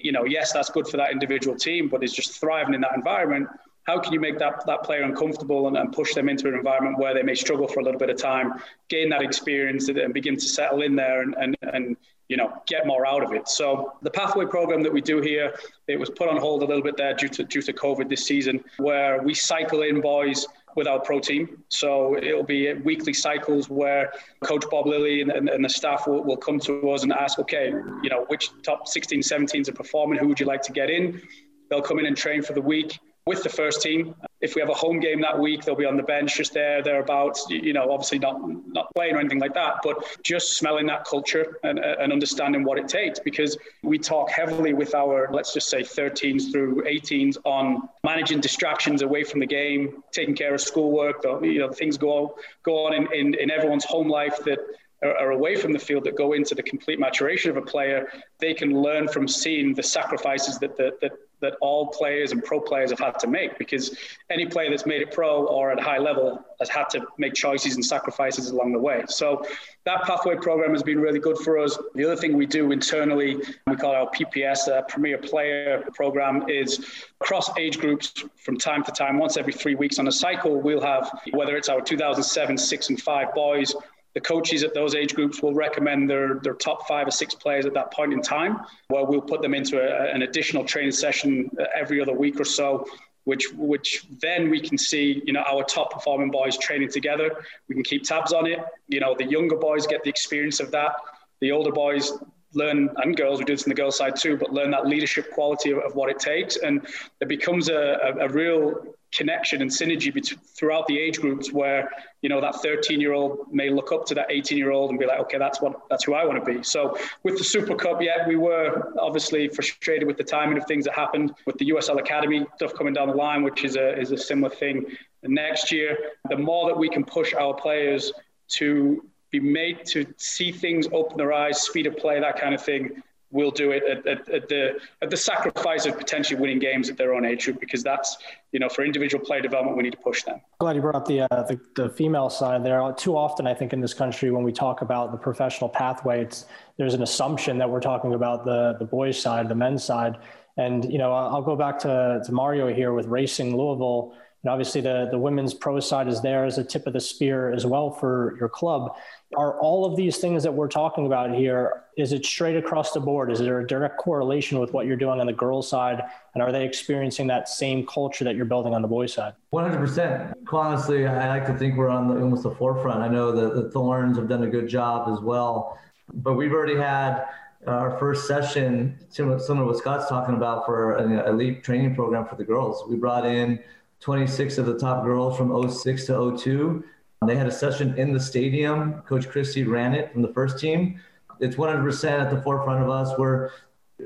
you 0.01 0.13
know 0.13 0.25
yes 0.25 0.53
that's 0.53 0.71
good 0.71 0.87
for 0.87 0.99
that 0.99 1.11
individual 1.11 1.57
team 1.57 1.89
but 1.89 2.05
is 2.05 2.13
just 2.13 2.39
thriving 2.39 2.75
in 2.75 2.81
that 2.81 2.93
environment 2.95 3.49
how 3.85 3.99
can 3.99 4.13
you 4.13 4.21
make 4.21 4.39
that, 4.39 4.65
that 4.67 4.83
player 4.85 5.03
uncomfortable 5.03 5.67
and, 5.69 5.77
and, 5.77 5.93
push 5.93 6.15
them 6.15 6.29
into 6.29 6.49
an 6.49 6.55
environment 6.55 6.99
where 6.99 7.15
they 7.15 7.23
may 7.23 7.35
struggle 7.35 7.67
for 7.67 7.81
a 7.81 7.85
little 7.85 7.99
bit 7.99 8.11
of 8.11 8.17
time, 8.17 8.55
gain 8.89 9.09
that 9.09 9.23
experience 9.23 9.89
and 9.89 10.15
begin 10.15 10.37
to 10.37 10.49
settle 10.49 10.83
in 10.83 10.95
there 10.95 11.23
and, 11.23 11.35
and, 11.39 11.57
and 11.63 11.97
you 12.29 12.37
know, 12.37 12.53
get 12.67 12.87
more 12.87 13.07
out 13.07 13.23
of 13.23 13.33
it. 13.33 13.49
So 13.49 13.93
the 14.03 14.11
pathway 14.11 14.47
program 14.47 14.83
that 14.85 14.93
we 14.93 15.01
do 15.01 15.21
here, 15.21 15.55
it 15.87 15.99
was 15.99 16.09
put 16.09 16.29
on 16.29 16.39
hold 16.39 16.63
a 16.63 16.67
little 16.67 16.83
bit 16.83 16.97
there 16.97 17.13
due 17.13 17.29
to 17.29 17.45
due 17.45 17.61
to 17.61 17.73
COVID 17.73 18.09
this 18.09 18.25
season, 18.25 18.65
where 18.79 19.21
we 19.21 19.35
cycle 19.35 19.83
in 19.83 20.01
boys 20.01 20.47
with 20.75 20.87
our 20.87 21.01
pro 21.01 21.21
team. 21.21 21.63
So 21.69 22.17
it'll 22.17 22.43
be 22.43 22.73
weekly 22.73 23.13
cycles 23.13 23.69
where 23.69 24.13
Coach 24.43 24.65
Bob 24.71 24.87
Lilley 24.87 25.21
and, 25.21 25.31
and, 25.31 25.51
and, 25.51 25.63
the 25.63 25.69
staff 25.69 26.07
will, 26.07 26.25
will 26.25 26.39
come 26.39 26.59
to 26.61 26.91
us 26.91 27.03
and 27.03 27.13
ask, 27.13 27.39
okay, 27.39 27.75
you 28.03 28.09
know, 28.09 28.25
which 28.29 28.49
top 28.63 28.89
16, 28.89 29.21
17s 29.21 29.69
are 29.69 29.73
performing? 29.73 30.19
Who 30.19 30.29
would 30.29 30.41
you 30.41 30.47
like 30.47 30.63
to 30.63 30.73
get 30.73 30.89
in? 30.89 31.21
They'll 31.69 31.83
come 31.83 31.99
in 31.99 32.07
and 32.07 32.17
train 32.17 32.43
for 32.43 32.55
the 32.55 32.63
week 32.63 32.99
with 33.27 33.43
the 33.43 33.49
first 33.49 33.83
team. 33.83 34.15
If 34.41 34.55
we 34.55 34.61
have 34.61 34.71
a 34.71 34.75
home 34.75 34.99
game 34.99 35.21
that 35.21 35.39
week, 35.39 35.65
they'll 35.65 35.77
be 35.77 35.85
on 35.85 35.97
the 35.97 36.03
bench 36.03 36.37
just 36.37 36.53
there, 36.53 36.83
thereabouts. 36.83 37.47
You 37.49 37.73
know, 37.73 37.93
obviously 37.93 38.19
not 38.19 38.41
not 38.67 38.89
playing 38.95 39.15
or 39.15 39.21
anything 39.21 39.39
like 39.39 39.55
that, 39.55 39.77
but 39.85 39.97
just 40.25 40.57
smelling 40.57 40.87
that 40.87 41.05
culture 41.05 41.57
and, 41.63 41.79
and 41.79 42.13
understanding 42.13 42.65
what 42.65 42.79
it 42.79 42.89
takes. 42.89 43.21
Because 43.21 43.57
we 43.83 43.99
talk 43.99 44.31
heavily 44.31 44.73
with 44.73 44.95
our, 44.95 45.29
let's 45.33 45.55
just 45.55 45.69
say, 45.69 45.83
13s 45.83 46.51
through 46.51 46.83
18s 46.83 47.37
on 47.45 47.89
managing 48.03 48.41
distractions 48.41 49.03
away 49.03 49.23
from 49.23 49.39
the 49.39 49.47
game, 49.47 50.03
taking 50.11 50.35
care 50.35 50.55
of 50.55 50.61
schoolwork. 50.61 51.23
You 51.43 51.61
know, 51.61 51.71
things 51.71 51.97
go 51.97 52.37
go 52.65 52.87
on 52.87 52.95
in, 52.95 53.13
in, 53.13 53.35
in 53.35 53.51
everyone's 53.51 53.85
home 53.85 54.09
life 54.09 54.39
that 54.45 54.59
are, 55.03 55.31
away 55.33 55.57
from 55.57 55.73
the 55.73 55.79
field 55.79 56.05
that 56.05 56.17
go 56.17 56.33
into 56.33 56.55
the 56.55 56.63
complete 56.63 56.99
maturation 56.99 57.51
of 57.51 57.57
a 57.57 57.63
player, 57.63 58.09
they 58.39 58.55
can 58.55 58.81
learn 58.83 59.09
from 59.09 59.27
seeing 59.27 59.75
the 59.75 59.83
sacrifices 59.83 60.59
that, 60.61 60.77
that, 60.77 61.01
that 61.01 61.13
that 61.43 61.55
all 61.61 61.89
players 61.89 62.33
and 62.33 62.43
pro 62.43 62.61
players 62.61 62.91
have 62.91 62.99
had 62.99 63.19
to 63.19 63.27
make 63.27 63.59
because 63.59 63.97
any 64.31 64.47
player 64.47 64.71
that's 64.71 64.87
made 64.87 65.03
it 65.03 65.13
pro 65.13 65.45
or 65.47 65.71
at 65.71 65.79
a 65.79 65.83
high 65.83 65.99
level 65.99 66.43
has 66.59 66.69
had 66.69 66.89
to 66.91 67.05
make 67.19 67.35
choices 67.35 67.75
and 67.75 67.85
sacrifices 67.85 68.51
along 68.51 68.73
the 68.73 68.79
way. 68.79 69.03
So 69.09 69.45
that 69.85 70.03
pathway 70.03 70.37
program 70.37 70.71
has 70.73 70.83
been 70.83 71.01
really 71.01 71.19
good 71.19 71.37
for 71.39 71.59
us. 71.59 71.77
The 71.95 72.05
other 72.05 72.17
thing 72.17 72.37
we 72.37 72.47
do 72.47 72.73
internally, 72.73 73.37
we 73.67 73.77
call 73.77 73.95
our 73.95 74.09
PPS, 74.11 74.69
uh, 74.69 74.83
Premier 74.83 75.19
Player 75.19 75.85
Program, 75.95 76.49
is 76.49 77.05
across 77.21 77.51
age 77.59 77.79
groups 77.79 78.25
from 78.37 78.57
time 78.57 78.85
to 78.85 78.93
time, 78.93 79.19
once 79.19 79.37
every 79.37 79.53
three 79.53 79.75
weeks 79.75 79.99
on 79.99 80.09
a 80.09 80.13
cycle, 80.13 80.61
we'll 80.61 80.81
have 80.81 81.11
whether 81.33 81.57
it's 81.57 81.69
our 81.69 81.81
2007, 81.81 82.57
six, 82.57 82.89
and 82.89 83.01
five 83.03 83.35
boys 83.35 83.75
the 84.15 84.21
coaches 84.21 84.63
at 84.63 84.75
those 84.75 84.95
age 84.95 85.15
groups 85.15 85.43
will 85.43 85.55
recommend 85.55 86.09
their, 86.09 86.35
their 86.43 86.55
top 86.55 86.87
five 86.87 87.07
or 87.07 87.11
six 87.11 87.35
players 87.35 87.65
at 87.67 87.75
that 87.75 87.93
point 87.93 88.13
in 88.13 88.21
time, 88.21 88.61
where 88.89 89.05
we'll 89.05 89.21
put 89.21 89.41
them 89.43 89.55
into 89.55 89.81
a, 89.81 90.13
an 90.13 90.23
additional 90.23 90.65
training 90.65 90.93
session 90.93 91.51
uh, 91.59 91.65
every 91.75 92.01
other 92.01 92.13
week 92.13 92.39
or 92.39 92.45
so, 92.45 92.87
which 93.25 93.47
which 93.55 94.05
then 94.21 94.51
we 94.51 94.61
can 94.61 94.77
see, 94.77 95.23
you 95.25 95.33
know, 95.33 95.43
our 95.43 95.65
top 95.65 95.93
performing 95.93 96.31
boys 96.31 96.59
training 96.59 96.91
together. 96.91 97.31
We 97.69 97.75
can 97.75 97.85
keep 97.85 98.03
tabs 98.05 98.33
on 98.33 98.47
it. 98.47 98.59
You 98.89 99.01
know, 99.01 99.15
the 99.17 99.25
younger 99.25 99.57
boys 99.57 99.87
get 99.87 100.03
the 100.03 100.11
experience 100.11 100.61
of 100.61 100.71
that. 100.73 100.97
The 101.41 101.53
older 101.53 101.73
boys 101.73 102.13
learn, 102.55 102.91
and 102.97 103.17
girls, 103.17 103.39
we 103.39 103.45
do 103.45 103.55
this 103.55 103.65
on 103.65 103.71
the 103.71 103.75
girls' 103.75 103.97
side 103.97 104.17
too, 104.17 104.37
but 104.37 104.53
learn 104.53 104.71
that 104.73 104.87
leadership 104.87 105.31
quality 105.31 105.71
of, 105.71 105.79
of 105.79 105.95
what 105.95 106.11
it 106.11 106.19
takes. 106.19 106.57
And 106.57 106.87
it 107.21 107.29
becomes 107.29 107.69
a, 107.69 107.99
a, 108.19 108.27
a 108.27 108.29
real 108.29 108.95
connection 109.13 109.61
and 109.63 109.71
synergy 109.71 110.13
between, 110.13 110.41
throughout 110.41 110.87
the 110.87 110.99
age 110.99 111.21
groups 111.21 111.53
where 111.53 111.91
you 112.23 112.29
know 112.29 112.41
that 112.41 112.57
13 112.57 113.01
year 113.01 113.13
old 113.13 113.53
may 113.53 113.69
look 113.69 113.93
up 113.93 114.07
to 114.07 114.15
that 114.15 114.27
18 114.31 114.57
year 114.57 114.71
old 114.71 114.91
and 114.91 114.99
be 114.99 115.07
like 115.07 115.21
okay 115.21 115.39
that's 115.39 115.61
what 115.61 115.81
that's 115.91 116.05
who 116.05 116.15
i 116.15 116.25
want 116.25 116.43
to 116.43 116.55
be. 116.55 116.63
So 116.63 116.97
with 117.23 117.39
the 117.39 117.45
super 117.45 117.75
cup 117.77 118.01
yeah 118.01 118.27
we 118.27 118.37
were 118.37 118.93
obviously 118.99 119.49
frustrated 119.49 120.07
with 120.07 120.17
the 120.17 120.25
timing 120.25 120.57
of 120.57 120.67
things 120.67 120.85
that 120.87 120.95
happened 120.95 121.35
with 121.47 121.59
the 121.59 121.71
usl 121.71 121.99
academy 121.99 122.47
stuff 122.57 122.75
coming 122.75 122.95
down 122.95 123.09
the 123.09 123.15
line 123.15 123.43
which 123.43 123.65
is 123.65 123.77
a 123.77 123.99
is 123.99 124.11
a 124.13 124.19
similar 124.19 124.51
thing 124.51 124.87
next 125.23 125.71
year. 125.71 125.97
The 126.29 126.37
more 126.37 126.67
that 126.69 126.77
we 126.77 126.89
can 126.89 127.05
push 127.05 127.33
our 127.35 127.55
players 127.55 128.13
to 128.49 129.05
be 129.31 129.41
made 129.41 129.85
to 129.87 130.07
see 130.17 130.53
things 130.53 130.87
open 130.93 131.17
their 131.17 131.33
eyes 131.33 131.63
speed 131.63 131.87
of 131.87 131.97
play 131.97 132.21
that 132.21 132.39
kind 132.39 132.55
of 132.55 132.63
thing 132.63 133.03
will 133.33 133.51
do 133.51 133.73
it 133.73 133.83
at, 133.85 134.07
at, 134.07 134.29
at, 134.29 134.49
the 134.49 134.79
at 135.01 135.11
the 135.11 135.17
sacrifice 135.17 135.87
of 135.87 135.99
potentially 135.99 136.39
winning 136.41 136.59
games 136.59 136.89
at 136.89 136.97
their 136.97 137.15
own 137.15 137.25
age 137.25 137.47
group 137.47 137.59
because 137.59 137.83
that's 137.83 138.19
you 138.53 138.61
know 138.61 138.69
for 138.69 138.85
individual 138.85 139.25
player 139.25 139.41
development 139.41 139.77
we 139.77 139.83
need 139.83 139.93
to 139.93 139.99
push 139.99 140.23
them. 140.23 140.41
Glad 140.61 140.77
you 140.77 140.83
brought 140.83 140.95
up 140.95 141.07
the, 141.07 141.23
uh, 141.23 141.43
the, 141.45 141.59
the 141.75 141.89
female 141.89 142.31
side 142.31 142.65
there. 142.65 142.81
Too 142.97 143.17
often 143.17 143.47
I 143.47 143.55
think 143.55 143.73
in 143.73 143.81
this 143.81 143.95
country 143.95 144.31
when 144.31 144.45
we 144.45 144.53
talk 144.53 144.83
about 144.83 145.11
the 145.11 145.19
professional 145.19 145.69
pathway, 145.69 146.23
it's 146.23 146.47
there's 146.77 146.95
an 146.95 147.03
assumption 147.03 147.59
that 147.59 147.69
we're 147.69 147.81
talking 147.81 148.15
about 148.15 148.45
the 148.45 148.77
the 148.79 148.85
boys 148.85 149.21
side, 149.21 149.49
the 149.49 149.55
men's 149.55 149.83
side, 149.83 150.19
and 150.57 150.91
you 150.93 150.99
know 150.99 151.13
I'll 151.13 151.43
go 151.43 151.57
back 151.57 151.79
to 151.81 152.23
to 152.25 152.33
Mario 152.33 152.73
here 152.73 152.93
with 152.93 153.07
Racing 153.07 153.57
Louisville. 153.57 154.15
And 154.43 154.51
obviously 154.51 154.81
the 154.81 155.09
the 155.11 155.19
women's 155.19 155.55
pro 155.55 155.79
side 155.79 156.09
is 156.09 156.21
there 156.21 156.45
as 156.45 156.59
a 156.59 156.65
tip 156.65 156.87
of 156.87 156.93
the 156.93 157.01
spear 157.01 157.53
as 157.53 157.65
well 157.65 157.91
for 157.91 158.37
your 158.41 158.49
club. 158.49 158.97
Are 159.37 159.59
all 159.61 159.85
of 159.85 159.97
these 159.97 160.19
things 160.19 160.43
that 160.43 160.53
we're 160.53 160.69
talking 160.69 161.07
about 161.07 161.35
here 161.35 161.85
is 161.97 162.13
it 162.13 162.25
straight 162.25 162.57
across 162.57 162.93
the 162.93 163.01
board? 163.01 163.31
Is 163.31 163.39
there 163.39 163.61
a 163.61 163.67
direct 163.67 163.99
correlation 163.99 164.59
with 164.59 164.73
what 164.73 164.87
you're 164.87 164.97
doing 164.97 165.21
on 165.21 165.27
the 165.27 165.33
girls 165.33 165.69
side? 165.69 166.03
And 166.35 166.43
are 166.43 166.51
they 166.51 166.65
experiencing 166.65 167.27
that 167.29 167.49
same 167.49 167.87
culture 167.87 168.25
that 168.25 168.35
you're 168.35 168.47
building 168.47 168.75
on 168.75 168.83
the 168.83 168.89
boys 168.89 169.13
side? 169.13 169.35
100% 169.53 170.35
honestly 170.53 171.07
i 171.07 171.29
like 171.29 171.47
to 171.47 171.55
think 171.55 171.77
we're 171.77 171.89
on 171.89 172.09
the, 172.09 172.21
almost 172.21 172.43
the 172.43 172.51
forefront. 172.51 173.01
I 173.01 173.09
know 173.09 173.33
that 173.33 173.55
the 173.55 173.71
thorns 173.71 174.17
have 174.17 174.29
done 174.29 174.43
a 174.43 174.49
good 174.49 174.69
job 174.69 175.09
as 175.13 175.21
well. 175.21 175.79
But 176.13 176.35
we've 176.35 176.53
already 176.53 176.77
had 176.77 177.25
our 177.67 177.97
first 177.99 178.27
session 178.27 178.99
similar, 179.09 179.39
to 179.39 179.65
what 179.65 179.77
scott's 179.77 180.09
talking 180.09 180.35
about 180.35 180.67
for 180.67 180.97
an 180.97 181.13
elite 181.21 181.63
training 181.63 181.95
program 181.95 182.27
for 182.27 182.35
the 182.35 182.45
girls. 182.45 182.83
We 182.89 182.97
brought 182.97 183.25
in 183.25 183.61
26 184.03 184.59
of 184.59 184.67
the 184.67 184.79
top 184.79 185.05
girls 185.05 185.37
from 185.37 185.71
06 185.71 186.05
to 186.07 186.37
02 186.37 186.85
they 187.27 187.37
had 187.37 187.47
a 187.47 187.53
session 187.53 187.97
in 187.99 188.13
the 188.13 188.21
stadium. 188.21 189.03
Coach 189.03 189.29
Christy 189.29 189.65
ran 189.65 189.95
it 189.95 190.13
from 190.13 190.23
the 190.23 190.33
first 190.33 190.59
team. 190.59 191.01
It's 191.41 191.57
100% 191.57 192.11
at 192.11 192.31
the 192.31 192.43
forefront 192.43 192.83
of 192.83 192.91
us. 192.91 193.17
We're 193.19 193.51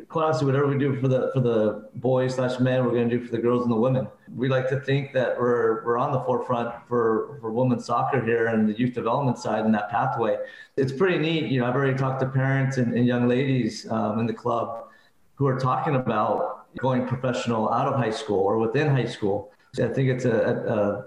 quite 0.09 0.25
honestly, 0.25 0.47
whatever 0.47 0.67
we 0.67 0.77
do 0.79 1.01
for 1.01 1.09
the 1.09 1.31
for 1.33 1.41
the 1.41 1.89
boys 1.95 2.35
slash 2.35 2.61
men, 2.61 2.85
we're 2.85 2.93
going 2.93 3.09
to 3.09 3.19
do 3.19 3.25
for 3.25 3.31
the 3.31 3.39
girls 3.39 3.63
and 3.63 3.71
the 3.71 3.77
women. 3.77 4.09
We 4.35 4.49
like 4.49 4.69
to 4.69 4.81
think 4.81 5.13
that 5.15 5.39
we're 5.39 5.85
we're 5.85 5.97
on 5.97 6.13
the 6.13 6.21
forefront 6.21 6.75
for 6.89 7.39
for 7.41 7.53
women's 7.53 7.87
soccer 7.87 8.23
here 8.23 8.49
and 8.49 8.69
the 8.69 8.79
youth 8.79 8.93
development 8.93 9.39
side 9.39 9.65
and 9.65 9.75
that 9.75 9.91
pathway. 9.91 10.37
It's 10.77 10.93
pretty 10.93 11.19
neat. 11.19 11.51
You 11.51 11.61
know, 11.61 11.67
I've 11.67 11.75
already 11.75 11.97
talked 11.97 12.21
to 12.21 12.27
parents 12.27 12.77
and, 12.77 12.95
and 12.95 13.07
young 13.07 13.29
ladies 13.29 13.91
um, 13.91 14.19
in 14.19 14.27
the 14.27 14.35
club 14.35 14.89
who 15.37 15.47
are 15.47 15.59
talking 15.59 15.97
about 15.97 16.67
going 16.79 17.07
professional 17.07 17.73
out 17.73 17.89
of 17.89 17.95
high 17.95 18.11
school 18.11 18.41
or 18.41 18.59
within 18.59 18.89
high 18.89 19.07
school. 19.07 19.53
I 19.81 19.89
think 19.89 20.09
it's 20.11 20.25
a, 20.25 21.07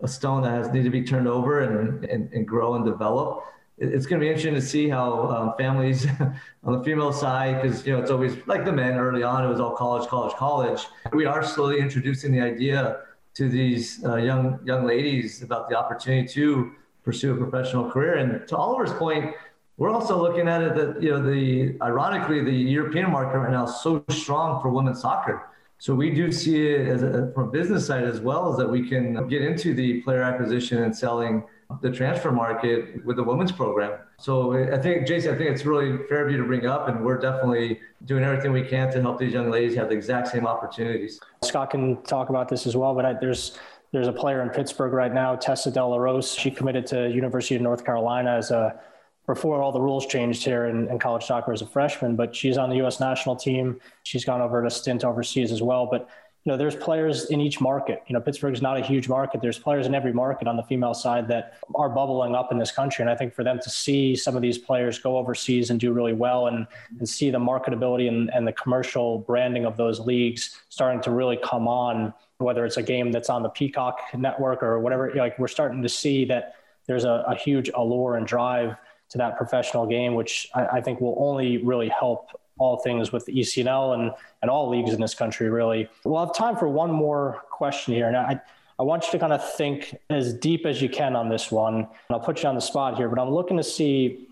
a, 0.00 0.04
a 0.04 0.08
stone 0.08 0.42
that 0.42 0.50
has 0.50 0.70
need 0.70 0.84
to 0.84 0.90
be 0.90 1.02
turned 1.02 1.28
over 1.28 1.60
and, 1.60 2.04
and, 2.04 2.32
and 2.32 2.46
grow 2.46 2.74
and 2.74 2.84
develop 2.84 3.44
it's 3.76 4.06
going 4.06 4.20
to 4.20 4.24
be 4.24 4.28
interesting 4.28 4.54
to 4.54 4.62
see 4.62 4.88
how 4.88 5.28
um, 5.30 5.54
families 5.58 6.06
on 6.64 6.78
the 6.78 6.84
female 6.84 7.12
side, 7.12 7.60
because 7.60 7.84
you 7.86 7.92
know 7.92 8.00
it's 8.00 8.10
always 8.10 8.36
like 8.46 8.64
the 8.64 8.72
men 8.72 8.96
early 8.98 9.22
on, 9.22 9.44
it 9.44 9.48
was 9.48 9.60
all 9.60 9.72
college, 9.72 10.08
college, 10.08 10.34
college. 10.34 10.86
We 11.12 11.26
are 11.26 11.42
slowly 11.42 11.80
introducing 11.80 12.32
the 12.32 12.40
idea 12.40 13.00
to 13.34 13.48
these 13.48 14.04
uh, 14.04 14.16
young 14.16 14.60
young 14.64 14.86
ladies 14.86 15.42
about 15.42 15.68
the 15.68 15.76
opportunity 15.76 16.28
to 16.34 16.72
pursue 17.02 17.34
a 17.34 17.36
professional 17.36 17.90
career. 17.90 18.14
And 18.14 18.46
to 18.48 18.56
Oliver's 18.56 18.92
point, 18.92 19.34
we're 19.76 19.90
also 19.90 20.20
looking 20.20 20.46
at 20.46 20.62
it 20.62 20.74
that 20.76 21.02
you 21.02 21.10
know 21.10 21.22
the 21.22 21.76
ironically 21.82 22.44
the 22.44 22.52
European 22.52 23.10
market 23.10 23.38
right 23.38 23.50
now 23.50 23.64
is 23.64 23.80
so 23.82 24.04
strong 24.08 24.62
for 24.62 24.68
women's 24.68 25.00
soccer. 25.00 25.48
So 25.78 25.94
we 25.94 26.10
do 26.10 26.32
see 26.32 26.66
it 26.66 26.88
as 26.88 27.02
a, 27.02 27.30
from 27.34 27.48
a 27.48 27.50
business 27.50 27.86
side 27.86 28.04
as 28.04 28.20
well 28.20 28.50
as 28.50 28.56
that 28.58 28.68
we 28.68 28.88
can 28.88 29.28
get 29.28 29.42
into 29.42 29.74
the 29.74 30.00
player 30.02 30.22
acquisition 30.22 30.82
and 30.82 30.96
selling 30.96 31.44
the 31.82 31.90
transfer 31.90 32.30
market 32.30 33.04
with 33.04 33.16
the 33.16 33.22
women's 33.22 33.52
program. 33.52 33.98
So 34.18 34.54
I 34.72 34.78
think, 34.78 35.06
Jason, 35.06 35.34
I 35.34 35.38
think 35.38 35.50
it's 35.50 35.64
really 35.64 35.98
fair 36.08 36.24
of 36.24 36.30
you 36.30 36.38
to 36.38 36.44
bring 36.44 36.66
up, 36.66 36.88
and 36.88 37.04
we're 37.04 37.18
definitely 37.18 37.80
doing 38.04 38.22
everything 38.22 38.52
we 38.52 38.62
can 38.62 38.90
to 38.92 39.00
help 39.00 39.18
these 39.18 39.32
young 39.32 39.50
ladies 39.50 39.74
have 39.74 39.88
the 39.88 39.94
exact 39.94 40.28
same 40.28 40.46
opportunities. 40.46 41.20
Scott 41.42 41.70
can 41.70 42.00
talk 42.02 42.28
about 42.28 42.48
this 42.48 42.66
as 42.66 42.76
well, 42.76 42.94
but 42.94 43.04
I, 43.04 43.12
there's 43.14 43.58
there's 43.92 44.08
a 44.08 44.12
player 44.12 44.42
in 44.42 44.50
Pittsburgh 44.50 44.92
right 44.92 45.12
now, 45.12 45.36
Tessa 45.36 45.70
Dellarose. 45.70 46.36
She 46.36 46.50
committed 46.50 46.84
to 46.88 47.08
University 47.10 47.54
of 47.54 47.62
North 47.62 47.84
Carolina 47.84 48.34
as 48.36 48.50
a 48.50 48.80
before 49.26 49.62
all 49.62 49.72
the 49.72 49.80
rules 49.80 50.06
changed 50.06 50.44
here 50.44 50.66
in, 50.66 50.88
in, 50.88 50.98
college 50.98 51.24
soccer 51.24 51.52
as 51.52 51.62
a 51.62 51.66
freshman, 51.66 52.14
but 52.14 52.36
she's 52.36 52.58
on 52.58 52.68
the 52.68 52.76
U.S. 52.76 53.00
national 53.00 53.36
team. 53.36 53.80
She's 54.02 54.24
gone 54.24 54.42
over 54.42 54.62
to 54.62 54.70
stint 54.70 55.02
overseas 55.02 55.50
as 55.50 55.62
well. 55.62 55.86
But 55.86 56.08
you 56.44 56.52
know, 56.52 56.58
there's 56.58 56.76
players 56.76 57.30
in 57.30 57.40
each 57.40 57.58
market. 57.58 58.02
You 58.06 58.12
know, 58.12 58.20
Pittsburgh 58.20 58.52
is 58.52 58.60
not 58.60 58.76
a 58.76 58.82
huge 58.82 59.08
market. 59.08 59.40
There's 59.40 59.58
players 59.58 59.86
in 59.86 59.94
every 59.94 60.12
market 60.12 60.46
on 60.46 60.58
the 60.58 60.62
female 60.62 60.92
side 60.92 61.26
that 61.28 61.54
are 61.74 61.88
bubbling 61.88 62.34
up 62.34 62.52
in 62.52 62.58
this 62.58 62.70
country. 62.70 63.02
And 63.02 63.10
I 63.10 63.16
think 63.16 63.32
for 63.32 63.42
them 63.42 63.58
to 63.62 63.70
see 63.70 64.14
some 64.14 64.36
of 64.36 64.42
these 64.42 64.58
players 64.58 64.98
go 64.98 65.16
overseas 65.16 65.70
and 65.70 65.80
do 65.80 65.94
really 65.94 66.12
well 66.12 66.48
and, 66.48 66.66
and 66.98 67.08
see 67.08 67.30
the 67.30 67.38
marketability 67.38 68.08
and, 68.08 68.30
and 68.34 68.46
the 68.46 68.52
commercial 68.52 69.20
branding 69.20 69.64
of 69.64 69.78
those 69.78 70.00
leagues 70.00 70.60
starting 70.68 71.00
to 71.02 71.12
really 71.12 71.38
come 71.42 71.66
on, 71.66 72.12
whether 72.36 72.66
it's 72.66 72.76
a 72.76 72.82
game 72.82 73.10
that's 73.10 73.30
on 73.30 73.42
the 73.42 73.48
Peacock 73.48 74.00
network 74.12 74.62
or 74.62 74.78
whatever, 74.80 75.14
like 75.14 75.38
we're 75.38 75.48
starting 75.48 75.80
to 75.80 75.88
see 75.88 76.26
that 76.26 76.56
there's 76.86 77.04
a, 77.04 77.24
a 77.26 77.34
huge 77.34 77.70
allure 77.74 78.16
and 78.16 78.26
drive 78.26 78.76
to 79.14 79.18
that 79.18 79.36
professional 79.36 79.86
game, 79.86 80.16
which 80.16 80.48
I, 80.56 80.66
I 80.66 80.80
think 80.80 81.00
will 81.00 81.14
only 81.18 81.58
really 81.58 81.88
help 81.88 82.30
all 82.58 82.78
things 82.78 83.12
with 83.12 83.24
the 83.26 83.32
ECNL 83.32 83.94
and, 83.94 84.10
and 84.42 84.50
all 84.50 84.68
leagues 84.68 84.92
in 84.92 85.00
this 85.00 85.14
country, 85.14 85.48
really. 85.48 85.88
We'll 86.04 86.24
have 86.24 86.34
time 86.34 86.56
for 86.56 86.68
one 86.68 86.90
more 86.90 87.44
question 87.48 87.94
here. 87.94 88.08
And 88.08 88.16
I, 88.16 88.40
I 88.76 88.82
want 88.82 89.04
you 89.04 89.12
to 89.12 89.18
kind 89.20 89.32
of 89.32 89.54
think 89.54 89.94
as 90.10 90.34
deep 90.34 90.66
as 90.66 90.82
you 90.82 90.88
can 90.88 91.14
on 91.14 91.28
this 91.28 91.52
one. 91.52 91.74
And 91.76 91.88
I'll 92.10 92.18
put 92.18 92.42
you 92.42 92.48
on 92.48 92.56
the 92.56 92.60
spot 92.60 92.96
here, 92.96 93.08
but 93.08 93.20
I'm 93.20 93.30
looking 93.30 93.56
to 93.56 93.62
see 93.62 94.26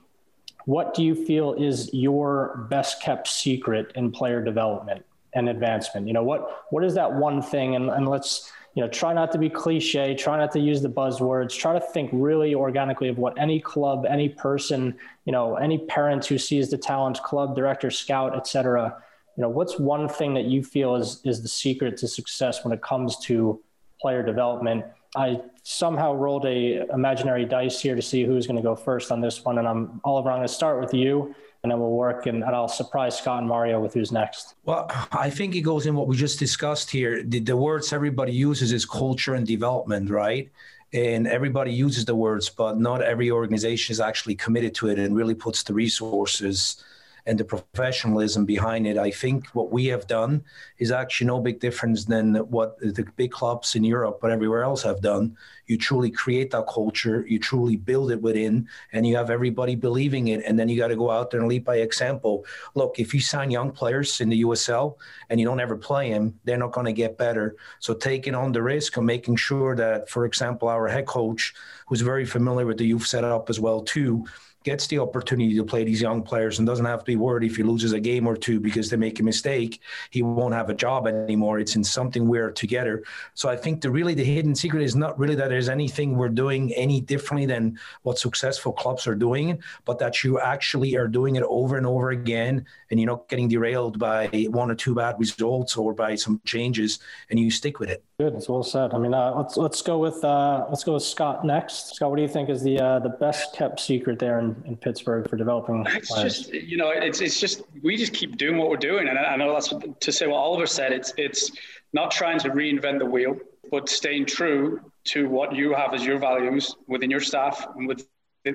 what 0.64 0.94
do 0.94 1.04
you 1.04 1.14
feel 1.14 1.52
is 1.52 1.94
your 1.94 2.66
best 2.68 3.00
kept 3.00 3.28
secret 3.28 3.92
in 3.94 4.10
player 4.10 4.42
development 4.42 5.04
and 5.32 5.48
advancement? 5.48 6.08
You 6.08 6.12
know, 6.12 6.24
what 6.24 6.64
what 6.70 6.82
is 6.82 6.94
that 6.94 7.12
one 7.12 7.40
thing? 7.40 7.76
And, 7.76 7.88
and 7.88 8.08
let's 8.08 8.50
you 8.74 8.82
know, 8.82 8.88
try 8.88 9.12
not 9.12 9.30
to 9.32 9.38
be 9.38 9.50
cliche, 9.50 10.14
try 10.14 10.38
not 10.38 10.50
to 10.52 10.58
use 10.58 10.80
the 10.80 10.88
buzzwords, 10.88 11.56
try 11.56 11.74
to 11.74 11.80
think 11.80 12.10
really 12.12 12.54
organically 12.54 13.08
of 13.08 13.18
what 13.18 13.38
any 13.38 13.60
club, 13.60 14.06
any 14.08 14.30
person, 14.30 14.96
you 15.26 15.32
know, 15.32 15.56
any 15.56 15.78
parent 15.78 16.24
who 16.24 16.38
sees 16.38 16.70
the 16.70 16.78
talent, 16.78 17.22
club 17.22 17.54
director, 17.54 17.90
scout, 17.90 18.34
etc. 18.34 18.96
you 19.36 19.42
know, 19.42 19.48
what's 19.48 19.78
one 19.78 20.08
thing 20.08 20.32
that 20.34 20.44
you 20.44 20.62
feel 20.62 20.96
is 20.96 21.20
is 21.24 21.42
the 21.42 21.48
secret 21.48 21.96
to 21.98 22.08
success 22.08 22.64
when 22.64 22.72
it 22.72 22.82
comes 22.82 23.18
to 23.18 23.60
player 24.00 24.22
development? 24.22 24.84
I 25.14 25.42
somehow 25.62 26.14
rolled 26.14 26.46
a 26.46 26.86
imaginary 26.94 27.44
dice 27.44 27.78
here 27.78 27.94
to 27.94 28.00
see 28.00 28.24
who's 28.24 28.46
going 28.46 28.56
to 28.56 28.62
go 28.62 28.74
first 28.74 29.12
on 29.12 29.20
this 29.20 29.44
one, 29.44 29.58
and 29.58 29.68
I'm 29.68 30.00
Oliver. 30.04 30.30
I'm 30.30 30.38
going 30.38 30.48
to 30.48 30.54
start 30.54 30.80
with 30.80 30.94
you 30.94 31.34
and 31.62 31.70
then 31.70 31.78
we'll 31.78 31.90
work 31.90 32.26
and, 32.26 32.42
and, 32.42 32.56
I'll 32.56 32.68
surprise 32.68 33.16
Scott 33.16 33.38
and 33.38 33.48
Mario 33.48 33.80
with 33.80 33.94
who's 33.94 34.10
next. 34.10 34.54
Well, 34.64 34.90
I 35.12 35.30
think 35.30 35.54
it 35.54 35.60
goes 35.60 35.86
in 35.86 35.94
what 35.94 36.08
we 36.08 36.16
just 36.16 36.38
discussed 36.38 36.90
here. 36.90 37.22
The, 37.22 37.38
the 37.38 37.56
words 37.56 37.92
everybody 37.92 38.32
uses 38.32 38.72
is 38.72 38.84
culture 38.84 39.34
and 39.34 39.46
development, 39.46 40.10
right? 40.10 40.50
And 40.92 41.26
everybody 41.26 41.72
uses 41.72 42.04
the 42.04 42.16
words, 42.16 42.48
but 42.48 42.78
not 42.78 43.00
every 43.00 43.30
organization 43.30 43.92
is 43.92 44.00
actually 44.00 44.34
committed 44.34 44.74
to 44.76 44.88
it 44.88 44.98
and 44.98 45.14
really 45.16 45.34
puts 45.34 45.62
the 45.62 45.72
resources 45.72 46.82
and 47.26 47.38
the 47.38 47.44
professionalism 47.44 48.44
behind 48.44 48.86
it. 48.86 48.98
I 48.98 49.10
think 49.10 49.46
what 49.48 49.70
we 49.70 49.86
have 49.86 50.06
done 50.06 50.42
is 50.78 50.90
actually 50.90 51.28
no 51.28 51.40
big 51.40 51.60
difference 51.60 52.04
than 52.04 52.34
what 52.50 52.78
the 52.80 53.06
big 53.16 53.30
clubs 53.30 53.76
in 53.76 53.84
Europe 53.84 54.18
but 54.20 54.30
everywhere 54.30 54.64
else 54.64 54.82
have 54.82 55.00
done. 55.00 55.36
You 55.66 55.78
truly 55.78 56.10
create 56.10 56.50
that 56.50 56.66
culture, 56.66 57.24
you 57.28 57.38
truly 57.38 57.76
build 57.76 58.10
it 58.10 58.20
within, 58.20 58.68
and 58.92 59.06
you 59.06 59.16
have 59.16 59.30
everybody 59.30 59.76
believing 59.76 60.28
it. 60.28 60.42
And 60.44 60.58
then 60.58 60.68
you 60.68 60.76
got 60.76 60.88
to 60.88 60.96
go 60.96 61.10
out 61.10 61.30
there 61.30 61.40
and 61.40 61.48
lead 61.48 61.64
by 61.64 61.76
example. 61.76 62.44
Look, 62.74 62.98
if 62.98 63.14
you 63.14 63.20
sign 63.20 63.50
young 63.50 63.70
players 63.70 64.20
in 64.20 64.28
the 64.28 64.42
USL 64.42 64.96
and 65.30 65.38
you 65.38 65.46
don't 65.46 65.60
ever 65.60 65.76
play 65.76 66.10
them, 66.12 66.38
they're 66.44 66.58
not 66.58 66.72
going 66.72 66.86
to 66.86 66.92
get 66.92 67.16
better. 67.16 67.56
So 67.78 67.94
taking 67.94 68.34
on 68.34 68.52
the 68.52 68.62
risk 68.62 68.96
of 68.96 69.04
making 69.04 69.36
sure 69.36 69.76
that, 69.76 70.10
for 70.10 70.26
example, 70.26 70.68
our 70.68 70.88
head 70.88 71.06
coach, 71.06 71.54
who's 71.86 72.00
very 72.00 72.26
familiar 72.26 72.66
with 72.66 72.78
the 72.78 72.86
youth 72.86 73.06
setup 73.06 73.48
as 73.48 73.60
well 73.60 73.82
too, 73.82 74.26
gets 74.64 74.86
the 74.86 74.98
opportunity 74.98 75.54
to 75.54 75.64
play 75.64 75.84
these 75.84 76.00
young 76.00 76.22
players 76.22 76.58
and 76.58 76.66
doesn't 76.66 76.84
have 76.84 77.00
to 77.00 77.04
be 77.04 77.16
worried 77.16 77.50
if 77.50 77.56
he 77.56 77.62
loses 77.62 77.92
a 77.92 78.00
game 78.00 78.26
or 78.26 78.36
two 78.36 78.60
because 78.60 78.90
they 78.90 78.96
make 78.96 79.20
a 79.20 79.22
mistake, 79.22 79.80
he 80.10 80.22
won't 80.22 80.54
have 80.54 80.70
a 80.70 80.74
job 80.74 81.06
anymore. 81.06 81.58
It's 81.58 81.76
in 81.76 81.84
something 81.84 82.26
we're 82.28 82.50
together. 82.50 83.04
So 83.34 83.48
I 83.48 83.56
think 83.56 83.80
the 83.80 83.90
really 83.90 84.14
the 84.14 84.24
hidden 84.24 84.54
secret 84.54 84.82
is 84.82 84.94
not 84.94 85.18
really 85.18 85.34
that 85.34 85.48
there's 85.48 85.68
anything 85.68 86.16
we're 86.16 86.28
doing 86.28 86.72
any 86.74 87.00
differently 87.00 87.46
than 87.46 87.78
what 88.02 88.18
successful 88.18 88.72
clubs 88.72 89.06
are 89.06 89.14
doing, 89.14 89.62
but 89.84 89.98
that 89.98 90.24
you 90.24 90.40
actually 90.40 90.96
are 90.96 91.08
doing 91.08 91.36
it 91.36 91.42
over 91.44 91.76
and 91.76 91.86
over 91.86 92.10
again 92.10 92.66
and 92.90 93.00
you're 93.00 93.10
not 93.10 93.28
getting 93.28 93.48
derailed 93.48 93.98
by 93.98 94.26
one 94.50 94.70
or 94.70 94.74
two 94.74 94.94
bad 94.94 95.18
results 95.18 95.76
or 95.76 95.92
by 95.94 96.14
some 96.14 96.40
changes 96.44 97.00
and 97.30 97.38
you 97.38 97.50
stick 97.50 97.78
with 97.78 97.90
it. 97.90 98.04
Good, 98.22 98.34
it's 98.34 98.48
well 98.48 98.62
said. 98.62 98.94
I 98.94 98.98
mean, 98.98 99.14
uh, 99.14 99.34
let's 99.36 99.56
let's 99.56 99.82
go 99.82 99.98
with 99.98 100.22
uh, 100.22 100.66
let's 100.68 100.84
go 100.84 100.92
with 100.94 101.02
Scott 101.02 101.44
next. 101.44 101.96
Scott, 101.96 102.08
what 102.08 102.14
do 102.14 102.22
you 102.22 102.28
think 102.28 102.50
is 102.50 102.62
the 102.62 102.78
uh, 102.78 102.98
the 103.00 103.08
best 103.08 103.52
kept 103.52 103.80
secret 103.80 104.20
there 104.20 104.38
in, 104.38 104.54
in 104.64 104.76
Pittsburgh 104.76 105.28
for 105.28 105.34
developing? 105.34 105.84
It's 105.88 106.08
players? 106.08 106.38
just 106.38 106.52
you 106.52 106.76
know, 106.76 106.90
it's 106.90 107.20
it's 107.20 107.40
just 107.40 107.62
we 107.82 107.96
just 107.96 108.12
keep 108.12 108.36
doing 108.36 108.58
what 108.58 108.70
we're 108.70 108.76
doing, 108.76 109.08
and 109.08 109.18
I, 109.18 109.34
know 109.34 109.52
that's 109.52 109.72
what, 109.72 110.00
to 110.00 110.12
say 110.12 110.28
what 110.28 110.36
Oliver 110.36 110.68
said. 110.68 110.92
It's 110.92 111.12
it's 111.16 111.50
not 111.94 112.12
trying 112.12 112.38
to 112.38 112.50
reinvent 112.50 113.00
the 113.00 113.06
wheel, 113.06 113.36
but 113.72 113.88
staying 113.88 114.26
true 114.26 114.80
to 115.06 115.28
what 115.28 115.52
you 115.52 115.74
have 115.74 115.92
as 115.92 116.06
your 116.06 116.18
values 116.18 116.76
within 116.86 117.10
your 117.10 117.18
staff 117.18 117.66
and 117.74 117.88
with 117.88 118.06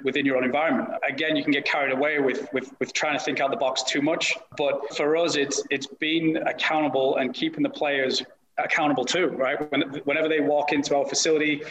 within 0.06 0.26
your 0.26 0.38
own 0.38 0.46
environment. 0.46 0.92
Again, 1.06 1.36
you 1.36 1.44
can 1.44 1.52
get 1.52 1.66
carried 1.66 1.92
away 1.92 2.20
with, 2.20 2.52
with, 2.52 2.74
with 2.80 2.92
trying 2.92 3.18
to 3.18 3.24
think 3.24 3.40
out 3.40 3.52
the 3.52 3.58
box 3.58 3.84
too 3.84 4.02
much. 4.02 4.34
But 4.58 4.96
for 4.96 5.18
us, 5.18 5.36
it's 5.36 5.62
it's 5.70 5.88
being 5.88 6.38
accountable 6.38 7.18
and 7.18 7.34
keeping 7.34 7.64
the 7.64 7.70
players 7.70 8.24
accountable 8.58 9.06
too, 9.06 9.28
right? 9.28 9.72
When, 9.72 9.82
whenever 10.06 10.28
they 10.28 10.40
walk 10.40 10.74
into 10.74 10.96
our 10.96 11.06
facility, 11.06 11.64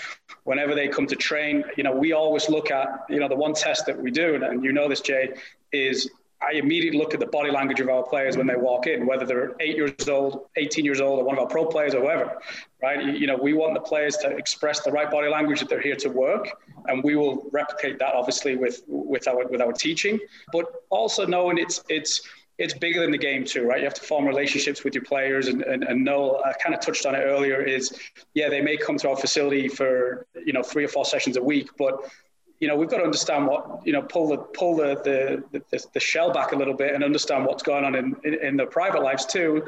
whenever 0.45 0.75
they 0.75 0.89
come 0.89 1.07
to 1.07 1.17
train, 1.17 1.65
you 1.77 1.83
know, 1.83 1.93
we 1.93 2.13
always 2.13 2.49
look 2.49 2.71
at, 2.71 3.05
you 3.09 3.19
know, 3.19 3.29
the 3.29 3.37
one 3.37 3.55
test 3.55 3.87
that 3.87 4.01
we 4.01 4.11
do, 4.11 4.35
and, 4.35 4.45
and 4.45 4.65
you 4.65 4.73
know 4.73 4.89
this, 4.89 5.01
Jay, 5.01 5.35
is 5.73 6.09
I 6.43 6.53
immediately 6.53 6.99
look 6.99 7.15
at 7.15 7.21
the 7.21 7.27
body 7.27 7.51
language 7.51 7.81
of 7.81 7.89
our 7.89 8.03
players 8.03 8.37
when 8.37 8.47
they 8.47 8.57
walk 8.57 8.87
in, 8.87 9.07
whether 9.07 9.25
they're 9.25 9.55
eight 9.59 9.75
years 9.75 10.09
old, 10.09 10.47
18 10.57 10.85
years 10.85 11.01
old, 11.01 11.19
or 11.19 11.25
one 11.25 11.35
of 11.35 11.43
our 11.43 11.49
pro 11.49 11.65
players 11.65 11.95
or 11.95 12.03
whoever, 12.03 12.39
right? 12.83 13.03
You 13.03 13.27
know, 13.27 13.37
we 13.37 13.55
want 13.55 13.73
the 13.73 13.81
players 13.81 14.19
to 14.19 14.29
express 14.37 14.81
the 14.81 14.93
right 14.93 15.11
body 15.11 15.29
language 15.29 15.61
that 15.61 15.71
they're 15.71 15.81
here 15.81 15.97
to 15.97 16.09
work, 16.09 16.49
and 16.89 17.03
we 17.03 17.17
will 17.17 17.49
replicate 17.53 17.99
that 18.01 18.15
obviously 18.15 18.55
with 18.55 18.83
with 18.87 19.27
our 19.29 19.47
with 19.49 19.63
our 19.63 19.73
teaching, 19.73 20.21
but 20.53 20.67
also 20.91 21.25
knowing 21.27 21.57
it's 21.57 21.83
it's 21.89 22.21
it's 22.59 22.75
bigger 22.75 23.03
than 23.03 23.11
the 23.11 23.19
game 23.19 23.45
too, 23.45 23.65
right? 23.65 23.79
You 23.79 23.85
have 23.85 23.95
to 23.95 24.03
form 24.03 24.25
relationships 24.25 24.83
with 24.83 24.95
your 24.95 25.05
players 25.05 25.49
and, 25.49 25.63
and, 25.63 25.85
and 25.85 26.05
know, 26.05 26.37
I 26.37 26.51
uh, 26.51 26.53
kind 26.63 26.75
of 26.75 26.81
touched 26.81 27.05
on 27.05 27.15
it 27.15 27.19
earlier 27.19 27.61
is, 27.61 27.99
yeah, 28.35 28.49
they 28.49 28.63
may 28.63 28.77
come 28.77 28.97
to 28.99 29.11
our 29.11 29.17
facility 29.17 29.69
for, 29.69 30.27
you 30.45 30.53
know, 30.53 30.63
three 30.63 30.85
or 30.85 30.89
four 30.89 31.05
sessions 31.05 31.37
a 31.37 31.43
week, 31.43 31.69
but 31.79 32.11
you 32.59 32.69
know, 32.69 32.77
we've 32.77 32.89
got 32.89 32.99
to 32.99 33.05
understand 33.05 33.47
what, 33.47 33.87
you 33.87 33.93
know, 33.93 34.01
pull 34.01 34.29
the, 34.29 34.39
pull 34.39 34.77
the, 34.77 34.95
the, 35.05 35.61
the, 35.71 35.85
the 35.93 36.01
shell 36.01 36.33
back 36.33 36.53
a 36.53 36.57
little 36.57 36.73
bit 36.73 36.95
and 36.95 37.05
understand 37.05 37.45
what's 37.45 37.63
going 37.63 37.85
on 37.85 37.95
in, 37.95 38.17
in, 38.25 38.35
in 38.43 38.57
their 38.57 38.67
private 38.67 39.03
lives 39.03 39.27
too, 39.27 39.67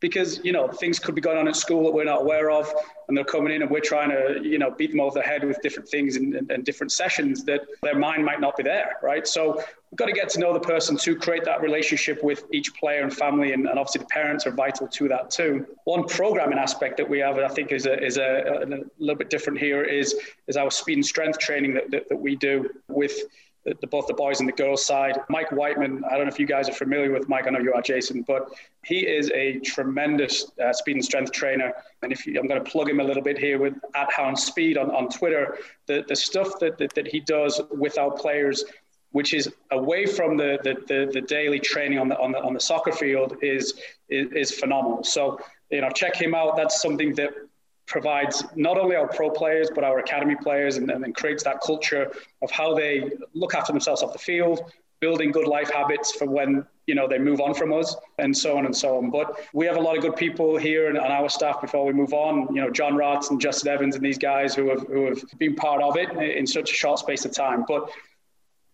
because 0.00 0.42
you 0.44 0.52
know 0.52 0.68
things 0.68 0.98
could 0.98 1.14
be 1.14 1.20
going 1.20 1.38
on 1.38 1.46
at 1.46 1.54
school 1.54 1.84
that 1.84 1.92
we're 1.92 2.04
not 2.04 2.22
aware 2.22 2.50
of 2.50 2.72
and 3.08 3.16
they're 3.16 3.24
coming 3.24 3.52
in 3.52 3.62
and 3.62 3.70
we're 3.70 3.80
trying 3.80 4.10
to 4.10 4.40
you 4.42 4.58
know 4.58 4.70
beat 4.70 4.90
them 4.90 5.00
over 5.00 5.18
the 5.18 5.22
head 5.22 5.44
with 5.44 5.60
different 5.62 5.88
things 5.88 6.16
and, 6.16 6.34
and, 6.50 6.64
different 6.64 6.92
sessions 6.92 7.44
that 7.44 7.62
their 7.82 7.98
mind 7.98 8.24
might 8.24 8.40
not 8.40 8.56
be 8.56 8.62
there 8.62 8.96
right? 9.02 9.26
So 9.26 9.56
we've 9.90 9.96
got 9.96 10.06
to 10.06 10.12
get 10.12 10.28
to 10.30 10.40
know 10.40 10.52
the 10.52 10.60
person 10.60 10.96
to 10.98 11.16
create 11.16 11.44
that 11.44 11.60
relationship 11.60 12.22
with 12.22 12.44
each 12.52 12.74
player 12.74 13.02
and 13.02 13.14
family 13.14 13.52
and, 13.52 13.68
and 13.68 13.78
obviously 13.78 14.00
the 14.00 14.06
parents 14.06 14.46
are 14.46 14.52
vital 14.52 14.88
to 14.88 15.08
that 15.08 15.30
too. 15.30 15.66
One 15.84 16.04
programming 16.04 16.58
aspect 16.58 16.96
that 16.96 17.08
we 17.08 17.18
have 17.20 17.38
i 17.38 17.48
think 17.48 17.72
is 17.72 17.86
a, 17.86 18.02
is 18.02 18.16
a, 18.16 18.62
a 18.62 18.66
little 18.98 19.16
bit 19.16 19.30
different 19.30 19.58
here 19.58 19.82
is 19.82 20.14
is 20.46 20.56
our 20.56 20.70
speed 20.70 20.94
and 20.94 21.06
strength 21.06 21.38
training 21.38 21.74
that, 21.74 21.90
that, 21.90 22.08
that 22.08 22.16
we 22.16 22.36
do 22.36 22.68
with 22.88 23.14
the, 23.64 23.86
both 23.86 24.06
the 24.06 24.14
boys 24.14 24.40
and 24.40 24.48
the 24.48 24.52
girls 24.52 24.84
side. 24.84 25.18
Mike 25.28 25.52
Whiteman, 25.52 26.02
I 26.04 26.16
don't 26.16 26.26
know 26.26 26.32
if 26.32 26.38
you 26.38 26.46
guys 26.46 26.68
are 26.68 26.72
familiar 26.72 27.12
with 27.12 27.28
Mike. 27.28 27.46
I 27.46 27.50
know 27.50 27.58
you 27.58 27.72
are, 27.74 27.82
Jason, 27.82 28.22
but 28.22 28.50
he 28.84 29.06
is 29.06 29.30
a 29.32 29.58
tremendous 29.60 30.50
uh, 30.64 30.72
speed 30.72 30.96
and 30.96 31.04
strength 31.04 31.32
trainer. 31.32 31.72
And 32.02 32.12
if 32.12 32.26
you, 32.26 32.38
I'm 32.40 32.46
going 32.46 32.62
to 32.62 32.70
plug 32.70 32.88
him 32.88 33.00
a 33.00 33.04
little 33.04 33.22
bit 33.22 33.38
here 33.38 33.58
with 33.58 33.74
at 33.94 34.10
Hound 34.12 34.38
Speed 34.38 34.78
on, 34.78 34.90
on 34.90 35.08
Twitter, 35.08 35.58
the, 35.86 36.04
the 36.08 36.16
stuff 36.16 36.58
that, 36.60 36.78
that, 36.78 36.94
that 36.94 37.06
he 37.06 37.20
does 37.20 37.60
with 37.70 37.98
our 37.98 38.10
players, 38.10 38.64
which 39.12 39.34
is 39.34 39.52
away 39.72 40.06
from 40.06 40.36
the, 40.36 40.58
the, 40.62 40.74
the, 40.86 41.10
the 41.12 41.20
daily 41.20 41.58
training 41.58 41.98
on 41.98 42.08
the, 42.08 42.18
on 42.18 42.32
the, 42.32 42.38
on 42.42 42.54
the 42.54 42.60
soccer 42.60 42.92
field 42.92 43.36
is, 43.42 43.74
is, 44.08 44.32
is 44.32 44.50
phenomenal. 44.52 45.04
So, 45.04 45.38
you 45.70 45.82
know, 45.82 45.90
check 45.90 46.16
him 46.16 46.34
out. 46.34 46.56
That's 46.56 46.80
something 46.80 47.14
that 47.14 47.32
provides 47.90 48.44
not 48.54 48.78
only 48.78 48.96
our 48.96 49.08
pro 49.08 49.28
players 49.28 49.68
but 49.74 49.84
our 49.84 49.98
academy 49.98 50.36
players 50.36 50.76
and, 50.78 50.90
and 50.90 51.02
then 51.02 51.12
creates 51.12 51.42
that 51.42 51.60
culture 51.60 52.10
of 52.40 52.50
how 52.50 52.72
they 52.74 53.10
look 53.34 53.54
after 53.54 53.72
themselves 53.72 54.02
off 54.02 54.12
the 54.12 54.18
field 54.18 54.72
building 55.00 55.32
good 55.32 55.46
life 55.46 55.70
habits 55.70 56.12
for 56.12 56.26
when 56.26 56.64
you 56.86 56.94
know 56.94 57.08
they 57.08 57.18
move 57.18 57.40
on 57.40 57.54
from 57.54 57.72
us 57.72 57.96
and 58.18 58.36
so 58.36 58.56
on 58.56 58.66
and 58.66 58.76
so 58.76 58.98
on. 58.98 59.10
But 59.10 59.40
we 59.52 59.66
have 59.66 59.76
a 59.76 59.80
lot 59.80 59.96
of 59.96 60.02
good 60.02 60.16
people 60.16 60.56
here 60.56 60.88
and 60.88 60.98
on 60.98 61.10
our 61.10 61.28
staff 61.28 61.60
before 61.60 61.84
we 61.86 61.92
move 61.92 62.12
on 62.12 62.54
you 62.54 62.60
know 62.60 62.70
john 62.70 62.94
Rotz 62.94 63.30
and 63.30 63.40
justin 63.40 63.72
evans 63.72 63.96
and 63.96 64.04
these 64.04 64.18
guys 64.18 64.54
who 64.54 64.68
have 64.68 64.82
who 64.86 65.06
have 65.06 65.22
been 65.38 65.54
part 65.54 65.82
of 65.82 65.96
it 65.96 66.10
in 66.12 66.46
such 66.46 66.70
a 66.70 66.74
short 66.74 66.98
space 66.98 67.24
of 67.24 67.32
time. 67.32 67.64
But 67.66 67.90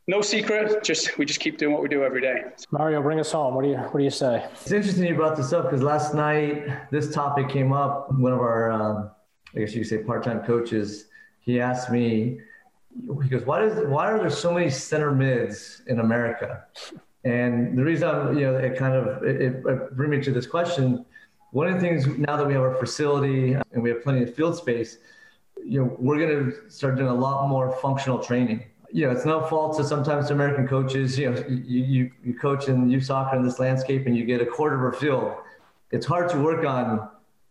no 0.06 0.22
secret. 0.22 0.84
Just 0.84 1.18
we 1.18 1.24
just 1.24 1.40
keep 1.40 1.58
doing 1.58 1.72
what 1.72 1.82
we 1.82 1.88
do 1.88 2.04
every 2.04 2.20
day. 2.20 2.44
Mario, 2.70 3.02
bring 3.02 3.20
us 3.20 3.32
home. 3.32 3.54
What 3.54 3.62
do 3.62 3.70
you 3.70 3.76
What 3.76 3.98
do 3.98 4.04
you 4.04 4.10
say? 4.10 4.46
It's 4.52 4.72
interesting 4.72 5.04
you 5.04 5.14
brought 5.14 5.36
this 5.36 5.52
up 5.52 5.64
because 5.64 5.82
last 5.82 6.14
night 6.14 6.90
this 6.90 7.12
topic 7.12 7.48
came 7.48 7.72
up. 7.72 8.12
One 8.12 8.32
of 8.32 8.38
our, 8.38 8.70
um, 8.70 9.10
I 9.54 9.60
guess 9.60 9.74
you 9.74 9.80
could 9.80 9.88
say, 9.88 9.98
part-time 9.98 10.42
coaches. 10.44 11.06
He 11.40 11.60
asked 11.60 11.90
me. 11.90 12.40
He 13.22 13.28
goes, 13.28 13.44
"Why 13.44 13.60
does 13.60 13.86
Why 13.86 14.10
are 14.10 14.18
there 14.18 14.30
so 14.30 14.52
many 14.52 14.70
center 14.70 15.12
mids 15.12 15.82
in 15.86 16.00
America?" 16.00 16.64
And 17.24 17.76
the 17.76 17.82
reason, 17.82 18.08
I'm, 18.08 18.38
you 18.38 18.46
know, 18.46 18.56
it 18.56 18.76
kind 18.76 18.94
of 18.94 19.22
it, 19.24 19.40
it 19.42 19.96
bring 19.96 20.10
me 20.10 20.22
to 20.22 20.30
this 20.30 20.46
question. 20.46 21.04
One 21.50 21.66
of 21.66 21.74
the 21.74 21.80
things 21.80 22.06
now 22.06 22.36
that 22.36 22.46
we 22.46 22.52
have 22.54 22.62
our 22.62 22.74
facility 22.74 23.54
and 23.72 23.82
we 23.82 23.90
have 23.90 24.02
plenty 24.02 24.22
of 24.22 24.34
field 24.34 24.56
space, 24.56 24.98
you 25.64 25.80
know, 25.80 25.96
we're 25.98 26.18
going 26.18 26.50
to 26.50 26.70
start 26.70 26.96
doing 26.96 27.08
a 27.08 27.14
lot 27.14 27.48
more 27.48 27.72
functional 27.80 28.18
training 28.18 28.64
you 28.92 29.06
know, 29.06 29.12
it's 29.12 29.24
no 29.24 29.42
fault 29.46 29.76
to 29.78 29.84
sometimes 29.84 30.30
American 30.30 30.66
coaches. 30.66 31.18
You 31.18 31.30
know, 31.30 31.44
you, 31.48 31.82
you, 31.82 32.10
you 32.24 32.34
coach 32.34 32.68
in 32.68 32.88
youth 32.90 33.04
soccer 33.04 33.36
in 33.36 33.42
this 33.42 33.58
landscape 33.58 34.06
and 34.06 34.16
you 34.16 34.24
get 34.24 34.40
a 34.40 34.46
quarter 34.46 34.86
of 34.86 34.94
a 34.94 34.96
field. 34.96 35.34
It's 35.90 36.06
hard 36.06 36.30
to 36.30 36.38
work 36.38 36.64
on 36.64 37.08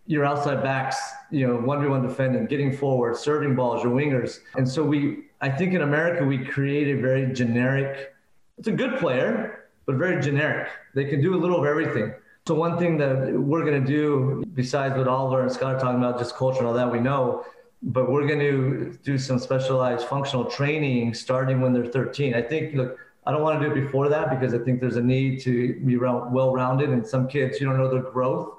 your 0.08 0.24
outside 0.24 0.62
backs, 0.62 0.98
you 1.32 1.48
know, 1.48 1.56
one 1.56 1.82
v 1.82 1.88
one 1.88 2.06
defending, 2.06 2.46
getting 2.46 2.76
forward, 2.76 3.18
serving 3.18 3.56
balls, 3.56 3.84
your 3.84 3.94
wingers. 3.94 4.40
And 4.56 4.68
so 4.68 4.84
we, 4.84 5.26
I 5.42 5.50
think 5.50 5.74
in 5.74 5.82
America, 5.82 6.24
we 6.24 6.38
create 6.38 6.96
a 6.96 7.02
very 7.02 7.34
generic, 7.34 8.14
it's 8.58 8.68
a 8.68 8.72
good 8.72 9.00
player, 9.00 9.66
but 9.86 9.96
very 9.96 10.22
generic. 10.22 10.70
They 10.94 11.06
can 11.06 11.22
do 11.22 11.36
a 11.36 11.40
little 11.40 11.60
of 11.60 11.66
everything. 11.66 12.14
So 12.48 12.54
one 12.54 12.78
thing 12.78 12.98
that 13.00 13.34
we're 13.34 13.66
going 13.66 13.84
to 13.84 13.88
do, 13.88 14.44
besides 14.54 14.96
what 14.96 15.08
Oliver 15.08 15.42
and 15.42 15.52
Scott 15.52 15.76
are 15.76 15.80
talking 15.80 15.98
about, 15.98 16.20
just 16.20 16.36
culture 16.36 16.60
and 16.60 16.68
all 16.68 16.74
that, 16.74 16.92
we 16.92 17.00
know 17.00 17.44
but 17.82 18.10
we're 18.10 18.28
going 18.28 18.40
to 18.40 18.98
do 19.04 19.18
some 19.18 19.40
specialized 19.40 20.08
functional 20.08 20.46
training 20.46 21.14
starting 21.14 21.62
when 21.62 21.74
they're 21.74 21.86
13. 21.86 22.34
I 22.34 22.42
think, 22.42 22.76
look, 22.76 22.98
I 23.26 23.32
don't 23.32 23.42
want 23.42 23.60
to 23.60 23.68
do 23.68 23.72
it 23.72 23.86
before 23.86 24.10
that 24.10 24.30
because 24.30 24.54
I 24.54 24.60
think 24.60 24.80
there's 24.80 24.98
a 24.98 25.04
need 25.04 25.42
to 25.42 25.80
be 25.82 25.98
well-rounded. 25.98 26.90
And 26.90 27.06
some 27.06 27.28
kids, 27.28 27.60
you 27.60 27.68
don't 27.68 27.78
know 27.78 27.90
their 27.90 28.02
growth, 28.02 28.54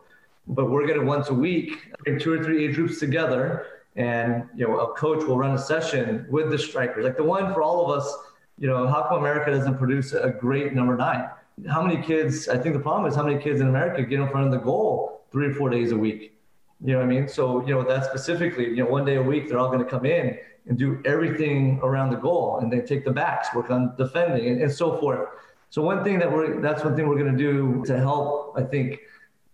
but 0.47 0.71
we're 0.71 0.87
going 0.87 1.01
to 1.01 1.07
once 1.07 1.29
a 1.29 1.35
week 1.35 1.93
bring 2.05 2.19
two 2.19 2.33
or 2.33 2.43
three 2.43 2.67
age 2.67 2.75
groups 2.75 2.99
together, 3.01 3.67
and 3.97 4.45
you 4.55 4.67
know, 4.67 4.79
a 4.79 4.95
coach 4.95 5.25
will 5.25 5.39
run 5.39 5.55
a 5.55 5.59
session 5.59 6.27
with 6.31 6.51
the 6.51 6.59
strikers, 6.59 7.05
like 7.05 7.17
the 7.17 7.25
one 7.25 7.53
for 7.55 7.62
all 7.62 7.85
of 7.85 7.97
us. 7.99 8.17
You 8.59 8.69
know, 8.69 8.87
how 8.87 9.03
come 9.09 9.19
America 9.19 9.51
doesn't 9.51 9.77
produce 9.77 10.12
a 10.12 10.31
great 10.31 10.73
number 10.73 10.97
nine? 10.97 11.29
How 11.69 11.83
many 11.83 12.03
kids? 12.03 12.49
I 12.49 12.59
think 12.59 12.75
the 12.75 12.81
problem 12.81 13.11
is 13.11 13.17
how 13.17 13.23
many 13.23 13.41
kids 13.41 13.61
in 13.61 13.69
America 13.69 14.03
get 14.03 14.21
in 14.21 14.29
front 14.29 14.47
of 14.47 14.53
the 14.53 14.59
goal 14.59 15.25
three 15.31 15.49
or 15.49 15.55
four 15.55 15.71
days 15.71 15.93
a 15.93 15.97
week 15.97 16.36
you 16.85 16.93
know 16.93 16.99
what 16.99 17.05
I 17.05 17.09
mean? 17.09 17.29
So, 17.29 17.66
you 17.66 17.74
know, 17.74 17.83
that 17.85 18.05
specifically, 18.05 18.68
you 18.68 18.77
know, 18.77 18.87
one 18.87 19.05
day 19.05 19.16
a 19.16 19.22
week, 19.22 19.49
they're 19.49 19.59
all 19.59 19.68
going 19.68 19.85
to 19.85 19.91
come 19.91 20.05
in 20.05 20.39
and 20.68 20.77
do 20.77 21.01
everything 21.05 21.81
around 21.83 22.11
the 22.11 22.16
goal 22.16 22.59
and 22.61 22.72
they 22.72 22.81
take 22.81 23.05
the 23.05 23.11
backs, 23.11 23.49
work 23.55 23.70
on 23.70 23.95
defending 23.97 24.49
and, 24.49 24.62
and 24.62 24.72
so 24.72 24.99
forth. 24.99 25.29
So 25.70 25.83
one 25.83 26.05
thing 26.05 26.18
that 26.18 26.31
we're, 26.31 26.61
that's 26.61 26.85
one 26.85 26.95
thing 26.95 27.09
we're 27.09 27.18
going 27.18 27.37
to 27.37 27.39
do 27.39 27.85
to 27.87 27.99
help, 27.99 28.55
I 28.57 28.62
think, 28.62 29.01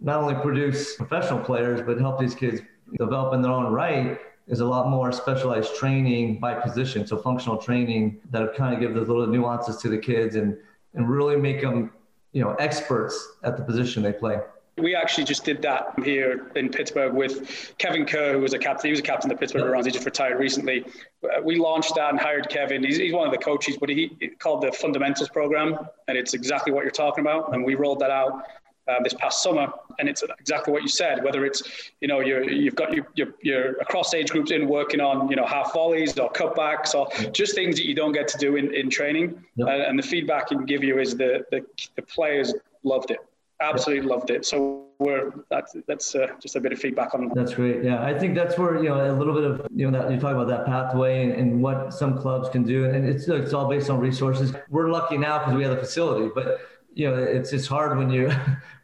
not 0.01 0.21
only 0.21 0.35
produce 0.35 0.97
professional 0.97 1.39
players, 1.39 1.81
but 1.81 1.99
help 1.99 2.19
these 2.19 2.35
kids 2.35 2.61
develop 2.99 3.35
in 3.35 3.43
their 3.43 3.53
own 3.53 3.73
right 3.73 4.19
is 4.49 4.61
a 4.61 4.67
lot 4.67 4.89
more 4.89 5.13
specialized 5.13 5.77
training 5.77 6.41
by 6.41 6.55
position. 6.55 7.07
So 7.07 7.17
functional 7.17 7.57
training 7.57 8.21
that 8.31 8.55
kind 8.57 8.75
of 8.75 8.81
give 8.81 8.95
those 8.95 9.09
little 9.09 9.27
nuances 9.27 9.77
to 9.79 9.89
the 9.89 9.99
kids 9.99 10.35
and, 10.35 10.57
and 10.95 11.09
really 11.09 11.37
make 11.37 11.61
them, 11.61 11.93
you 12.33 12.43
know, 12.43 12.55
experts 12.55 13.35
at 13.45 13.57
the 13.57 13.63
position 13.63 14.03
they 14.03 14.13
play. 14.13 14.41
We 14.79 14.95
actually 14.95 15.25
just 15.25 15.45
did 15.45 15.61
that 15.63 15.93
here 16.03 16.51
in 16.57 16.71
Pittsburgh 16.71 17.13
with 17.13 17.75
Kevin 17.77 18.07
Kerr, 18.07 18.33
who 18.33 18.39
was 18.41 18.55
a 18.55 18.59
captain. 18.59 18.89
He 18.89 18.93
was 18.93 19.01
a 19.01 19.03
captain 19.03 19.31
of 19.31 19.37
the 19.37 19.41
Pittsburgh 19.41 19.65
Browns. 19.65 19.85
He 19.85 19.93
just 19.93 20.07
retired 20.07 20.39
recently. 20.39 20.85
Uh, 21.23 21.43
we 21.43 21.57
launched 21.57 21.95
that 21.97 22.11
and 22.11 22.19
hired 22.19 22.49
Kevin. 22.49 22.83
He's, 22.83 22.97
he's 22.97 23.13
one 23.13 23.27
of 23.27 23.33
the 23.33 23.39
coaches, 23.39 23.77
but 23.79 23.91
he 23.91 24.09
called 24.39 24.63
the 24.63 24.73
Fundamentals 24.73 25.29
Program, 25.29 25.79
and 26.09 26.17
it's 26.17 26.33
exactly 26.33 26.73
what 26.73 26.85
you're 26.85 26.91
talking 26.91 27.23
about. 27.23 27.55
And 27.55 27.63
we 27.63 27.75
rolled 27.75 28.01
that 28.01 28.11
out 28.11 28.45
uh, 28.89 29.03
this 29.03 29.13
past 29.15 29.43
summer, 29.43 29.71
and 29.99 30.09
it's 30.09 30.25
exactly 30.41 30.73
what 30.73 30.83
you 30.83 30.89
said. 30.89 31.23
Whether 31.23 31.45
it's 31.45 31.63
you 32.01 32.09
know 32.09 32.21
you 32.21 32.43
you've 32.45 32.75
got 32.75 32.95
your, 32.95 33.07
your, 33.15 33.29
your 33.43 33.73
across 33.73 34.15
age 34.15 34.31
groups 34.31 34.51
in 34.51 34.67
working 34.69 35.01
on 35.01 35.29
you 35.29 35.37
know 35.37 35.47
half 35.47 35.73
volleys 35.73 36.19
or 36.19 36.33
cutbacks 36.33 36.95
or 36.95 37.09
just 37.31 37.55
things 37.55 37.77
that 37.77 37.87
you 37.87 37.95
don't 37.95 38.13
get 38.13 38.27
to 38.29 38.39
do 38.39 38.57
in, 38.57 38.75
in 38.75 38.91
training, 38.91 39.45
yep. 39.57 39.69
uh, 39.69 39.71
and 39.71 39.99
the 39.99 40.03
feedback 40.03 40.49
he 40.49 40.57
can 40.57 40.65
give 40.65 40.83
you 40.83 40.99
is 40.99 41.17
the, 41.17 41.45
the 41.51 41.65
the 41.97 42.03
players 42.03 42.55
loved 42.85 43.11
it 43.11 43.21
absolutely 43.63 44.09
loved 44.09 44.31
it. 44.31 44.45
So 44.45 44.87
we're 44.99 45.33
that's 45.51 45.75
that's 45.87 46.15
uh, 46.15 46.29
just 46.41 46.57
a 46.57 46.61
bit 46.61 46.73
of 46.73 46.79
feedback 46.79 47.15
on. 47.15 47.31
That's 47.35 47.55
great. 47.55 47.83
Yeah, 47.83 48.05
I 48.05 48.17
think 48.19 48.35
that's 48.35 48.59
where 48.59 48.77
you 48.83 48.89
know 48.89 49.11
a 49.11 49.17
little 49.17 49.35
bit 49.35 49.45
of 49.45 49.67
you 49.75 49.91
know 49.91 50.01
that 50.01 50.11
you 50.11 50.19
talk 50.19 50.33
about 50.33 50.49
that 50.49 50.67
pathway 50.67 51.25
and, 51.25 51.33
and 51.33 51.63
what 51.63 51.93
some 51.93 52.19
clubs 52.19 52.49
can 52.49 52.63
do, 52.63 52.87
and 52.87 53.07
it's 53.07 53.29
it's 53.29 53.53
all 53.53 53.69
based 53.69 53.91
on 53.91 53.99
resources. 53.99 54.55
We're 54.71 54.91
lucky 54.91 55.19
now 55.19 55.39
because 55.39 55.55
we 55.55 55.63
have 55.65 55.73
the 55.73 55.79
facility, 55.79 56.31
but 56.35 56.61
you 56.95 57.11
know 57.11 57.17
it's 57.17 57.53
it's 57.53 57.67
hard 57.67 57.99
when 57.99 58.11
you. 58.11 58.31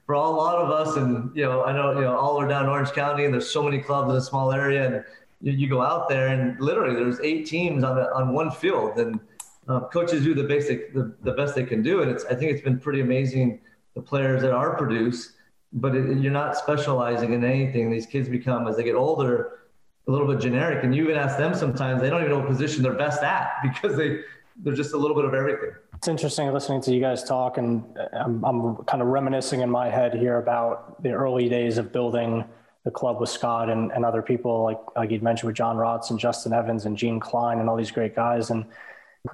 For 0.09 0.15
a 0.15 0.27
lot 0.27 0.57
of 0.57 0.71
us, 0.71 0.97
and 0.97 1.31
you 1.37 1.43
know, 1.43 1.65
I 1.65 1.73
know 1.75 1.93
you 1.93 2.01
know 2.01 2.17
all 2.17 2.41
are 2.41 2.49
down 2.49 2.67
Orange 2.67 2.93
County, 2.93 3.27
and 3.27 3.35
there's 3.35 3.51
so 3.51 3.63
many 3.63 3.79
clubs 3.79 4.09
in 4.09 4.17
a 4.17 4.23
small 4.23 4.53
area, 4.53 4.87
and 4.87 5.05
you, 5.43 5.53
you 5.53 5.69
go 5.69 5.83
out 5.83 6.09
there, 6.09 6.29
and 6.29 6.59
literally 6.59 6.95
there's 6.95 7.21
eight 7.21 7.45
teams 7.45 7.85
on 7.85 7.99
a, 7.99 8.05
on 8.15 8.33
one 8.33 8.51
field, 8.51 8.99
and 8.99 9.21
uh, 9.69 9.81
coaches 9.81 10.25
do 10.25 10.33
the 10.33 10.45
basic 10.45 10.95
the, 10.95 11.15
the 11.25 11.33
best 11.33 11.55
they 11.55 11.63
can 11.63 11.83
do, 11.83 12.01
and 12.01 12.11
it's 12.11 12.25
I 12.25 12.35
think 12.35 12.53
it's 12.53 12.63
been 12.63 12.81
pretty 12.81 13.03
amazing 13.03 13.61
the 13.99 14.03
players 14.03 14.43
that 14.43 14.53
are 14.53 14.77
produced, 14.77 15.33
but 15.73 15.93
it, 15.97 16.19
you're 16.19 16.33
not 16.33 16.57
specializing 16.57 17.33
in 17.33 17.43
anything. 17.45 17.91
These 17.91 18.07
kids 18.07 18.29
become, 18.29 18.69
as 18.69 18.77
they 18.77 18.85
get 18.85 18.95
older, 18.95 19.59
a 20.07 20.11
little 20.13 20.29
bit 20.29 20.41
generic. 20.41 20.85
And 20.85 20.95
you 20.95 21.03
even 21.03 21.17
ask 21.17 21.37
them 21.37 21.53
sometimes, 21.53 22.01
they 22.01 22.09
don't 22.09 22.21
even 22.21 22.31
know 22.31 22.39
what 22.39 22.47
position 22.47 22.85
they're 22.85 22.93
best 22.93 23.25
at 23.25 23.55
because 23.65 23.97
they, 23.97 24.21
they're 24.63 24.75
just 24.75 24.95
a 24.95 24.97
little 24.97 25.17
bit 25.17 25.25
of 25.25 25.35
everything. 25.35 25.73
It's 25.97 26.07
interesting 26.07 26.53
listening 26.53 26.81
to 26.83 26.95
you 26.95 27.01
guys 27.01 27.25
talk, 27.25 27.59
and 27.59 27.85
I'm, 28.13 28.45
I'm 28.45 28.77
kind 28.85 29.03
of 29.03 29.09
reminiscing 29.09 29.63
in 29.63 29.71
my 29.71 29.91
head 29.91 30.15
here 30.15 30.39
about 30.39 31.03
the 31.03 31.11
early 31.11 31.49
days 31.49 31.77
of 31.77 31.93
building 31.93 32.45
the 32.85 32.93
club 32.93 33.21
with 33.21 33.31
Scott 33.31 33.69
and, 33.69 33.91
and 33.91 34.05
other 34.05 34.23
people 34.23 34.63
like 34.63 34.79
like 34.95 35.11
you'd 35.11 35.25
mentioned 35.25 35.49
with 35.49 35.57
John 35.57 35.77
Rotz 35.77 36.11
and 36.11 36.19
Justin 36.21 36.53
Evans 36.53 36.87
and 36.87 36.97
Gene 36.97 37.19
Klein 37.19 37.59
and 37.59 37.69
all 37.69 37.77
these 37.77 37.91
great 37.91 38.15
guys. 38.15 38.51
And 38.51 38.65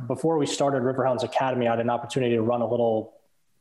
before 0.06 0.38
we 0.38 0.46
started 0.46 0.82
Riverhounds 0.82 1.22
Academy, 1.22 1.68
I 1.68 1.72
had 1.72 1.80
an 1.80 1.90
opportunity 1.90 2.34
to 2.34 2.42
run 2.42 2.62
a 2.62 2.66
little 2.66 3.12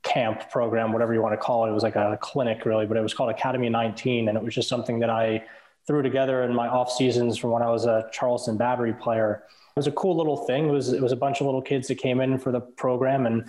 camp 0.03 0.49
program, 0.51 0.91
whatever 0.91 1.13
you 1.13 1.21
want 1.21 1.33
to 1.33 1.37
call 1.37 1.65
it. 1.65 1.69
It 1.69 1.73
was 1.73 1.83
like 1.83 1.95
a 1.95 2.17
clinic 2.21 2.65
really, 2.65 2.85
but 2.85 2.97
it 2.97 3.01
was 3.01 3.13
called 3.13 3.29
Academy 3.29 3.69
19. 3.69 4.27
And 4.27 4.37
it 4.37 4.43
was 4.43 4.53
just 4.53 4.69
something 4.69 4.99
that 4.99 5.09
I 5.09 5.43
threw 5.87 6.01
together 6.01 6.43
in 6.43 6.53
my 6.53 6.67
off 6.67 6.91
seasons 6.91 7.37
from 7.37 7.51
when 7.51 7.61
I 7.61 7.69
was 7.69 7.85
a 7.85 8.09
Charleston 8.11 8.57
Battery 8.57 8.93
player. 8.93 9.43
It 9.49 9.79
was 9.79 9.87
a 9.87 9.91
cool 9.91 10.15
little 10.15 10.37
thing. 10.45 10.69
It 10.69 10.71
was, 10.71 10.93
it 10.93 11.01
was 11.01 11.11
a 11.11 11.15
bunch 11.15 11.39
of 11.41 11.45
little 11.45 11.61
kids 11.61 11.87
that 11.87 11.95
came 11.95 12.21
in 12.21 12.37
for 12.37 12.51
the 12.51 12.59
program 12.59 13.25
and 13.25 13.45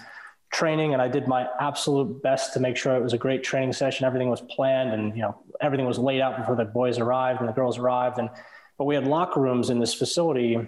training. 0.53 0.93
And 0.93 1.03
I 1.03 1.09
did 1.09 1.27
my 1.27 1.49
absolute 1.61 2.23
best 2.23 2.55
to 2.55 2.61
make 2.61 2.77
sure 2.77 2.97
it 2.97 3.03
was 3.03 3.13
a 3.13 3.19
great 3.19 3.43
training 3.43 3.73
session. 3.73 4.07
Everything 4.07 4.31
was 4.31 4.41
planned 4.41 4.93
and, 4.93 5.15
you 5.15 5.23
know, 5.23 5.37
everything 5.61 5.87
was 5.87 5.99
laid 5.99 6.21
out 6.21 6.39
before 6.39 6.57
the 6.57 6.65
boys 6.65 6.99
arrived 6.99 7.41
and 7.41 7.49
the 7.49 7.53
girls 7.53 7.79
arrived. 7.79 8.19
And, 8.19 8.31
but 8.79 8.85
we 8.85 8.95
had 8.95 9.07
locker 9.07 9.41
rooms 9.41 9.71
in 9.71 9.81
this 9.81 9.93
facility 9.93 10.59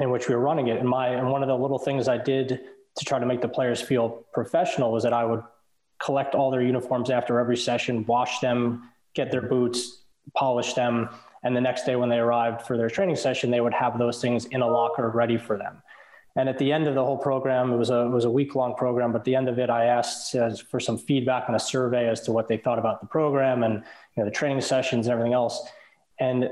in 0.00 0.10
which 0.10 0.28
we 0.28 0.34
were 0.34 0.40
running 0.40 0.68
it. 0.68 0.78
And 0.78 0.88
my, 0.88 1.08
and 1.08 1.30
one 1.30 1.42
of 1.42 1.48
the 1.48 1.56
little 1.56 1.78
things 1.78 2.08
I 2.08 2.18
did 2.18 2.60
to 2.96 3.04
try 3.04 3.18
to 3.18 3.26
make 3.26 3.40
the 3.40 3.48
players 3.48 3.80
feel 3.80 4.24
professional 4.32 4.92
was 4.92 5.02
that 5.02 5.12
I 5.12 5.24
would 5.24 5.42
collect 5.98 6.34
all 6.34 6.50
their 6.50 6.62
uniforms 6.62 7.10
after 7.10 7.38
every 7.38 7.56
session, 7.56 8.04
wash 8.06 8.40
them, 8.40 8.90
get 9.14 9.30
their 9.30 9.42
boots, 9.42 10.02
polish 10.34 10.74
them, 10.74 11.08
and 11.42 11.56
the 11.56 11.60
next 11.60 11.84
day 11.84 11.96
when 11.96 12.08
they 12.08 12.18
arrived 12.18 12.62
for 12.62 12.76
their 12.76 12.88
training 12.88 13.16
session, 13.16 13.50
they 13.50 13.60
would 13.60 13.74
have 13.74 13.98
those 13.98 14.20
things 14.20 14.44
in 14.46 14.62
a 14.62 14.66
locker 14.66 15.08
ready 15.10 15.36
for 15.36 15.58
them. 15.58 15.82
And 16.36 16.48
at 16.48 16.56
the 16.58 16.72
end 16.72 16.86
of 16.86 16.94
the 16.94 17.04
whole 17.04 17.18
program, 17.18 17.72
it 17.72 17.76
was 17.76 17.90
a, 17.90 18.02
it 18.02 18.10
was 18.10 18.24
a 18.24 18.30
week 18.30 18.54
long 18.54 18.74
program, 18.74 19.12
but 19.12 19.18
at 19.18 19.24
the 19.24 19.34
end 19.34 19.48
of 19.48 19.58
it, 19.58 19.68
I 19.68 19.86
asked 19.86 20.34
uh, 20.34 20.54
for 20.70 20.80
some 20.80 20.96
feedback 20.96 21.44
and 21.48 21.56
a 21.56 21.60
survey 21.60 22.08
as 22.08 22.22
to 22.22 22.32
what 22.32 22.48
they 22.48 22.56
thought 22.56 22.78
about 22.78 23.00
the 23.00 23.06
program 23.06 23.64
and 23.64 23.82
you 24.16 24.22
know, 24.22 24.24
the 24.24 24.30
training 24.30 24.62
sessions 24.62 25.06
and 25.06 25.12
everything 25.12 25.34
else. 25.34 25.62
And 26.18 26.48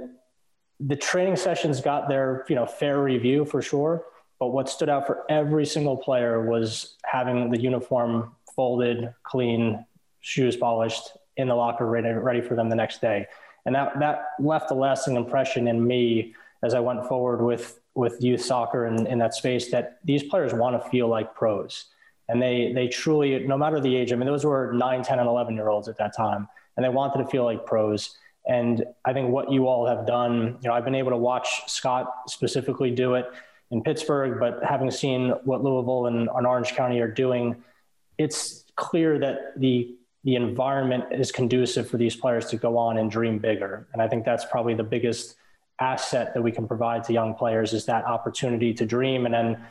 the 0.80 0.96
training 0.96 1.36
sessions 1.36 1.80
got 1.80 2.08
their 2.08 2.44
you 2.48 2.56
know 2.56 2.66
fair 2.66 3.02
review 3.02 3.44
for 3.44 3.62
sure. 3.62 4.04
But 4.40 4.48
what 4.48 4.70
stood 4.70 4.88
out 4.88 5.06
for 5.06 5.24
every 5.28 5.66
single 5.66 5.98
player 5.98 6.40
was 6.40 6.96
having 7.04 7.50
the 7.50 7.60
uniform 7.60 8.34
folded, 8.56 9.14
clean, 9.22 9.84
shoes 10.20 10.56
polished 10.56 11.12
in 11.36 11.46
the 11.46 11.54
locker, 11.54 11.86
ready, 11.86 12.08
ready 12.08 12.40
for 12.40 12.56
them 12.56 12.70
the 12.70 12.76
next 12.76 13.02
day. 13.02 13.26
And 13.66 13.74
that, 13.74 13.98
that 14.00 14.30
left 14.40 14.70
a 14.70 14.74
lasting 14.74 15.16
impression 15.16 15.68
in 15.68 15.86
me 15.86 16.34
as 16.62 16.72
I 16.72 16.80
went 16.80 17.06
forward 17.06 17.44
with, 17.44 17.80
with 17.94 18.16
youth 18.22 18.42
soccer 18.42 18.86
in, 18.86 19.06
in 19.06 19.18
that 19.18 19.34
space 19.34 19.70
that 19.70 19.98
these 20.04 20.22
players 20.22 20.54
want 20.54 20.82
to 20.82 20.90
feel 20.90 21.08
like 21.08 21.34
pros. 21.34 21.86
And 22.28 22.40
they, 22.40 22.72
they 22.72 22.88
truly, 22.88 23.46
no 23.46 23.58
matter 23.58 23.78
the 23.78 23.94
age, 23.94 24.12
I 24.12 24.16
mean, 24.16 24.26
those 24.26 24.44
were 24.44 24.72
9, 24.72 25.02
10, 25.02 25.18
and 25.18 25.28
11 25.28 25.54
year 25.54 25.68
olds 25.68 25.88
at 25.88 25.98
that 25.98 26.16
time, 26.16 26.48
and 26.76 26.84
they 26.84 26.88
wanted 26.88 27.22
to 27.22 27.28
feel 27.28 27.44
like 27.44 27.66
pros. 27.66 28.16
And 28.46 28.84
I 29.04 29.12
think 29.12 29.30
what 29.30 29.52
you 29.52 29.68
all 29.68 29.86
have 29.86 30.06
done, 30.06 30.58
you 30.62 30.68
know, 30.68 30.72
I've 30.72 30.84
been 30.84 30.94
able 30.94 31.10
to 31.10 31.16
watch 31.16 31.62
Scott 31.66 32.10
specifically 32.28 32.90
do 32.90 33.14
it 33.14 33.26
in 33.70 33.82
Pittsburgh, 33.82 34.40
but 34.40 34.64
having 34.64 34.90
seen 34.90 35.30
what 35.44 35.62
Louisville 35.62 36.06
and, 36.06 36.28
and 36.34 36.46
Orange 36.46 36.74
County 36.74 37.00
are 37.00 37.10
doing, 37.10 37.62
it's 38.18 38.64
clear 38.76 39.18
that 39.18 39.58
the 39.58 39.96
the 40.22 40.34
environment 40.36 41.04
is 41.12 41.32
conducive 41.32 41.88
for 41.88 41.96
these 41.96 42.14
players 42.14 42.46
to 42.46 42.56
go 42.58 42.76
on 42.76 42.98
and 42.98 43.10
dream 43.10 43.38
bigger. 43.38 43.88
And 43.94 44.02
I 44.02 44.08
think 44.08 44.26
that's 44.26 44.44
probably 44.44 44.74
the 44.74 44.84
biggest 44.84 45.36
asset 45.80 46.34
that 46.34 46.42
we 46.42 46.52
can 46.52 46.68
provide 46.68 47.04
to 47.04 47.12
young 47.14 47.34
players 47.34 47.72
is 47.72 47.86
that 47.86 48.04
opportunity 48.04 48.74
to 48.74 48.84
dream. 48.84 49.24
And 49.24 49.32
then 49.32 49.64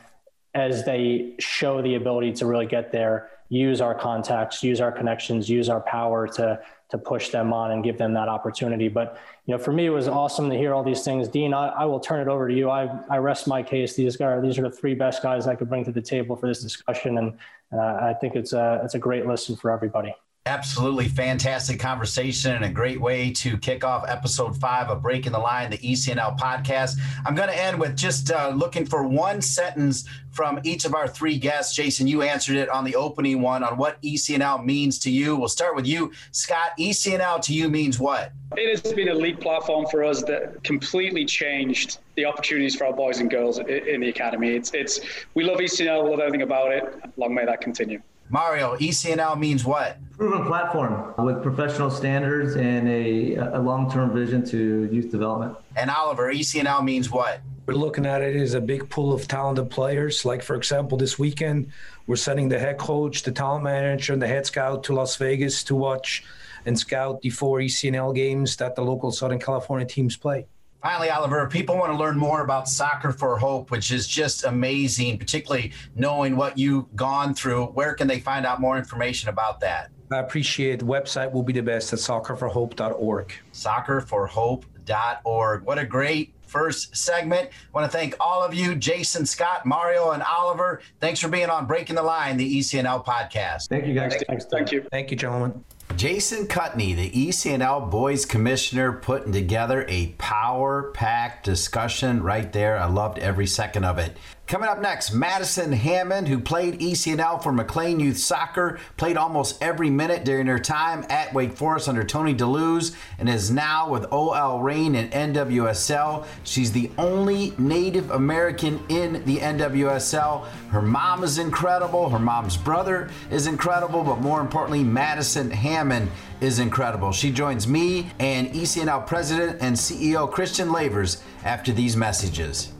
as 0.54 0.84
they 0.84 1.36
show 1.38 1.80
the 1.80 1.94
ability 1.94 2.32
to 2.32 2.46
really 2.46 2.66
get 2.66 2.90
there, 2.90 3.30
use 3.48 3.80
our 3.80 3.94
contacts, 3.94 4.62
use 4.64 4.80
our 4.80 4.90
connections, 4.90 5.48
use 5.48 5.68
our 5.68 5.80
power 5.80 6.26
to 6.26 6.60
to 6.90 6.98
push 6.98 7.30
them 7.30 7.52
on 7.52 7.72
and 7.72 7.84
give 7.84 7.98
them 7.98 8.12
that 8.14 8.28
opportunity. 8.28 8.88
But 8.88 9.18
you 9.46 9.56
know, 9.56 9.58
for 9.62 9.72
me, 9.72 9.86
it 9.86 9.90
was 9.90 10.08
awesome 10.08 10.50
to 10.50 10.56
hear 10.56 10.74
all 10.74 10.82
these 10.82 11.02
things. 11.02 11.28
Dean, 11.28 11.54
I, 11.54 11.68
I 11.68 11.84
will 11.84 12.00
turn 12.00 12.20
it 12.20 12.28
over 12.28 12.48
to 12.48 12.54
you. 12.54 12.70
I, 12.70 12.90
I 13.08 13.18
rest 13.18 13.46
my 13.46 13.62
case. 13.62 13.94
These 13.94 14.16
guys, 14.16 14.42
these 14.42 14.58
are 14.58 14.62
the 14.62 14.70
three 14.70 14.94
best 14.94 15.22
guys 15.22 15.46
I 15.46 15.54
could 15.54 15.68
bring 15.68 15.84
to 15.84 15.92
the 15.92 16.02
table 16.02 16.36
for 16.36 16.46
this 16.48 16.62
discussion, 16.62 17.18
and 17.18 17.38
uh, 17.72 17.78
I 17.78 18.14
think 18.20 18.36
it's 18.36 18.52
a 18.52 18.80
it's 18.84 18.94
a 18.94 18.98
great 18.98 19.26
listen 19.26 19.56
for 19.56 19.70
everybody. 19.70 20.14
Absolutely 20.50 21.06
fantastic 21.06 21.78
conversation 21.78 22.56
and 22.56 22.64
a 22.64 22.68
great 22.68 23.00
way 23.00 23.30
to 23.30 23.56
kick 23.56 23.84
off 23.84 24.04
episode 24.08 24.56
five 24.56 24.88
of 24.88 25.00
Breaking 25.00 25.30
the 25.30 25.38
Line, 25.38 25.70
the 25.70 25.78
ECNL 25.78 26.36
podcast. 26.36 26.98
I'm 27.24 27.36
going 27.36 27.48
to 27.48 27.56
end 27.56 27.78
with 27.78 27.96
just 27.96 28.32
uh, 28.32 28.48
looking 28.48 28.84
for 28.84 29.06
one 29.06 29.42
sentence 29.42 30.08
from 30.32 30.58
each 30.64 30.84
of 30.84 30.92
our 30.92 31.06
three 31.06 31.38
guests. 31.38 31.76
Jason, 31.76 32.08
you 32.08 32.22
answered 32.22 32.56
it 32.56 32.68
on 32.68 32.82
the 32.82 32.96
opening 32.96 33.40
one 33.40 33.62
on 33.62 33.76
what 33.76 34.02
ECNL 34.02 34.64
means 34.64 34.98
to 34.98 35.10
you. 35.12 35.36
We'll 35.36 35.48
start 35.48 35.76
with 35.76 35.86
you. 35.86 36.10
Scott, 36.32 36.72
ECNL 36.80 37.40
to 37.42 37.54
you 37.54 37.68
means 37.68 38.00
what? 38.00 38.32
It 38.56 38.82
has 38.82 38.92
been 38.92 39.10
a 39.10 39.14
league 39.14 39.38
platform 39.38 39.86
for 39.88 40.02
us 40.02 40.24
that 40.24 40.64
completely 40.64 41.24
changed 41.26 41.98
the 42.16 42.24
opportunities 42.24 42.74
for 42.74 42.86
our 42.86 42.92
boys 42.92 43.20
and 43.20 43.30
girls 43.30 43.60
in 43.60 44.00
the 44.00 44.08
academy. 44.08 44.56
It's, 44.56 44.74
it's 44.74 44.98
we 45.34 45.44
love 45.44 45.58
ECNL, 45.58 46.02
we 46.02 46.10
love 46.10 46.18
everything 46.18 46.42
about 46.42 46.72
it. 46.72 46.92
Long 47.16 47.32
may 47.32 47.44
that 47.44 47.60
continue. 47.60 48.02
Mario, 48.32 48.76
ECNL 48.76 49.36
means 49.36 49.64
what? 49.64 49.98
Proven 50.16 50.46
platform 50.46 51.12
with 51.18 51.42
professional 51.42 51.90
standards 51.90 52.54
and 52.54 52.88
a, 52.88 53.34
a 53.34 53.58
long 53.58 53.90
term 53.90 54.12
vision 54.14 54.44
to 54.46 54.88
youth 54.92 55.10
development. 55.10 55.56
And 55.74 55.90
Oliver, 55.90 56.32
ECNL 56.32 56.84
means 56.84 57.10
what? 57.10 57.40
We're 57.66 57.74
looking 57.74 58.06
at 58.06 58.22
it 58.22 58.36
as 58.36 58.54
a 58.54 58.60
big 58.60 58.88
pool 58.88 59.12
of 59.12 59.26
talented 59.26 59.68
players. 59.68 60.24
Like, 60.24 60.42
for 60.42 60.54
example, 60.54 60.96
this 60.96 61.18
weekend, 61.18 61.72
we're 62.06 62.16
sending 62.16 62.48
the 62.48 62.58
head 62.58 62.78
coach, 62.78 63.24
the 63.24 63.32
talent 63.32 63.64
manager, 63.64 64.12
and 64.12 64.22
the 64.22 64.28
head 64.28 64.46
scout 64.46 64.84
to 64.84 64.94
Las 64.94 65.16
Vegas 65.16 65.64
to 65.64 65.74
watch 65.74 66.24
and 66.66 66.78
scout 66.78 67.22
the 67.22 67.30
four 67.30 67.58
ECNL 67.58 68.14
games 68.14 68.56
that 68.56 68.76
the 68.76 68.82
local 68.82 69.10
Southern 69.10 69.40
California 69.40 69.86
teams 69.86 70.16
play. 70.16 70.46
Finally, 70.82 71.10
Oliver, 71.10 71.46
people 71.46 71.76
want 71.76 71.92
to 71.92 71.98
learn 71.98 72.16
more 72.16 72.42
about 72.42 72.68
Soccer 72.68 73.12
for 73.12 73.36
Hope, 73.36 73.70
which 73.70 73.92
is 73.92 74.08
just 74.08 74.44
amazing, 74.44 75.18
particularly 75.18 75.72
knowing 75.94 76.36
what 76.36 76.56
you've 76.56 76.96
gone 76.96 77.34
through. 77.34 77.66
Where 77.66 77.92
can 77.92 78.08
they 78.08 78.18
find 78.18 78.46
out 78.46 78.62
more 78.62 78.78
information 78.78 79.28
about 79.28 79.60
that? 79.60 79.90
I 80.10 80.18
appreciate 80.18 80.78
the 80.78 80.86
website 80.86 81.30
will 81.30 81.42
be 81.42 81.52
the 81.52 81.62
best 81.62 81.92
at 81.92 81.98
soccerforhope.org. 81.98 83.32
Soccerforhope.org. 83.52 85.62
What 85.64 85.78
a 85.78 85.84
great 85.84 86.34
first 86.40 86.96
segment. 86.96 87.50
I 87.50 87.78
want 87.78 87.90
to 87.90 87.96
thank 87.96 88.16
all 88.18 88.42
of 88.42 88.54
you, 88.54 88.74
Jason, 88.74 89.26
Scott, 89.26 89.66
Mario, 89.66 90.10
and 90.10 90.22
Oliver. 90.22 90.80
Thanks 90.98 91.20
for 91.20 91.28
being 91.28 91.50
on 91.50 91.66
Breaking 91.66 91.94
the 91.94 92.02
Line, 92.02 92.38
the 92.38 92.58
ECNL 92.58 93.04
podcast. 93.04 93.68
Thank 93.68 93.86
you, 93.86 93.94
guys. 93.94 94.16
Thanks. 94.26 94.46
Thank 94.46 94.72
you. 94.72 94.86
Thank 94.90 95.10
you, 95.10 95.16
gentlemen. 95.16 95.62
Jason 95.96 96.46
Kutney, 96.46 96.94
the 96.94 97.10
ECNL 97.10 97.90
boys 97.90 98.24
commissioner, 98.24 98.92
putting 98.92 99.32
together 99.32 99.84
a 99.88 100.08
power 100.18 100.92
packed 100.92 101.44
discussion 101.44 102.22
right 102.22 102.52
there. 102.52 102.78
I 102.78 102.86
loved 102.86 103.18
every 103.18 103.46
second 103.46 103.84
of 103.84 103.98
it. 103.98 104.16
Coming 104.50 104.68
up 104.68 104.80
next, 104.80 105.12
Madison 105.12 105.70
Hammond, 105.70 106.26
who 106.26 106.40
played 106.40 106.80
ECNL 106.80 107.40
for 107.40 107.52
McLean 107.52 108.00
Youth 108.00 108.18
Soccer, 108.18 108.80
played 108.96 109.16
almost 109.16 109.62
every 109.62 109.90
minute 109.90 110.24
during 110.24 110.48
her 110.48 110.58
time 110.58 111.06
at 111.08 111.32
Wake 111.32 111.52
Forest 111.52 111.88
under 111.88 112.02
Tony 112.02 112.32
da 112.32 112.48
Luz, 112.48 112.96
and 113.20 113.28
is 113.28 113.52
now 113.52 113.88
with 113.88 114.12
OL 114.12 114.58
Reign 114.58 114.96
in 114.96 115.08
NWSL. 115.10 116.26
She's 116.42 116.72
the 116.72 116.90
only 116.98 117.54
Native 117.58 118.10
American 118.10 118.84
in 118.88 119.24
the 119.24 119.36
NWSL. 119.36 120.44
Her 120.70 120.82
mom 120.82 121.22
is 121.22 121.38
incredible, 121.38 122.08
her 122.08 122.18
mom's 122.18 122.56
brother 122.56 123.08
is 123.30 123.46
incredible, 123.46 124.02
but 124.02 124.20
more 124.20 124.40
importantly, 124.40 124.82
Madison 124.82 125.52
Hammond 125.52 126.10
is 126.40 126.58
incredible. 126.58 127.12
She 127.12 127.30
joins 127.30 127.68
me 127.68 128.10
and 128.18 128.48
ECNL 128.48 129.06
President 129.06 129.58
and 129.60 129.76
CEO 129.76 130.28
Christian 130.28 130.72
Lavers 130.72 131.22
after 131.44 131.70
these 131.70 131.96
messages. 131.96 132.72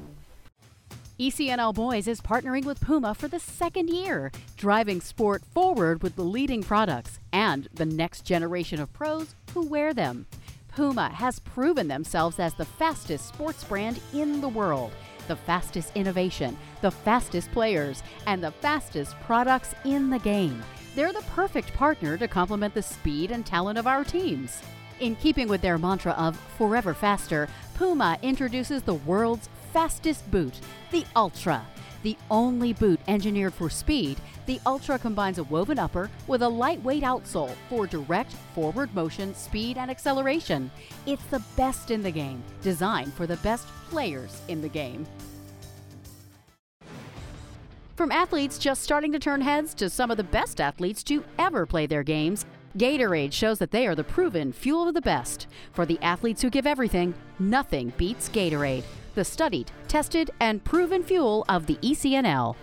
ECNL 1.21 1.75
Boys 1.75 2.09
is 2.09 2.23
partnering 2.23 2.64
with 2.64 2.81
Puma 2.81 3.14
for 3.14 3.29
the 3.29 3.39
second 3.39 3.91
year, 3.91 4.33
driving 4.57 5.03
sport 5.03 5.43
forward 5.45 6.03
with 6.03 6.16
the 6.16 6.23
leading 6.23 6.62
products 6.62 7.18
and 7.31 7.68
the 7.75 7.85
next 7.85 8.25
generation 8.25 8.81
of 8.81 8.91
pros 8.95 9.35
who 9.53 9.66
wear 9.66 9.93
them. 9.93 10.25
Puma 10.68 11.11
has 11.11 11.39
proven 11.41 11.89
themselves 11.89 12.39
as 12.39 12.55
the 12.55 12.64
fastest 12.64 13.29
sports 13.29 13.62
brand 13.64 14.01
in 14.14 14.41
the 14.41 14.49
world, 14.49 14.93
the 15.29 15.37
fastest 15.37 15.95
innovation, 15.95 16.57
the 16.81 16.91
fastest 16.91 17.53
players, 17.53 18.03
and 18.27 18.43
the 18.43 18.53
fastest 18.53 19.14
products 19.21 19.75
in 19.85 20.09
the 20.09 20.21
game. 20.21 20.62
They're 20.95 21.12
the 21.12 21.21
perfect 21.37 21.75
partner 21.75 22.16
to 22.16 22.29
complement 22.29 22.73
the 22.73 22.81
speed 22.81 23.31
and 23.31 23.45
talent 23.45 23.79
of 23.79 23.87
our 23.87 24.05
teams. 24.05 24.62
In 25.01 25.16
keeping 25.16 25.49
with 25.49 25.61
their 25.61 25.77
mantra 25.77 26.12
of 26.12 26.41
forever 26.57 26.95
faster, 26.95 27.47
Puma 27.75 28.18
introduces 28.23 28.83
the 28.83 28.95
world's 28.95 29.51
fastest 29.73 30.29
boot, 30.31 30.55
the 30.91 31.05
Ultra. 31.16 31.64
The 32.03 32.16
only 32.31 32.73
boot 32.73 32.99
engineered 33.09 33.53
for 33.53 33.68
speed, 33.68 34.18
the 34.47 34.59
Ultra 34.64 34.99
combines 34.99 35.39
a 35.39 35.45
woven 35.45 35.79
upper 35.79 36.11
with 36.27 36.43
a 36.43 36.49
lightweight 36.49 37.03
outsole 37.03 37.55
for 37.68 37.87
direct 37.87 38.33
forward 38.55 38.95
motion, 38.95 39.35
speed, 39.35 39.77
and 39.77 39.91
acceleration. 39.91 40.71
It's 41.07 41.25
the 41.25 41.43
best 41.57 41.91
in 41.91 42.03
the 42.03 42.11
game, 42.11 42.43
designed 42.62 43.12
for 43.12 43.27
the 43.27 43.37
best 43.39 43.66
players 43.91 44.41
in 44.49 44.62
the 44.62 44.68
game. 44.68 45.07
From 47.97 48.11
athletes 48.11 48.59
just 48.59 48.83
starting 48.83 49.12
to 49.12 49.18
turn 49.18 49.43
heads 49.43 49.75
to 49.75 49.91
some 49.91 50.11
of 50.11 50.16
the 50.16 50.25
best 50.25 50.59
athletes 50.59 51.03
to 51.05 51.23
ever 51.39 51.66
play 51.66 51.87
their 51.87 52.03
games, 52.03 52.47
Gatorade 52.79 53.33
shows 53.33 53.59
that 53.59 53.73
they 53.73 53.87
are 53.87 53.95
the 53.95 54.05
proven 54.05 54.53
fuel 54.53 54.89
of 54.89 54.95
the 54.95 55.03
best. 55.03 55.49
For 55.73 55.85
the 55.85 55.99
athletes 56.01 56.41
who 56.41 56.49
give 56.49 56.66
everything, 56.66 57.12
nothing 57.39 57.93
beats 57.99 58.31
Gatorade 58.31 58.85
the 59.15 59.25
studied, 59.25 59.71
tested, 59.89 60.31
and 60.41 60.63
proven 60.65 61.03
fuel 61.03 61.45
of 61.49 61.67
the 61.67 61.77
ECNL. 61.77 62.57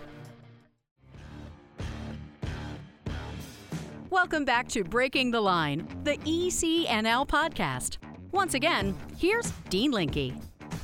Welcome 4.09 4.45
back 4.45 4.67
to 4.69 4.83
Breaking 4.83 5.31
the 5.31 5.41
Line, 5.41 5.87
the 6.03 6.17
ECNL 6.17 7.27
podcast. 7.27 7.97
Once 8.31 8.53
again, 8.53 8.97
here's 9.17 9.51
Dean 9.69 9.91
Linke. 9.91 10.33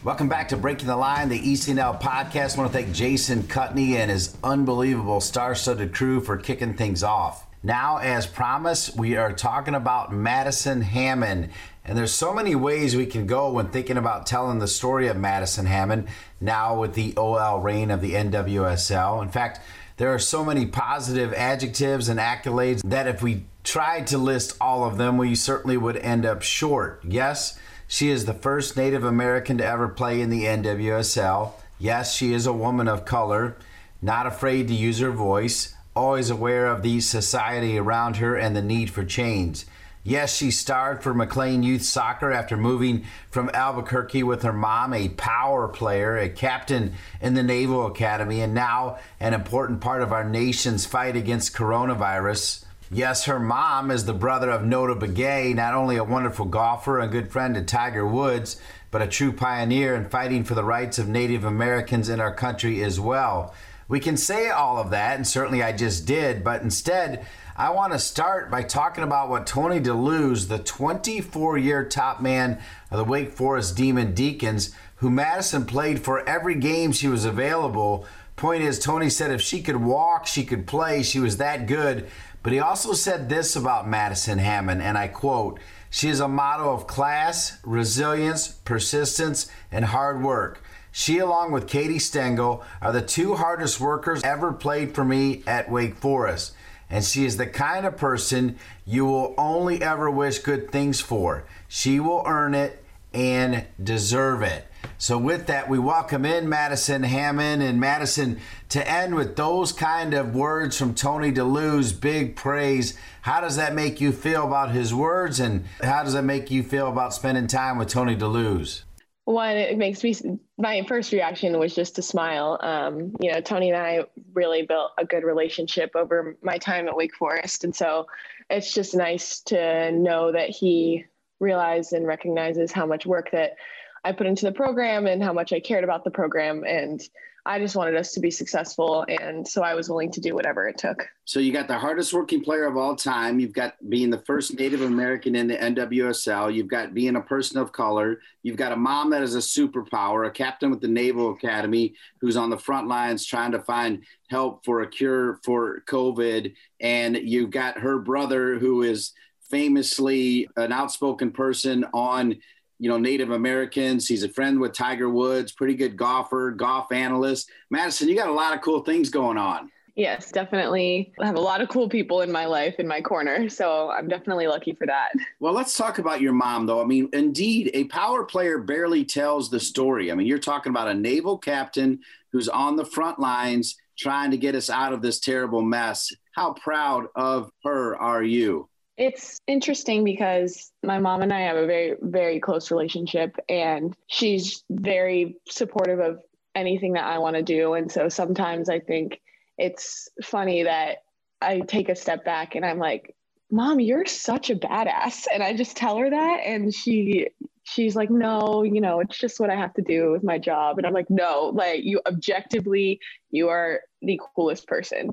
Welcome 0.04 0.28
back 0.28 0.50
to 0.50 0.58
Breaking 0.58 0.88
the 0.88 0.98
Line, 0.98 1.30
the 1.30 1.40
ECNL 1.40 2.02
podcast. 2.02 2.58
I 2.58 2.62
want 2.62 2.74
to 2.74 2.78
thank 2.78 2.94
Jason 2.94 3.44
Kutney 3.44 3.96
and 3.96 4.12
his 4.12 4.38
unbelievable 4.44 5.22
star 5.22 5.56
studded 5.56 5.94
crew 5.94 6.20
for 6.20 6.36
kicking 6.36 6.74
things 6.74 7.04
off. 7.04 7.48
Now, 7.64 8.00
as 8.00 8.28
promised, 8.28 8.98
we 8.98 9.16
are 9.16 9.32
talking 9.32 9.76
about 9.76 10.12
Madison 10.12 10.82
Hammond. 10.82 11.50
And 11.86 11.98
there's 11.98 12.14
so 12.14 12.34
many 12.34 12.56
ways 12.56 12.96
we 12.96 13.06
can 13.06 13.28
go 13.28 13.52
when 13.52 13.68
thinking 13.68 13.98
about 13.98 14.26
telling 14.26 14.60
the 14.60 14.68
story 14.68 15.08
of 15.08 15.18
Madison 15.18 15.66
Hammond 15.66 16.08
now 16.40 16.80
with 16.80 16.94
the 16.94 17.14
OL 17.18 17.60
reign 17.60 17.92
of 17.92 18.00
the 18.00 18.14
NWSL. 18.14 19.22
In 19.22 19.30
fact, 19.30 19.60
there 19.98 20.14
are 20.14 20.20
so 20.20 20.46
many 20.46 20.66
positive 20.66 21.34
adjectives 21.34 22.08
and 22.08 22.20
accolades 22.20 22.82
that 22.84 23.08
if 23.08 23.22
we 23.22 23.46
tried 23.64 24.08
to 24.08 24.18
list 24.18 24.56
all 24.62 24.86
of 24.86 24.98
them, 24.98 25.18
we 25.18 25.36
certainly 25.36 25.78
would 25.78 25.98
end 25.98 26.26
up 26.26 26.42
short. 26.42 27.04
Yes, 27.06 27.60
she 27.88 28.10
is 28.10 28.26
the 28.26 28.34
first 28.34 28.78
Native 28.78 29.04
American 29.04 29.58
to 29.58 29.66
ever 29.66 29.90
play 29.90 30.22
in 30.22 30.30
the 30.30 30.46
NWSL. 30.46 31.52
Yes, 31.80 32.16
she 32.16 32.34
is 32.34 32.48
a 32.48 32.54
woman 32.54 32.88
of 32.88 33.06
color, 33.06 33.58
not 34.02 34.26
afraid 34.26 34.70
to 34.70 34.74
use 34.74 35.00
her 35.00 35.12
voice, 35.12 35.76
always 35.96 36.30
aware 36.30 36.68
of 36.68 36.82
the 36.82 37.02
society 37.02 37.78
around 37.78 38.18
her 38.18 38.36
and 38.36 38.56
the 38.56 38.62
need 38.62 38.90
for 38.90 39.04
change. 39.04 39.66
Yes, 40.06 40.36
she 40.36 40.52
starred 40.52 41.02
for 41.02 41.14
McLean 41.14 41.64
Youth 41.64 41.84
Soccer 41.84 42.34
after 42.34 42.58
moving 42.58 43.06
from 43.30 43.50
Albuquerque 43.54 44.24
with 44.24 44.44
her 44.44 44.52
mom, 44.52 44.94
a 44.94 45.08
power 45.08 45.70
player, 45.70 46.18
a 46.18 46.28
captain 46.28 46.96
in 47.22 47.36
the 47.36 47.44
Naval 47.44 47.88
Academy, 47.88 48.42
and 48.42 48.54
now 48.54 48.98
an 49.22 49.34
important 49.34 49.80
part 49.80 50.02
of 50.02 50.12
our 50.12 50.26
nation's 50.26 50.86
fight 50.86 51.16
against 51.16 51.56
coronavirus. 51.56 52.66
Yes, 52.92 53.24
her 53.26 53.40
mom 53.40 53.92
is 53.92 54.04
the 54.04 54.14
brother 54.14 54.50
of 54.50 54.64
Notah 54.64 55.00
Begay, 55.00 55.56
not 55.56 55.74
only 55.74 55.96
a 55.96 56.04
wonderful 56.04 56.48
golfer 56.48 57.00
and 57.00 57.10
good 57.10 57.32
friend 57.32 57.56
to 57.56 57.64
Tiger 57.64 58.06
Woods, 58.06 58.60
but 58.92 59.02
a 59.02 59.08
true 59.08 59.32
pioneer 59.32 59.96
in 59.96 60.10
fighting 60.10 60.44
for 60.44 60.54
the 60.54 60.66
rights 60.66 61.00
of 61.00 61.08
Native 61.08 61.46
Americans 61.46 62.10
in 62.10 62.20
our 62.20 62.34
country 62.34 62.84
as 62.84 63.00
well. 63.00 63.56
We 63.88 64.02
can 64.02 64.18
say 64.18 64.50
all 64.50 64.80
of 64.80 64.90
that, 64.92 65.16
and 65.16 65.26
certainly 65.26 65.64
I 65.64 65.72
just 65.72 66.06
did, 66.06 66.44
but 66.44 66.62
instead, 66.62 67.26
I 67.56 67.70
want 67.70 67.94
to 67.94 68.00
start 68.00 68.50
by 68.50 68.64
talking 68.64 69.04
about 69.04 69.30
what 69.30 69.46
Tony 69.46 69.80
da 69.80 69.94
Luz, 69.94 70.48
the 70.48 70.58
24 70.58 71.60
year 71.60 71.86
top 71.86 72.20
man 72.20 72.60
of 72.90 72.98
the 72.98 73.04
Wake 73.04 73.32
Forest 73.32 73.78
Demon 73.78 74.16
Deacons, 74.16 74.74
who 74.96 75.12
Madison 75.12 75.68
played 75.68 76.04
for 76.04 76.28
every 76.28 76.56
game 76.56 76.92
she 76.92 77.08
was 77.08 77.26
available. 77.26 78.08
Point 78.36 78.64
is, 78.64 78.80
Tony 78.80 79.08
said 79.08 79.30
if 79.30 79.40
she 79.40 79.62
could 79.62 79.76
walk, 79.76 80.26
she 80.26 80.44
could 80.44 80.66
play. 80.66 81.04
She 81.04 81.20
was 81.20 81.38
that 81.38 81.68
good. 81.68 82.08
But 82.42 82.54
he 82.54 82.60
also 82.60 82.94
said 82.94 83.30
this 83.30 83.56
about 83.56 83.88
Madison 83.88 84.40
Hammond, 84.40 84.82
and 84.82 84.98
I 84.98 85.08
quote, 85.08 85.60
She 85.92 86.10
is 86.10 86.20
a 86.20 86.28
model 86.28 86.74
of 86.74 86.88
class, 86.88 87.60
resilience, 87.64 88.48
persistence, 88.48 89.48
and 89.72 89.86
hard 89.86 90.24
work. 90.24 90.64
She, 90.92 91.20
along 91.20 91.52
with 91.52 91.68
Katie 91.68 92.00
Stengel, 92.00 92.64
are 92.82 92.92
the 92.92 93.04
two 93.04 93.36
hardest 93.36 93.80
workers 93.80 94.24
ever 94.24 94.52
played 94.52 94.96
for 94.96 95.06
me 95.06 95.44
at 95.46 95.70
Wake 95.70 95.96
Forest 95.96 96.54
and 96.90 97.04
she 97.04 97.26
is 97.26 97.38
the 97.38 97.48
kind 97.48 97.86
of 97.86 97.98
person 97.98 98.58
you 98.86 99.06
will 99.06 99.34
only 99.38 99.82
ever 99.82 100.10
wish 100.10 100.40
good 100.40 100.72
things 100.72 101.02
for. 101.02 101.46
She 101.68 102.00
will 102.00 102.24
earn 102.26 102.54
it 102.54 102.84
and 103.14 103.66
deserve 103.82 104.42
it. 104.42 104.68
So, 104.98 105.18
with 105.18 105.48
that, 105.48 105.70
we 105.70 105.80
welcome 105.80 106.26
in 106.26 106.50
Madison 106.50 107.04
Hammond 107.04 107.64
and 107.64 107.80
Madison 107.80 108.40
to 108.70 108.90
end 108.90 109.16
with 109.16 109.36
those 109.36 109.72
kind 109.72 110.14
of 110.14 110.36
words 110.36 110.78
from 110.78 110.94
Tony 110.94 111.32
da 111.32 111.44
Luz, 111.44 111.94
big 111.94 112.36
praise. 112.36 112.98
How 113.22 113.40
does 113.40 113.56
that 113.56 113.74
make 113.74 114.02
you 114.02 114.12
feel 114.12 114.46
about 114.46 114.72
his 114.72 114.94
words, 114.94 115.40
and 115.40 115.66
how 115.82 116.04
does 116.04 116.14
that 116.14 116.26
make 116.26 116.52
you 116.52 116.64
feel 116.64 116.90
about 116.90 117.14
spending 117.14 117.48
time 117.48 117.78
with 117.78 117.90
Tony 117.90 118.16
da 118.16 118.28
Luz? 118.28 118.84
One 119.26 119.56
it 119.56 119.78
makes 119.78 120.04
me 120.04 120.16
my 120.58 120.84
first 120.88 121.12
reaction 121.12 121.58
was 121.58 121.74
just 121.74 121.96
to 121.96 122.02
smile. 122.02 122.58
Um, 122.62 123.16
you 123.20 123.32
know 123.32 123.42
tony 123.42 123.70
and 123.70 123.82
i 123.82 124.04
really 124.34 124.64
built 124.64 124.92
a 124.98 125.06
good 125.06 125.24
relationship 125.24 125.92
over 125.96 126.38
my 126.42 126.58
time 126.58 126.88
at 126.88 126.96
wake 126.96 127.16
forest. 127.16 127.64
And 127.64 127.76
so 127.76 128.08
it's 128.50 128.74
just 128.74 128.96
nice 128.96 129.40
to 129.42 129.92
know 129.92 130.32
that 130.32 130.50
he 130.50 131.06
realizes 131.40 131.94
and 131.94 132.08
recognizes 132.08 132.72
how 132.72 132.86
much 132.86 133.06
work 133.06 133.32
that 133.32 133.56
i 134.04 134.12
put 134.12 134.28
into 134.28 134.46
the 134.46 134.52
program 134.52 135.08
and 135.08 135.24
how 135.24 135.34
much 135.34 135.54
i 135.54 135.60
cared 135.60 135.84
about 135.84 136.04
the 136.04 136.12
program. 136.12 136.64
And 136.66 137.02
I 137.46 137.60
just 137.60 137.76
wanted 137.76 137.96
us 137.96 138.14
to 138.14 138.22
be 138.22 138.32
successful. 138.32 139.06
And 139.08 139.46
so 139.46 139.64
I 139.64 139.74
was 139.74 139.90
willing 139.90 140.12
to 140.12 140.22
do 140.22 140.34
whatever 140.34 140.68
it 140.68 140.78
took. 140.78 141.06
So 141.26 141.42
you 141.42 141.52
got 141.52 141.68
the 141.68 141.78
hardest 141.78 142.14
working 142.14 142.42
player 142.42 142.66
of 142.66 142.78
all 142.78 142.96
time. 142.96 143.40
You've 143.40 143.54
got 143.54 143.74
being 143.90 144.10
the 144.10 144.20
first 144.20 144.58
Native 144.58 144.82
American 144.82 145.36
in 145.36 145.48
the 145.48 145.58
NWSL. 145.58 146.54
You've 146.54 146.70
got 146.70 146.94
being 146.94 147.18
a 147.18 147.22
person 147.22 147.58
of 147.60 147.74
color. 147.74 148.22
You've 148.44 148.56
got 148.56 148.72
a 148.72 148.78
mom 148.78 149.10
that 149.10 149.24
is 149.24 149.36
a 149.36 149.40
superpower, 149.40 150.26
a 150.26 150.32
captain 150.32 150.72
with 150.72 150.80
the 150.80 150.88
Naval 150.88 151.34
Academy 151.34 151.96
who's 152.22 152.38
on 152.38 152.50
the 152.50 152.58
front 152.58 152.88
lines 152.88 153.26
trying 153.26 153.52
to 153.52 153.60
find 153.60 154.04
help 154.30 154.64
for 154.64 154.82
a 154.82 154.88
cure 154.88 155.40
for 155.44 155.84
COVID. 155.88 156.54
And 156.80 157.18
you've 157.18 157.52
got 157.52 157.80
her 157.80 158.00
brother 158.00 158.58
who 158.58 158.84
is 158.84 159.12
famously 159.50 160.48
an 160.56 160.72
outspoken 160.72 161.32
person 161.32 161.86
on 161.94 162.38
you 162.84 162.90
know, 162.90 162.98
Native 162.98 163.32
Americans. 163.32 164.10
He's 164.10 164.24
a 164.24 164.30
friend 164.30 164.60
with 164.60 164.74
Tiger 164.74 165.08
Woods, 165.08 165.54
pretty 165.54 165.74
good 165.74 165.96
golfer, 165.96 166.52
golf 166.52 166.92
analyst. 166.92 167.50
Madison, 167.70 168.10
you 168.10 168.16
got 168.16 168.28
a 168.28 168.34
lot 168.34 168.54
of 168.54 168.60
cool 168.60 168.82
things 168.82 169.10
going 169.10 169.38
on. 169.38 169.72
Yes, 169.96 170.34
definitely. 170.34 171.14
I 171.18 171.26
have 171.26 171.38
a 171.38 171.42
lot 171.42 171.62
of 171.62 171.70
cool 171.70 171.88
people 171.88 172.20
in 172.20 172.30
my 172.30 172.46
life 172.46 172.76
in 172.80 172.88
my 172.88 173.00
corner. 173.00 173.48
So 173.48 173.90
I'm 173.90 174.10
definitely 174.10 174.48
lucky 174.48 174.74
for 174.74 174.86
that. 174.86 175.14
Well, 175.40 175.54
let's 175.54 175.78
talk 175.78 175.98
about 175.98 176.20
your 176.20 176.34
mom, 176.34 176.66
though. 176.66 176.82
I 176.82 176.86
mean, 176.86 177.08
indeed, 177.14 177.72
a 177.74 177.86
power 177.86 178.26
player 178.26 178.58
barely 178.58 179.06
tells 179.06 179.50
the 179.50 179.62
story. 179.62 180.12
I 180.12 180.16
mean, 180.16 180.28
you're 180.28 180.38
talking 180.38 180.72
about 180.72 180.90
a 180.90 180.94
naval 180.94 181.38
captain 181.38 182.02
who's 182.34 182.50
on 182.50 182.76
the 182.76 182.86
front 182.86 183.18
lines 183.18 183.78
trying 183.98 184.32
to 184.32 184.38
get 184.38 184.56
us 184.56 184.70
out 184.70 184.92
of 184.92 185.02
this 185.02 185.22
terrible 185.22 185.62
mess. 185.62 186.12
How 186.34 186.52
proud 186.52 187.06
of 187.16 187.50
her 187.64 187.96
are 187.96 188.24
you? 188.24 188.68
It's 188.98 189.42
interesting 189.48 190.04
because 190.04 190.72
my 190.84 191.00
mom 191.00 191.24
and 191.24 191.34
I 191.34 191.42
have 191.42 191.58
a 191.58 191.66
very, 191.66 191.96
very 192.00 192.40
close 192.40 192.70
relationship, 192.70 193.36
and 193.50 193.96
she's 194.08 194.64
very 194.70 195.38
supportive 195.50 196.00
of 196.00 196.20
anything 196.56 196.94
that 196.94 197.06
I 197.06 197.18
want 197.18 197.36
to 197.36 197.42
do. 197.42 197.74
And 197.74 197.92
so 197.92 198.10
sometimes 198.10 198.70
I 198.70 198.80
think 198.80 199.20
it's 199.58 200.10
funny 200.24 200.64
that 200.64 200.98
I 201.42 201.62
take 201.62 201.90
a 201.90 201.96
step 201.96 202.24
back 202.24 202.56
and 202.56 202.66
I'm 202.66 202.80
like, 202.80 203.16
Mom, 203.52 203.80
you're 203.80 204.06
such 204.06 204.50
a 204.50 204.56
badass. 204.56 205.26
And 205.32 205.44
I 205.44 205.56
just 205.56 205.78
tell 205.78 205.98
her 205.98 206.10
that. 206.10 206.40
And 206.46 206.74
she, 206.74 207.28
she's 207.64 207.96
like, 207.96 208.10
No, 208.10 208.64
you 208.64 208.82
know, 208.82 209.00
it's 209.00 209.18
just 209.18 209.40
what 209.40 209.50
I 209.50 209.56
have 209.56 209.74
to 209.76 209.82
do 209.82 210.12
with 210.12 210.24
my 210.24 210.40
job. 210.40 210.78
And 210.78 210.88
I'm 210.88 210.94
like, 210.94 211.10
No, 211.10 211.52
like 211.54 211.84
you 211.84 212.02
objectively, 212.08 213.00
you 213.32 213.50
are 213.50 213.82
the 214.02 214.20
coolest 214.36 214.68
person. 214.68 215.12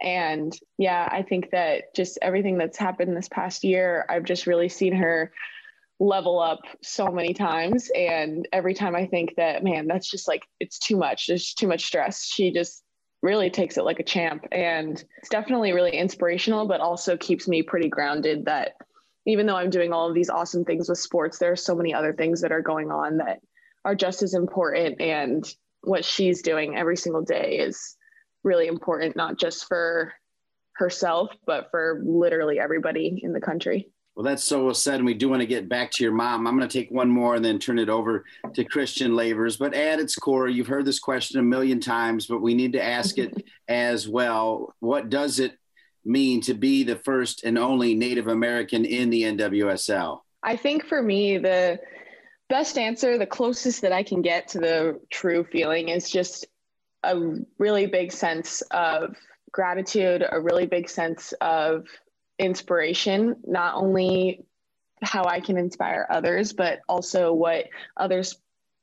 And 0.00 0.56
yeah, 0.76 1.08
I 1.10 1.22
think 1.22 1.50
that 1.50 1.94
just 1.94 2.18
everything 2.22 2.58
that's 2.58 2.78
happened 2.78 3.16
this 3.16 3.28
past 3.28 3.64
year, 3.64 4.06
I've 4.08 4.24
just 4.24 4.46
really 4.46 4.68
seen 4.68 4.94
her 4.94 5.32
level 6.00 6.38
up 6.38 6.60
so 6.82 7.08
many 7.08 7.34
times. 7.34 7.90
And 7.94 8.46
every 8.52 8.74
time 8.74 8.94
I 8.94 9.06
think 9.06 9.34
that, 9.36 9.64
man, 9.64 9.86
that's 9.86 10.08
just 10.08 10.28
like, 10.28 10.42
it's 10.60 10.78
too 10.78 10.96
much, 10.96 11.26
there's 11.26 11.54
too 11.54 11.66
much 11.66 11.84
stress, 11.84 12.24
she 12.24 12.52
just 12.52 12.84
really 13.20 13.50
takes 13.50 13.76
it 13.76 13.84
like 13.84 13.98
a 13.98 14.04
champ. 14.04 14.46
And 14.52 15.02
it's 15.18 15.28
definitely 15.28 15.72
really 15.72 15.96
inspirational, 15.96 16.68
but 16.68 16.80
also 16.80 17.16
keeps 17.16 17.48
me 17.48 17.62
pretty 17.62 17.88
grounded 17.88 18.44
that 18.44 18.74
even 19.26 19.46
though 19.46 19.56
I'm 19.56 19.70
doing 19.70 19.92
all 19.92 20.08
of 20.08 20.14
these 20.14 20.30
awesome 20.30 20.64
things 20.64 20.88
with 20.88 20.98
sports, 20.98 21.38
there 21.38 21.50
are 21.50 21.56
so 21.56 21.74
many 21.74 21.92
other 21.92 22.12
things 22.12 22.40
that 22.42 22.52
are 22.52 22.62
going 22.62 22.92
on 22.92 23.18
that 23.18 23.40
are 23.84 23.96
just 23.96 24.22
as 24.22 24.34
important. 24.34 25.00
And 25.00 25.44
what 25.82 26.04
she's 26.04 26.42
doing 26.42 26.76
every 26.76 26.96
single 26.96 27.22
day 27.22 27.58
is 27.58 27.96
really 28.44 28.66
important, 28.66 29.16
not 29.16 29.38
just 29.38 29.66
for 29.66 30.12
herself, 30.74 31.30
but 31.46 31.68
for 31.70 32.02
literally 32.04 32.58
everybody 32.58 33.20
in 33.22 33.32
the 33.32 33.40
country. 33.40 33.90
Well, 34.14 34.24
that's 34.24 34.42
so 34.42 34.64
well 34.64 34.74
said. 34.74 34.96
And 34.96 35.06
we 35.06 35.14
do 35.14 35.28
want 35.28 35.42
to 35.42 35.46
get 35.46 35.68
back 35.68 35.92
to 35.92 36.02
your 36.02 36.12
mom. 36.12 36.46
I'm 36.46 36.56
going 36.56 36.68
to 36.68 36.78
take 36.78 36.90
one 36.90 37.08
more 37.08 37.36
and 37.36 37.44
then 37.44 37.60
turn 37.60 37.78
it 37.78 37.88
over 37.88 38.24
to 38.52 38.64
Christian 38.64 39.12
Lavers. 39.12 39.56
But 39.56 39.74
at 39.74 40.00
its 40.00 40.16
core, 40.16 40.48
you've 40.48 40.66
heard 40.66 40.84
this 40.84 40.98
question 40.98 41.38
a 41.38 41.44
million 41.44 41.78
times, 41.78 42.26
but 42.26 42.42
we 42.42 42.54
need 42.54 42.72
to 42.72 42.82
ask 42.82 43.16
it 43.18 43.32
as 43.68 44.08
well. 44.08 44.74
What 44.80 45.08
does 45.08 45.38
it 45.38 45.56
mean 46.04 46.40
to 46.42 46.54
be 46.54 46.82
the 46.82 46.96
first 46.96 47.44
and 47.44 47.56
only 47.56 47.94
Native 47.94 48.26
American 48.26 48.84
in 48.84 49.10
the 49.10 49.22
NWSL? 49.22 50.20
I 50.42 50.56
think 50.56 50.84
for 50.86 51.00
me, 51.00 51.38
the 51.38 51.78
best 52.48 52.76
answer, 52.76 53.18
the 53.18 53.26
closest 53.26 53.82
that 53.82 53.92
I 53.92 54.02
can 54.02 54.22
get 54.22 54.48
to 54.48 54.58
the 54.58 55.00
true 55.10 55.44
feeling 55.44 55.90
is 55.90 56.10
just 56.10 56.44
a 57.02 57.16
really 57.58 57.86
big 57.86 58.12
sense 58.12 58.62
of 58.70 59.16
gratitude, 59.52 60.24
a 60.30 60.40
really 60.40 60.66
big 60.66 60.88
sense 60.88 61.32
of 61.40 61.86
inspiration, 62.38 63.36
not 63.46 63.74
only 63.74 64.44
how 65.02 65.24
I 65.24 65.40
can 65.40 65.56
inspire 65.56 66.06
others, 66.10 66.52
but 66.52 66.80
also 66.88 67.32
what 67.32 67.66
others 67.96 68.36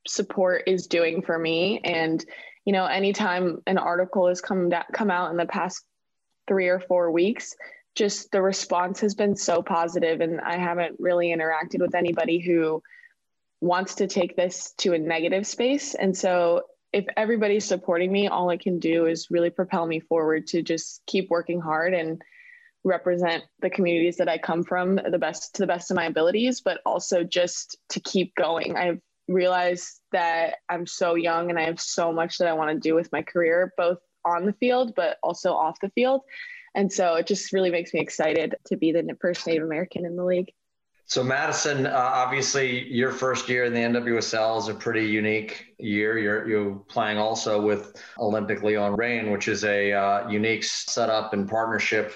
support 0.06 0.62
is 0.66 0.86
doing 0.86 1.22
for 1.22 1.38
me. 1.38 1.80
And, 1.84 2.24
you 2.64 2.72
know, 2.72 2.86
anytime 2.86 3.62
an 3.66 3.78
article 3.78 4.28
has 4.28 4.40
come, 4.40 4.70
da- 4.70 4.84
come 4.92 5.10
out 5.10 5.30
in 5.30 5.36
the 5.36 5.46
past 5.46 5.84
three 6.48 6.68
or 6.68 6.80
four 6.80 7.10
weeks, 7.10 7.54
just 7.94 8.30
the 8.30 8.42
response 8.42 9.00
has 9.00 9.14
been 9.14 9.36
so 9.36 9.62
positive 9.62 10.20
and 10.20 10.40
I 10.40 10.58
haven't 10.58 10.96
really 10.98 11.28
interacted 11.28 11.80
with 11.80 11.94
anybody 11.94 12.38
who 12.38 12.82
wants 13.60 13.96
to 13.96 14.06
take 14.06 14.36
this 14.36 14.72
to 14.78 14.92
a 14.92 14.98
negative 14.98 15.46
space. 15.46 15.94
And 15.94 16.16
so 16.16 16.64
if 16.96 17.04
everybody's 17.14 17.66
supporting 17.66 18.10
me, 18.10 18.26
all 18.26 18.48
I 18.48 18.56
can 18.56 18.78
do 18.78 19.04
is 19.04 19.30
really 19.30 19.50
propel 19.50 19.86
me 19.86 20.00
forward 20.00 20.46
to 20.46 20.62
just 20.62 21.02
keep 21.06 21.28
working 21.28 21.60
hard 21.60 21.92
and 21.92 22.22
represent 22.84 23.44
the 23.60 23.68
communities 23.68 24.16
that 24.16 24.30
I 24.30 24.38
come 24.38 24.64
from 24.64 24.94
the 24.94 25.18
best 25.18 25.54
to 25.56 25.62
the 25.62 25.66
best 25.66 25.90
of 25.90 25.96
my 25.96 26.06
abilities, 26.06 26.62
but 26.62 26.80
also 26.86 27.22
just 27.22 27.76
to 27.90 28.00
keep 28.00 28.34
going. 28.34 28.78
I've 28.78 29.00
realized 29.28 30.00
that 30.12 30.54
I'm 30.70 30.86
so 30.86 31.16
young 31.16 31.50
and 31.50 31.58
I 31.58 31.64
have 31.64 31.82
so 31.82 32.14
much 32.14 32.38
that 32.38 32.48
I 32.48 32.54
want 32.54 32.70
to 32.70 32.88
do 32.88 32.94
with 32.94 33.12
my 33.12 33.20
career, 33.20 33.74
both 33.76 33.98
on 34.24 34.46
the 34.46 34.54
field, 34.54 34.94
but 34.96 35.18
also 35.22 35.52
off 35.52 35.78
the 35.82 35.90
field. 35.90 36.22
And 36.74 36.90
so 36.90 37.16
it 37.16 37.26
just 37.26 37.52
really 37.52 37.70
makes 37.70 37.92
me 37.92 38.00
excited 38.00 38.54
to 38.68 38.76
be 38.78 38.92
the 38.92 39.06
first 39.20 39.46
Native 39.46 39.64
American 39.64 40.06
in 40.06 40.16
the 40.16 40.24
league. 40.24 40.50
So, 41.08 41.22
Madison, 41.22 41.86
uh, 41.86 41.92
obviously, 41.92 42.92
your 42.92 43.12
first 43.12 43.48
year 43.48 43.64
in 43.64 43.72
the 43.72 43.78
NWSL 43.80 44.58
is 44.58 44.68
a 44.68 44.74
pretty 44.74 45.06
unique 45.06 45.74
year. 45.78 46.18
You're 46.18 46.48
you're 46.48 46.74
playing 46.88 47.16
also 47.18 47.60
with 47.60 48.02
Olympique 48.18 48.62
Lyon 48.62 48.96
Reign, 48.96 49.30
which 49.30 49.46
is 49.46 49.64
a 49.64 49.92
uh, 49.92 50.28
unique 50.28 50.64
setup 50.64 51.32
and 51.32 51.48
partnership 51.48 52.12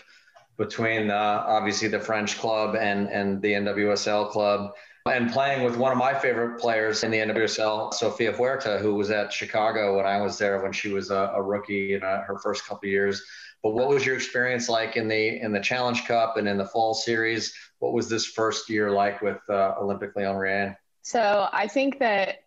between 0.59 1.11
uh, 1.11 1.45
obviously 1.47 1.87
the 1.87 2.01
French 2.01 2.39
club 2.39 2.75
and 2.75 3.09
and 3.09 3.41
the 3.41 3.53
NWSL 3.53 4.29
club 4.31 4.73
and 5.07 5.33
playing 5.33 5.63
with 5.63 5.77
one 5.77 5.93
of 5.93 5.99
my 5.99 6.13
favorite 6.13 6.61
players 6.61 7.03
in 7.05 7.11
the 7.11 7.19
NWSL, 7.19 7.95
Sofia 7.95 8.33
Huerta, 8.33 8.79
who 8.81 8.95
was 8.95 9.11
at 9.11 9.33
Chicago 9.33 9.97
when 9.97 10.07
I 10.07 10.21
was 10.21 10.37
there 10.37 10.61
when 10.63 10.73
she 10.73 10.93
was 10.93 11.11
a, 11.11 11.33
a 11.35 11.43
rookie 11.43 11.95
in 11.95 12.03
uh, 12.03 12.23
her 12.23 12.39
first 12.39 12.67
couple 12.67 12.89
years. 12.89 13.23
But 13.63 13.75
what 13.75 13.89
was 13.89 14.07
your 14.07 14.17
experience 14.17 14.69
like 14.69 14.97
in 14.97 15.09
the 15.09 15.41
in 15.41 15.53
the 15.53 15.61
Challenge 15.61 16.07
Cup 16.07 16.37
and 16.37 16.49
in 16.49 16.57
the 16.57 16.65
fall 16.65 16.95
series? 16.95 17.55
What 17.79 17.93
was 17.93 18.09
this 18.09 18.27
first 18.27 18.71
year 18.71 18.91
like 18.91 19.21
with 19.21 19.39
uh, 19.49 19.75
Olympique 19.81 20.17
Lyon 20.17 20.37
Reign? 20.37 20.77
So 21.03 21.49
I 21.53 21.67
think 21.67 21.99
that 21.99 22.45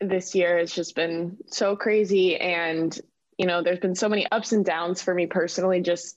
this 0.00 0.34
year 0.34 0.58
has 0.58 0.72
just 0.72 0.94
been 0.94 1.36
so 1.46 1.76
crazy, 1.76 2.36
and 2.36 2.98
you 3.38 3.46
know, 3.46 3.62
there's 3.62 3.80
been 3.80 3.94
so 3.94 4.08
many 4.08 4.26
ups 4.30 4.52
and 4.52 4.64
downs 4.64 5.02
for 5.02 5.14
me 5.14 5.26
personally, 5.26 5.80
just 5.80 6.16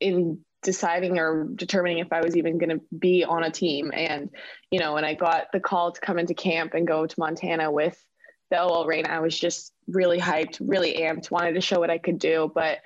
in 0.00 0.40
deciding 0.62 1.18
or 1.18 1.44
determining 1.54 1.98
if 1.98 2.12
I 2.12 2.20
was 2.20 2.36
even 2.36 2.58
going 2.58 2.70
to 2.70 2.80
be 2.96 3.24
on 3.24 3.44
a 3.44 3.50
team. 3.50 3.92
And, 3.94 4.30
you 4.70 4.80
know, 4.80 4.94
when 4.94 5.04
I 5.04 5.14
got 5.14 5.52
the 5.52 5.60
call 5.60 5.92
to 5.92 6.00
come 6.00 6.18
into 6.18 6.34
camp 6.34 6.74
and 6.74 6.86
go 6.86 7.06
to 7.06 7.14
Montana 7.20 7.70
with 7.70 8.02
the 8.50 8.60
OL 8.60 8.86
Reign, 8.86 9.06
I 9.06 9.20
was 9.20 9.38
just 9.38 9.72
really 9.86 10.18
hyped, 10.18 10.58
really 10.60 10.94
amped, 10.94 11.30
wanted 11.30 11.54
to 11.54 11.60
show 11.60 11.78
what 11.78 11.90
I 11.90 11.98
could 11.98 12.18
do. 12.18 12.50
But 12.52 12.78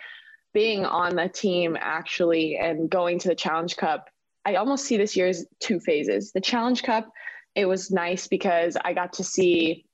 being 0.52 0.84
on 0.84 1.16
the 1.16 1.28
team 1.28 1.76
actually 1.80 2.56
and 2.56 2.90
going 2.90 3.18
to 3.20 3.28
the 3.28 3.34
Challenge 3.34 3.76
Cup, 3.76 4.08
I 4.44 4.56
almost 4.56 4.84
see 4.84 4.96
this 4.96 5.16
year 5.16 5.28
as 5.28 5.46
two 5.60 5.80
phases. 5.80 6.32
The 6.32 6.40
Challenge 6.40 6.82
Cup, 6.82 7.10
it 7.54 7.66
was 7.66 7.90
nice 7.90 8.26
because 8.26 8.76
I 8.82 8.92
got 8.92 9.14
to 9.14 9.24
see 9.24 9.86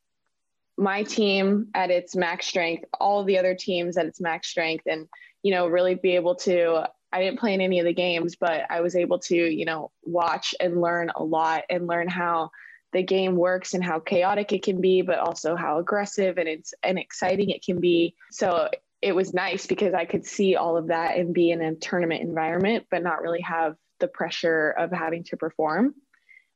my 0.76 1.02
team 1.02 1.68
at 1.74 1.90
its 1.90 2.14
max 2.14 2.46
strength, 2.46 2.84
all 3.00 3.24
the 3.24 3.38
other 3.38 3.54
teams 3.54 3.96
at 3.96 4.06
its 4.06 4.20
max 4.20 4.48
strength, 4.48 4.84
and 4.86 5.09
you 5.42 5.52
know, 5.52 5.66
really 5.66 5.94
be 5.94 6.14
able 6.14 6.34
to 6.34 6.88
I 7.12 7.22
didn't 7.22 7.38
play 7.38 7.54
in 7.54 7.61
any 7.61 7.78
of 7.78 7.86
the 7.86 7.94
games, 7.94 8.36
but 8.36 8.64
I 8.68 8.80
was 8.80 8.94
able 8.94 9.18
to, 9.20 9.34
you 9.34 9.64
know, 9.64 9.90
watch 10.04 10.54
and 10.61 10.80
learn 10.80 11.11
a 11.16 11.22
lot 11.22 11.64
and 11.70 11.86
learn 11.86 12.06
how 12.09 12.50
the 12.92 13.02
game 13.02 13.36
works 13.36 13.74
and 13.74 13.82
how 13.82 13.98
chaotic 13.98 14.52
it 14.52 14.62
can 14.62 14.80
be, 14.80 15.02
but 15.02 15.18
also 15.18 15.56
how 15.56 15.78
aggressive 15.78 16.38
and 16.38 16.48
it's 16.48 16.74
and 16.82 16.98
exciting 16.98 17.50
it 17.50 17.64
can 17.64 17.80
be. 17.80 18.14
So 18.30 18.68
it 19.01 19.14
was 19.14 19.34
nice 19.34 19.66
because 19.66 19.94
I 19.94 20.05
could 20.05 20.26
see 20.26 20.57
all 20.57 20.76
of 20.76 20.88
that 20.88 21.16
and 21.16 21.34
be 21.34 21.51
in 21.51 21.62
a 21.62 21.74
tournament 21.74 22.22
environment, 22.22 22.86
but 22.90 23.03
not 23.03 23.22
really 23.22 23.42
have 23.42 23.76
the 24.01 24.09
pressure 24.09 24.70
of 24.70 24.90
having 24.90 25.24
to 25.24 25.36
perform. 25.36 25.94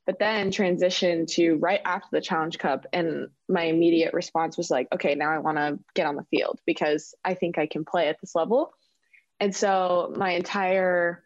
But 0.05 0.19
then 0.19 0.51
transition 0.51 1.25
to 1.27 1.55
right 1.55 1.79
after 1.85 2.09
the 2.11 2.19
Challenge 2.19 2.57
Cup, 2.57 2.85
and 2.91 3.29
my 3.47 3.63
immediate 3.63 4.13
response 4.13 4.57
was 4.57 4.69
like, 4.69 4.87
okay, 4.93 5.15
now 5.15 5.31
I 5.31 5.37
want 5.37 5.57
to 5.57 5.79
get 5.95 6.07
on 6.07 6.15
the 6.15 6.25
field 6.29 6.59
because 6.65 7.15
I 7.23 7.35
think 7.35 7.57
I 7.57 7.67
can 7.67 7.85
play 7.85 8.09
at 8.09 8.19
this 8.19 8.35
level 8.35 8.73
and 9.43 9.53
so 9.53 10.13
my 10.15 10.31
entire 10.31 11.21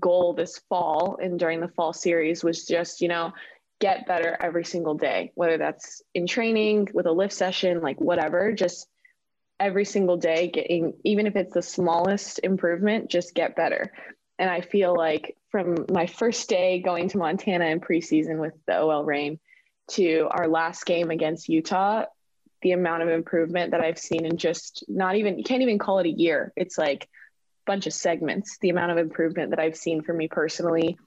goal 0.00 0.32
this 0.32 0.58
fall 0.70 1.18
and 1.20 1.38
during 1.38 1.60
the 1.60 1.68
fall 1.68 1.92
series 1.92 2.42
was 2.42 2.64
just, 2.64 3.02
you 3.02 3.08
know, 3.08 3.32
get 3.78 4.06
better 4.06 4.36
every 4.40 4.64
single 4.64 4.94
day, 4.94 5.32
whether 5.34 5.58
that's 5.58 6.00
in 6.14 6.26
training 6.26 6.88
with 6.94 7.04
a 7.04 7.12
lift 7.12 7.34
session, 7.34 7.82
like 7.82 8.00
whatever, 8.00 8.52
just 8.52 8.88
every 9.62 9.84
single 9.84 10.16
day 10.16 10.48
getting, 10.48 10.94
even 11.04 11.26
if 11.26 11.36
it's 11.36 11.54
the 11.54 11.62
smallest 11.62 12.40
improvement, 12.42 13.08
just 13.08 13.32
get 13.32 13.54
better. 13.54 13.92
And 14.38 14.50
I 14.50 14.60
feel 14.60 14.94
like 14.94 15.36
from 15.50 15.86
my 15.88 16.06
first 16.06 16.48
day 16.48 16.80
going 16.80 17.08
to 17.10 17.18
Montana 17.18 17.66
in 17.66 17.80
preseason 17.80 18.38
with 18.38 18.54
the 18.66 18.80
OL 18.80 19.04
Reign 19.04 19.38
to 19.92 20.26
our 20.30 20.48
last 20.48 20.84
game 20.84 21.10
against 21.10 21.48
Utah, 21.48 22.06
the 22.62 22.72
amount 22.72 23.04
of 23.04 23.08
improvement 23.08 23.70
that 23.70 23.80
I've 23.80 23.98
seen 23.98 24.24
in 24.24 24.36
just 24.36 24.84
not 24.88 25.14
even, 25.14 25.38
you 25.38 25.44
can't 25.44 25.62
even 25.62 25.78
call 25.78 26.00
it 26.00 26.06
a 26.06 26.10
year. 26.10 26.52
It's 26.56 26.76
like 26.76 27.04
a 27.04 27.08
bunch 27.66 27.86
of 27.86 27.92
segments, 27.92 28.58
the 28.60 28.70
amount 28.70 28.90
of 28.90 28.98
improvement 28.98 29.50
that 29.50 29.60
I've 29.60 29.76
seen 29.76 30.02
for 30.02 30.12
me 30.12 30.26
personally 30.26 30.98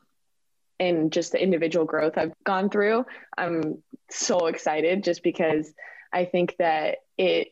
and 0.80 1.12
just 1.12 1.34
the 1.34 1.41
individual 1.41 1.86
growth 1.86 2.18
I've 2.18 2.34
gone 2.45 2.70
through. 2.70 3.06
I'm 3.38 3.84
so 4.10 4.45
excited 4.47 5.03
just 5.03 5.24
because 5.24 5.74
I 6.14 6.24
think 6.24 6.56
that 6.60 6.99
it 7.18 7.49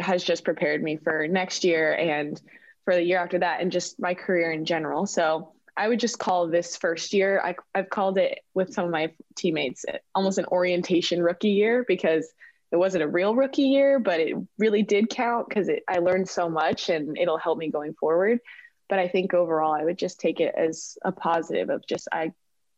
has 0.00 0.22
just 0.24 0.44
prepared 0.44 0.82
me 0.82 0.96
for 0.96 1.26
next 1.28 1.64
year 1.64 1.94
and 1.94 2.40
for 2.84 2.94
the 2.94 3.02
year 3.02 3.18
after 3.18 3.38
that 3.38 3.60
and 3.60 3.70
just 3.70 4.00
my 4.00 4.14
career 4.14 4.50
in 4.50 4.64
general. 4.64 5.06
So 5.06 5.52
I 5.76 5.88
would 5.88 6.00
just 6.00 6.18
call 6.18 6.48
this 6.48 6.76
first 6.76 7.12
year, 7.12 7.40
I, 7.44 7.54
I've 7.74 7.90
called 7.90 8.16
it 8.16 8.40
with 8.54 8.72
some 8.72 8.86
of 8.86 8.90
my 8.90 9.12
teammates 9.36 9.84
uh, 9.86 9.98
almost 10.14 10.38
an 10.38 10.46
orientation 10.46 11.22
rookie 11.22 11.50
year 11.50 11.84
because 11.86 12.32
it 12.72 12.76
wasn't 12.76 13.04
a 13.04 13.08
real 13.08 13.34
rookie 13.34 13.62
year, 13.62 13.98
but 13.98 14.18
it 14.18 14.34
really 14.58 14.82
did 14.82 15.10
count 15.10 15.48
because 15.48 15.70
I 15.86 15.98
learned 15.98 16.28
so 16.28 16.48
much 16.48 16.88
and 16.88 17.16
it'll 17.18 17.38
help 17.38 17.58
me 17.58 17.70
going 17.70 17.94
forward. 17.94 18.40
But 18.88 18.98
I 18.98 19.08
think 19.08 19.34
overall, 19.34 19.72
I 19.72 19.84
would 19.84 19.98
just 19.98 20.18
take 20.18 20.40
it 20.40 20.54
as 20.56 20.96
a 21.04 21.12
positive 21.12 21.70
of 21.70 21.86
just 21.86 22.08
I 22.12 22.32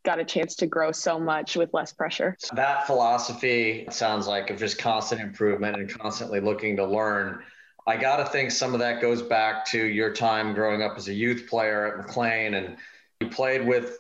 got 0.05 0.19
a 0.19 0.25
chance 0.25 0.55
to 0.57 0.67
grow 0.67 0.93
so 0.93 1.19
much 1.19 1.57
with 1.57 1.73
less 1.73 1.93
pressure. 1.93 2.37
That 2.53 2.87
philosophy 2.87 3.87
sounds 3.91 4.27
like 4.27 4.51
of 4.51 4.59
just 4.59 4.79
constant 4.79 5.21
improvement 5.21 5.77
and 5.77 5.89
constantly 5.89 6.41
looking 6.41 6.77
to 6.77 6.87
learn. 6.87 7.43
I 7.87 7.97
got 7.97 8.17
to 8.19 8.27
think 8.27 8.51
some 8.51 8.75
of 8.75 8.81
that 8.81 9.01
goes 9.01 9.23
back 9.23 9.65
to 9.67 9.83
your 9.83 10.13
time 10.13 10.55
growing 10.55 10.83
up 10.83 10.97
as 10.97 11.09
a 11.09 11.15
youth 11.15 11.47
player 11.49 11.87
at 11.87 11.97
McLean 11.97 12.55
and 12.55 12.77
you 13.21 13.29
played 13.29 13.67
with 13.67 13.99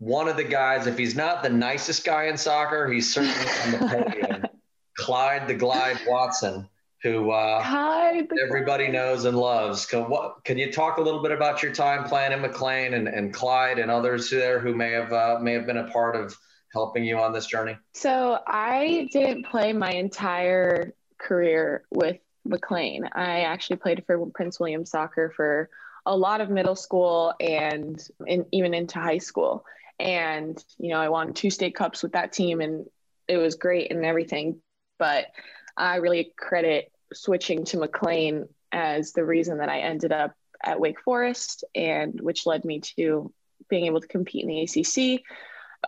one 0.00 0.28
of 0.28 0.36
the 0.36 0.44
guys, 0.44 0.86
if 0.86 0.96
he's 0.96 1.14
not 1.14 1.42
the 1.42 1.50
nicest 1.50 2.04
guy 2.04 2.24
in 2.24 2.36
soccer, 2.38 2.90
he's 2.90 3.12
certainly 3.12 3.34
on 3.64 3.72
the 3.72 3.78
podium. 3.78 4.46
Clyde 4.96 5.46
the 5.46 5.54
Glide 5.54 5.98
Watson, 6.06 6.68
who 7.02 7.30
uh, 7.30 8.22
everybody 8.42 8.88
knows 8.88 9.24
and 9.24 9.36
loves. 9.36 9.86
Can, 9.86 10.02
what, 10.10 10.44
can 10.44 10.58
you 10.58 10.70
talk 10.70 10.98
a 10.98 11.00
little 11.00 11.22
bit 11.22 11.32
about 11.32 11.62
your 11.62 11.72
time 11.72 12.04
playing 12.04 12.32
in 12.32 12.40
McLean 12.40 12.94
and, 12.94 13.08
and 13.08 13.32
Clyde 13.32 13.78
and 13.78 13.90
others 13.90 14.30
there 14.30 14.60
who 14.60 14.74
may 14.74 14.92
have 14.92 15.12
uh, 15.12 15.38
may 15.40 15.54
have 15.54 15.66
been 15.66 15.78
a 15.78 15.90
part 15.90 16.14
of 16.14 16.36
helping 16.72 17.04
you 17.04 17.18
on 17.18 17.32
this 17.32 17.46
journey? 17.46 17.76
So 17.94 18.38
I 18.46 19.08
didn't 19.12 19.46
play 19.46 19.72
my 19.72 19.90
entire 19.90 20.92
career 21.18 21.84
with 21.90 22.18
McLean. 22.44 23.08
I 23.12 23.40
actually 23.40 23.76
played 23.76 24.04
for 24.06 24.26
Prince 24.34 24.60
William 24.60 24.84
Soccer 24.84 25.32
for 25.34 25.70
a 26.04 26.16
lot 26.16 26.40
of 26.40 26.50
middle 26.50 26.76
school 26.76 27.34
and 27.40 28.02
in, 28.26 28.44
even 28.52 28.74
into 28.74 28.98
high 28.98 29.18
school. 29.18 29.64
And 29.98 30.62
you 30.78 30.90
know, 30.90 31.00
I 31.00 31.08
won 31.08 31.32
two 31.32 31.50
state 31.50 31.74
cups 31.74 32.02
with 32.02 32.12
that 32.12 32.32
team, 32.32 32.60
and 32.60 32.86
it 33.26 33.38
was 33.38 33.54
great 33.54 33.90
and 33.90 34.04
everything 34.04 34.60
but 35.00 35.28
I 35.76 35.96
really 35.96 36.32
credit 36.36 36.92
switching 37.12 37.64
to 37.66 37.78
McLean 37.78 38.48
as 38.72 39.12
the 39.12 39.24
reason 39.24 39.58
that 39.58 39.68
I 39.68 39.80
ended 39.80 40.12
up 40.12 40.34
at 40.62 40.80
Wake 40.80 41.00
Forest 41.00 41.64
and 41.74 42.20
which 42.20 42.46
led 42.46 42.64
me 42.64 42.80
to 42.80 43.32
being 43.68 43.86
able 43.86 44.00
to 44.00 44.08
compete 44.08 44.44
in 44.44 44.48
the 44.48 44.62
ACC. 44.62 45.22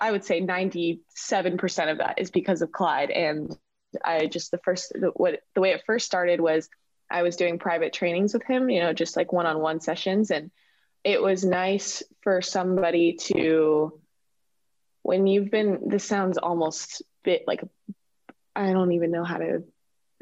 I 0.01 0.11
would 0.11 0.24
say 0.24 0.41
97% 0.41 1.01
of 1.91 1.99
that 1.99 2.18
is 2.18 2.30
because 2.30 2.62
of 2.62 2.72
Clyde. 2.72 3.11
And 3.11 3.55
I 4.05 4.26
just, 4.26 4.51
the 4.51 4.59
first, 4.59 4.93
the, 4.95 5.09
what, 5.09 5.41
the 5.55 5.61
way 5.61 5.72
it 5.72 5.83
first 5.85 6.07
started 6.07 6.41
was 6.41 6.68
I 7.11 7.22
was 7.22 7.37
doing 7.37 7.59
private 7.59 7.93
trainings 7.93 8.33
with 8.33 8.43
him, 8.45 8.70
you 8.70 8.80
know, 8.80 8.93
just 8.95 9.16
like 9.16 9.33
one 9.33 9.47
on 9.47 9.61
one 9.61 9.80
sessions. 9.80 10.30
And 10.30 10.51
it 11.05 11.20
was 11.20 11.45
nice 11.45 12.03
for 12.22 12.41
somebody 12.41 13.14
to, 13.24 14.01
when 15.03 15.26
you've 15.26 15.51
been, 15.51 15.89
this 15.89 16.05
sounds 16.05 16.39
almost 16.39 17.03
bit 17.22 17.45
like 17.47 17.62
I 18.55 18.72
don't 18.72 18.92
even 18.92 19.11
know 19.11 19.24
how 19.24 19.38
to 19.38 19.64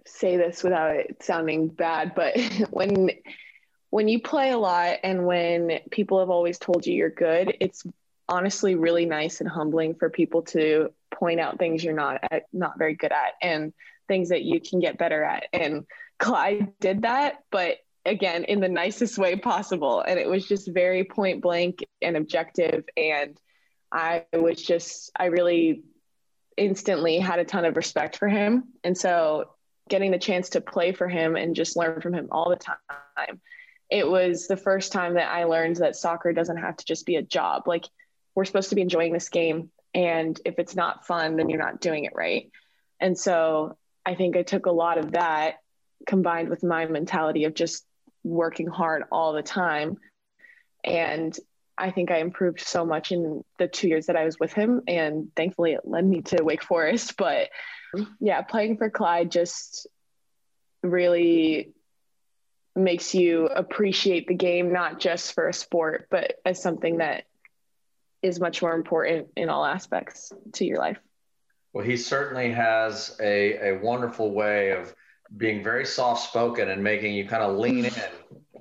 say 0.07 0.37
this 0.37 0.62
without 0.62 0.97
it 0.97 1.22
sounding 1.22 1.68
bad, 1.68 2.14
but 2.14 2.37
when 2.70 3.11
when 3.91 4.07
you 4.07 4.20
play 4.20 4.51
a 4.51 4.59
lot 4.59 4.99
and 5.03 5.26
when 5.26 5.81
people 5.91 6.20
have 6.20 6.31
always 6.31 6.59
told 6.59 6.87
you 6.87 6.95
you're 6.95 7.11
good, 7.11 7.57
it's 7.61 7.85
honestly 8.28 8.76
really 8.76 9.05
nice 9.05 9.41
and 9.41 9.51
humbling 9.51 9.95
for 9.97 10.09
people 10.09 10.43
to 10.43 10.93
point 11.11 11.41
out 11.41 11.59
things 11.59 11.83
you're 11.83 11.93
not 11.93 12.20
at, 12.31 12.45
not 12.53 12.78
very 12.78 12.95
good 12.95 13.11
at 13.11 13.33
and 13.43 13.72
things 14.07 14.28
that 14.28 14.43
you 14.43 14.61
can 14.61 14.78
get 14.78 14.97
better 14.97 15.24
at. 15.24 15.47
And 15.53 15.87
Clyde 16.20 16.78
did 16.78 17.03
that, 17.03 17.43
but 17.51 17.78
again 18.07 18.45
in 18.45 18.61
the 18.61 18.68
nicest 18.68 19.18
way 19.18 19.37
possible 19.37 20.01
and 20.01 20.18
it 20.18 20.28
was 20.28 20.47
just 20.47 20.66
very 20.68 21.05
point 21.05 21.43
blank 21.43 21.85
and 22.01 22.16
objective 22.16 22.85
and 22.97 23.39
I 23.93 24.24
was 24.33 24.62
just 24.62 25.11
I 25.16 25.26
really 25.26 25.83
instantly 26.61 27.19
had 27.19 27.41
a 27.41 27.45
ton 27.45 27.65
of 27.65 27.77
respect 27.77 28.17
for 28.17 28.29
him. 28.29 28.65
And 28.85 28.97
so 28.97 29.51
getting 29.89 30.13
the 30.13 30.19
chance 30.19 30.51
to 30.51 30.61
play 30.61 30.93
for 30.93 31.09
him 31.09 31.35
and 31.35 31.57
just 31.57 31.77
learn 31.77 32.01
from 32.01 32.15
him 32.15 32.29
all 32.31 32.51
the 32.51 32.57
time 32.57 33.41
it 33.91 34.09
was 34.09 34.47
the 34.47 34.57
first 34.57 34.93
time 34.93 35.15
that 35.15 35.31
I 35.31 35.45
learned 35.45 35.77
that 35.77 35.97
soccer 35.97 36.33
doesn't 36.33 36.59
have 36.59 36.77
to 36.77 36.85
just 36.85 37.05
be 37.05 37.17
a 37.17 37.23
job. 37.23 37.67
Like 37.67 37.87
we're 38.35 38.45
supposed 38.45 38.71
to 38.71 38.77
be 38.77 38.83
enjoying 38.83 39.13
this 39.13 39.29
game. 39.29 39.71
And 39.93 40.41
if 40.45 40.59
it's 40.59 40.77
not 40.77 41.07
fun, 41.07 41.37
then 41.37 41.49
you're 41.51 41.59
not 41.59 41.81
doing 41.81 42.05
it 42.05 42.13
right. 42.15 42.51
And 43.01 43.19
so 43.19 43.77
I 44.07 44.15
think 44.15 44.37
I 44.37 44.43
took 44.43 44.67
a 44.67 44.73
lot 44.73 44.99
of 44.99 45.13
that 45.13 45.57
combined 46.07 46.49
with 46.49 46.63
my 46.63 46.87
mentality 46.87 47.45
of 47.45 47.55
just 47.55 47.85
working 48.23 48.69
hard 48.69 49.03
all 49.11 49.33
the 49.33 49.43
time. 49.43 49.99
And 50.85 51.37
I 51.81 51.91
think 51.91 52.11
I 52.11 52.18
improved 52.18 52.61
so 52.61 52.85
much 52.85 53.11
in 53.11 53.43
the 53.59 53.66
two 53.66 53.89
years 53.89 54.07
that 54.07 54.16
I 54.16 54.24
was 54.24 54.39
with 54.39 54.53
him. 54.53 54.83
And 54.87 55.31
thankfully, 55.35 55.72
it 55.72 55.81
led 55.85 56.05
me 56.05 56.22
to 56.22 56.45
Wake 56.45 56.62
Forest. 56.62 57.16
But 57.16 57.49
yeah, 58.20 58.43
playing 58.43 58.76
for 58.76 58.91
Clyde 58.91 59.31
just 59.31 59.87
really 60.83 61.72
makes 62.76 63.14
you 63.14 63.47
appreciate 63.47 64.28
the 64.28 64.35
game, 64.35 64.72
not 64.72 65.01
just 65.01 65.35
for 65.35 65.49
a 65.49 65.53
sport, 65.53 66.07
but 66.11 66.35
as 66.45 66.62
something 66.62 66.99
that 66.99 67.24
is 68.22 68.39
much 68.39 68.62
more 68.62 68.74
important 68.74 69.28
in 69.37 69.49
all 69.49 69.64
aspects 69.64 70.33
to 70.53 70.64
your 70.64 70.78
life. 70.78 70.99
Well, 71.72 71.85
he 71.85 71.97
certainly 71.97 72.53
has 72.53 73.16
a, 73.20 73.70
a 73.70 73.78
wonderful 73.78 74.33
way 74.33 74.72
of 74.72 74.95
being 75.37 75.62
very 75.62 75.87
soft 75.87 76.28
spoken 76.28 76.68
and 76.68 76.83
making 76.83 77.14
you 77.14 77.26
kind 77.26 77.43
of 77.43 77.57
lean 77.57 77.85
in 77.87 77.93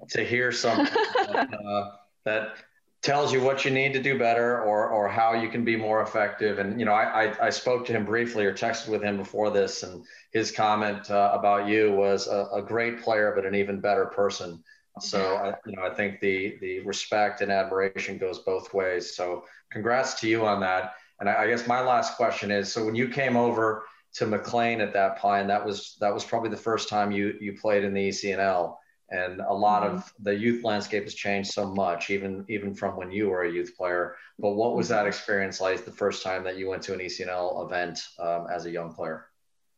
to 0.10 0.24
hear 0.24 0.52
something 0.52 0.94
that, 1.16 1.54
uh, 1.54 1.92
that, 2.26 2.56
tells 3.02 3.32
you 3.32 3.42
what 3.42 3.64
you 3.64 3.72
need 3.72 3.94
to 3.94 4.02
do 4.02 4.20
better 4.20 4.62
or, 4.62 4.90
or 4.90 5.08
how 5.08 5.34
you 5.34 5.48
can 5.50 5.64
be 5.64 5.78
more 5.78 6.02
effective. 6.02 6.60
And, 6.60 6.80
you 6.80 6.86
know, 6.86 6.92
I, 6.92 7.28
I, 7.28 7.46
I 7.48 7.50
spoke 7.50 7.86
to 7.86 7.94
him 7.94 8.04
briefly 8.04 8.46
or 8.46 8.54
texted 8.54 8.90
with 8.90 9.02
him 9.02 9.16
before 9.16 9.52
this, 9.52 9.84
and 9.84 10.04
his 10.32 10.52
comment 10.52 11.10
uh, 11.10 11.32
about 11.34 11.68
you 11.68 11.94
was 11.94 12.28
a, 12.28 12.48
a, 12.54 12.62
great 12.62 13.02
player, 13.02 13.32
but 13.34 13.46
an 13.46 13.56
even 13.56 13.80
better 13.80 14.06
person. 14.06 14.62
So, 15.00 15.36
I, 15.38 15.54
you 15.66 15.78
know, 15.78 15.84
I 15.84 15.94
think 15.94 16.20
the, 16.20 16.58
the 16.60 16.82
respect 16.82 17.40
and 17.40 17.52
admiration 17.52 18.18
goes 18.18 18.40
both 18.40 18.74
ways. 18.74 19.16
So 19.16 19.46
congrats 19.72 20.20
to 20.20 20.28
you 20.28 20.46
on 20.46 20.60
that. 20.60 20.96
And 21.22 21.30
I, 21.30 21.44
I 21.44 21.48
guess 21.48 21.68
my 21.68 21.80
last 21.80 22.18
question 22.18 22.52
is, 22.52 22.72
so 22.74 22.84
when 22.84 22.96
you 22.96 23.08
came 23.08 23.38
over 23.38 23.84
to 24.16 24.26
McLean 24.26 24.82
at 24.82 24.92
that 24.94 25.20
point, 25.20 25.48
that 25.48 25.66
was, 25.66 25.96
that 26.02 26.14
was 26.14 26.26
probably 26.26 26.50
the 26.50 26.58
first 26.58 26.90
time 26.90 27.12
you, 27.12 27.38
you 27.40 27.54
played 27.54 27.86
in 27.86 27.94
the 27.94 28.10
ECNL 28.10 28.76
and 29.12 29.42
a 29.42 29.54
lot 29.54 29.84
mm-hmm. 29.84 29.96
of 29.96 30.14
the 30.20 30.36
youth 30.36 30.64
landscape 30.64 31.04
has 31.04 31.14
changed 31.14 31.52
so 31.52 31.66
much 31.66 32.10
even 32.10 32.46
even 32.50 32.74
from 32.74 32.96
when 32.96 33.12
you 33.12 33.30
were 33.30 33.44
a 33.44 33.52
youth 33.52 33.76
player. 33.76 34.16
But 34.38 34.52
what 34.52 34.76
was 34.76 34.90
that 34.90 35.00
mm-hmm. 35.00 35.08
experience 35.08 35.60
like 35.60 35.86
the 35.86 35.92
first 35.92 36.24
time 36.24 36.44
that 36.44 36.58
you 36.58 36.70
went 36.70 36.84
to 36.84 36.94
an 36.94 37.00
ecnl 37.00 37.66
event 37.66 38.00
um, 38.20 38.48
as 38.52 38.66
a 38.66 38.72
young 38.72 38.94
player? 38.94 39.26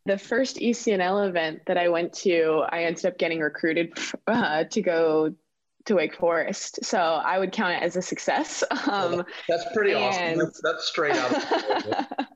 The 0.06 0.18
first 0.18 0.58
ecnl 0.58 1.28
event 1.28 1.62
that 1.68 1.78
i 1.78 1.90
went 1.90 2.14
to 2.14 2.64
i 2.70 2.84
ended 2.84 3.06
up 3.06 3.18
getting 3.18 3.40
recruited 3.40 3.98
uh, 4.28 4.66
to 4.66 4.82
go 4.82 5.34
to 5.86 5.96
wake 5.96 6.16
forest. 6.16 6.80
So 6.84 7.00
i 7.00 7.40
would 7.40 7.52
count 7.52 7.74
it 7.74 7.84
as 7.84 7.96
a 7.96 8.02
success. 8.02 8.64
Um, 8.88 9.24
that's 9.48 9.66
pretty 9.74 9.94
and... 9.94 10.04
awesome 10.04 10.38
that's, 10.40 10.62
that's 10.62 10.88
straight 10.88 11.16
out 11.16 12.08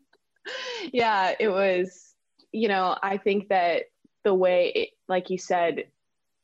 yeah 0.94 1.34
it 1.40 1.50
was 1.50 2.14
you 2.52 2.68
know 2.68 2.96
i 3.02 3.18
think 3.18 3.50
that 3.50 3.86
the 4.24 4.34
way 4.34 4.72
it, 4.76 4.90
like 5.08 5.30
you 5.30 5.38
said 5.38 5.86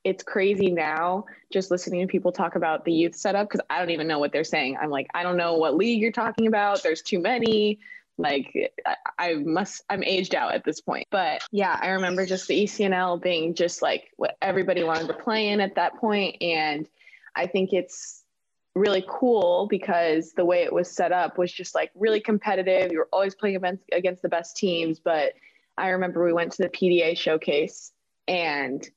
it's 0.04 0.24
crazy 0.24 0.72
now 0.72 1.26
just 1.52 1.70
listening 1.70 2.02
to 2.02 2.08
people 2.08 2.32
talk 2.32 2.56
about 2.56 2.86
the 2.86 2.92
youth 2.92 3.16
setup 3.16 3.48
because 3.48 3.62
I 3.70 3.80
don't 3.80 3.92
even 3.92 4.08
know 4.08 4.20
what 4.20 4.32
they're 4.32 4.44
saying. 4.44 4.78
I'm 4.82 4.90
like, 4.90 5.08
I 5.14 5.24
don't 5.24 5.38
know 5.38 5.56
what 5.56 5.76
league 5.76 6.02
you're 6.02 6.12
talking 6.12 6.48
about. 6.48 6.82
There's 6.82 7.02
too 7.02 7.20
many. 7.20 7.80
Like, 8.18 8.74
I, 9.18 9.36
must, 9.36 9.84
I'm 9.90 10.04
aged 10.04 10.36
out 10.36 10.54
at 10.54 10.64
this 10.64 10.82
point. 10.82 11.08
But 11.12 11.42
yeah, 11.52 11.78
I 11.82 11.90
remember 11.90 12.26
just 12.26 12.48
the 12.48 12.64
ECNL 12.64 13.22
being 13.22 13.54
just 13.54 13.82
like 13.82 14.12
what 14.18 14.38
everybody 14.42 14.84
wanted 14.84 15.08
to 15.08 15.14
play 15.14 15.50
in 15.50 15.60
at 15.60 15.76
that 15.76 15.96
point. 15.98 16.38
And 16.42 16.88
I 17.36 17.48
think 17.48 17.74
it's 17.74 18.24
really 18.74 19.04
cool 19.08 19.68
because 19.70 20.34
the 20.34 20.46
way 20.46 20.64
it 20.64 20.74
was 20.74 20.90
set 20.90 21.12
up 21.12 21.38
was 21.38 21.52
just 21.52 21.76
like 21.76 21.92
really 21.96 22.22
competitive. 22.22 22.92
You 22.92 23.00
were 23.00 23.10
always 23.12 23.36
playing 23.36 23.58
against, 23.58 23.84
against 23.92 24.22
the 24.22 24.30
best 24.30 24.56
teams. 24.56 25.00
But 25.00 25.34
I 25.78 25.90
remember 25.90 26.24
we 26.24 26.34
went 26.34 26.54
to 26.54 26.64
the 26.64 26.70
PDA 26.70 27.18
showcase 27.18 27.92
and 28.28 28.88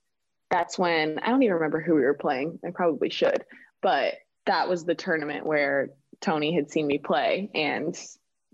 that's 0.55 0.79
when 0.79 1.19
I 1.19 1.31
don't 1.31 1.43
even 1.43 1.55
remember 1.55 1.81
who 1.81 1.97
we 1.97 2.03
were 2.03 2.15
playing. 2.15 2.61
I 2.65 2.71
probably 2.71 3.11
should, 3.11 3.45
but 3.83 4.15
that 4.47 4.69
was 4.69 4.85
the 4.85 4.95
tournament 4.95 5.45
where 5.45 5.91
Tony 6.21 6.55
had 6.55 6.71
seen 6.71 6.87
me 6.87 6.99
play 6.99 7.51
and 7.55 7.99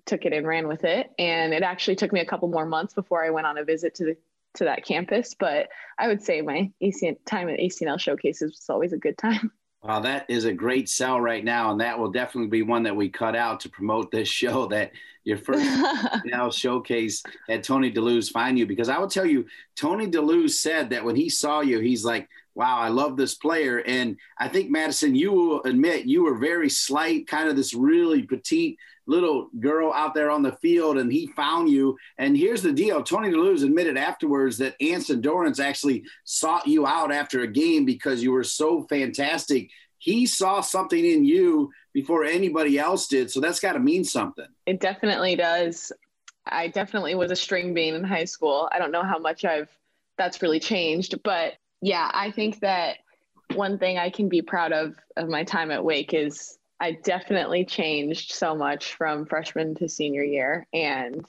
took 0.07 0.24
it 0.24 0.32
and 0.32 0.46
ran 0.46 0.66
with 0.66 0.84
it. 0.84 1.11
And 1.18 1.53
it 1.53 1.62
actually 1.62 1.96
took 1.96 2.11
me 2.11 2.20
a 2.20 2.24
couple 2.24 2.48
more 2.48 2.64
months 2.64 2.94
before 2.94 3.22
I 3.22 3.30
went 3.30 3.46
on 3.46 3.59
a 3.59 3.64
visit 3.64 3.96
to 3.96 4.05
the 4.05 4.16
to 4.55 4.64
that 4.64 4.84
campus. 4.84 5.36
But 5.38 5.68
I 5.98 6.09
would 6.09 6.22
say 6.22 6.40
my 6.40 6.72
ECN, 6.82 7.18
time 7.26 7.51
at 7.51 7.61
ECNL 7.61 8.01
showcases 8.01 8.53
was 8.53 8.70
always 8.70 8.92
a 8.94 8.98
good 8.98 9.18
time. 9.18 9.53
Well, 9.82 10.02
that 10.02 10.26
is 10.28 10.44
a 10.44 10.52
great 10.52 10.90
sell 10.90 11.20
right 11.20 11.42
now, 11.42 11.70
and 11.70 11.80
that 11.80 11.98
will 11.98 12.10
definitely 12.10 12.50
be 12.50 12.62
one 12.62 12.82
that 12.82 12.94
we 12.96 13.08
cut 13.08 13.34
out 13.34 13.60
to 13.60 13.70
promote 13.70 14.10
this 14.10 14.28
show. 14.40 14.66
That 14.66 14.92
your 15.24 15.38
first 15.38 15.64
now 16.24 16.50
showcase 16.50 17.22
at 17.48 17.62
Tony 17.62 17.90
da 17.90 18.02
Luz 18.02 18.28
find 18.28 18.58
you 18.58 18.66
because 18.66 18.88
I 18.88 18.98
will 18.98 19.08
tell 19.08 19.26
you, 19.26 19.46
Tony 19.76 20.06
da 20.06 20.20
Luz 20.20 20.58
said 20.58 20.90
that 20.90 21.04
when 21.04 21.16
he 21.16 21.28
saw 21.28 21.60
you, 21.60 21.80
he's 21.80 22.04
like, 22.04 22.28
"Wow, 22.54 22.78
I 22.78 22.88
love 22.88 23.16
this 23.16 23.34
player." 23.34 23.78
And 23.78 24.18
I 24.38 24.48
think 24.48 24.70
Madison, 24.70 25.14
you 25.14 25.32
will 25.32 25.62
admit 25.62 26.04
you 26.04 26.24
were 26.24 26.36
very 26.36 26.68
slight, 26.68 27.26
kind 27.26 27.48
of 27.48 27.56
this 27.56 27.72
really 27.72 28.22
petite 28.22 28.78
little 29.11 29.48
girl 29.58 29.92
out 29.92 30.14
there 30.14 30.30
on 30.30 30.42
the 30.42 30.52
field 30.52 30.96
and 30.98 31.12
he 31.12 31.26
found 31.28 31.68
you. 31.68 31.98
And 32.18 32.36
here's 32.36 32.62
the 32.62 32.72
deal 32.72 33.02
Tony 33.02 33.30
da 33.30 33.36
Luz 33.36 33.62
admitted 33.62 33.96
afterwards 33.96 34.56
that 34.58 34.76
Anson 34.80 35.20
Dorrance 35.20 35.61
actually 35.61 36.04
sought 36.24 36.66
you 36.66 36.86
out 36.86 37.12
after 37.12 37.40
a 37.40 37.46
game 37.46 37.84
because 37.84 38.22
you 38.22 38.32
were 38.32 38.44
so 38.44 38.84
fantastic. 38.84 39.70
He 39.98 40.24
saw 40.24 40.61
something 40.61 41.04
in 41.04 41.24
you 41.24 41.70
before 41.92 42.24
anybody 42.24 42.78
else 42.78 43.08
did. 43.08 43.30
So 43.30 43.40
that's 43.40 43.61
got 43.61 43.72
to 43.72 43.80
mean 43.80 44.04
something. 44.04 44.46
It 44.64 44.80
definitely 44.80 45.36
does. 45.36 45.92
I 46.46 46.68
definitely 46.68 47.14
was 47.16 47.30
a 47.30 47.36
string 47.36 47.74
bean 47.74 47.94
in 47.94 48.04
high 48.04 48.24
school. 48.24 48.68
I 48.72 48.78
don't 48.78 48.92
know 48.92 49.02
how 49.02 49.18
much 49.18 49.44
I've 49.44 49.68
that's 50.16 50.42
really 50.42 50.61
changed, 50.61 51.22
but 51.22 51.54
yeah, 51.80 52.11
I 52.12 52.30
think 52.30 52.61
that 52.61 52.98
one 53.54 53.78
thing 53.78 53.98
I 53.98 54.11
can 54.11 54.28
be 54.28 54.42
proud 54.42 54.72
of 54.72 54.94
of 55.16 55.28
my 55.28 55.44
time 55.44 55.70
at 55.70 55.84
Wake 55.84 56.14
is 56.14 56.58
I 56.80 56.92
definitely 56.92 57.66
changed 57.66 58.32
so 58.32 58.54
much 58.54 58.94
from 58.94 59.26
freshman 59.26 59.74
to 59.76 59.88
senior 59.88 60.22
year. 60.22 60.66
And 60.72 61.26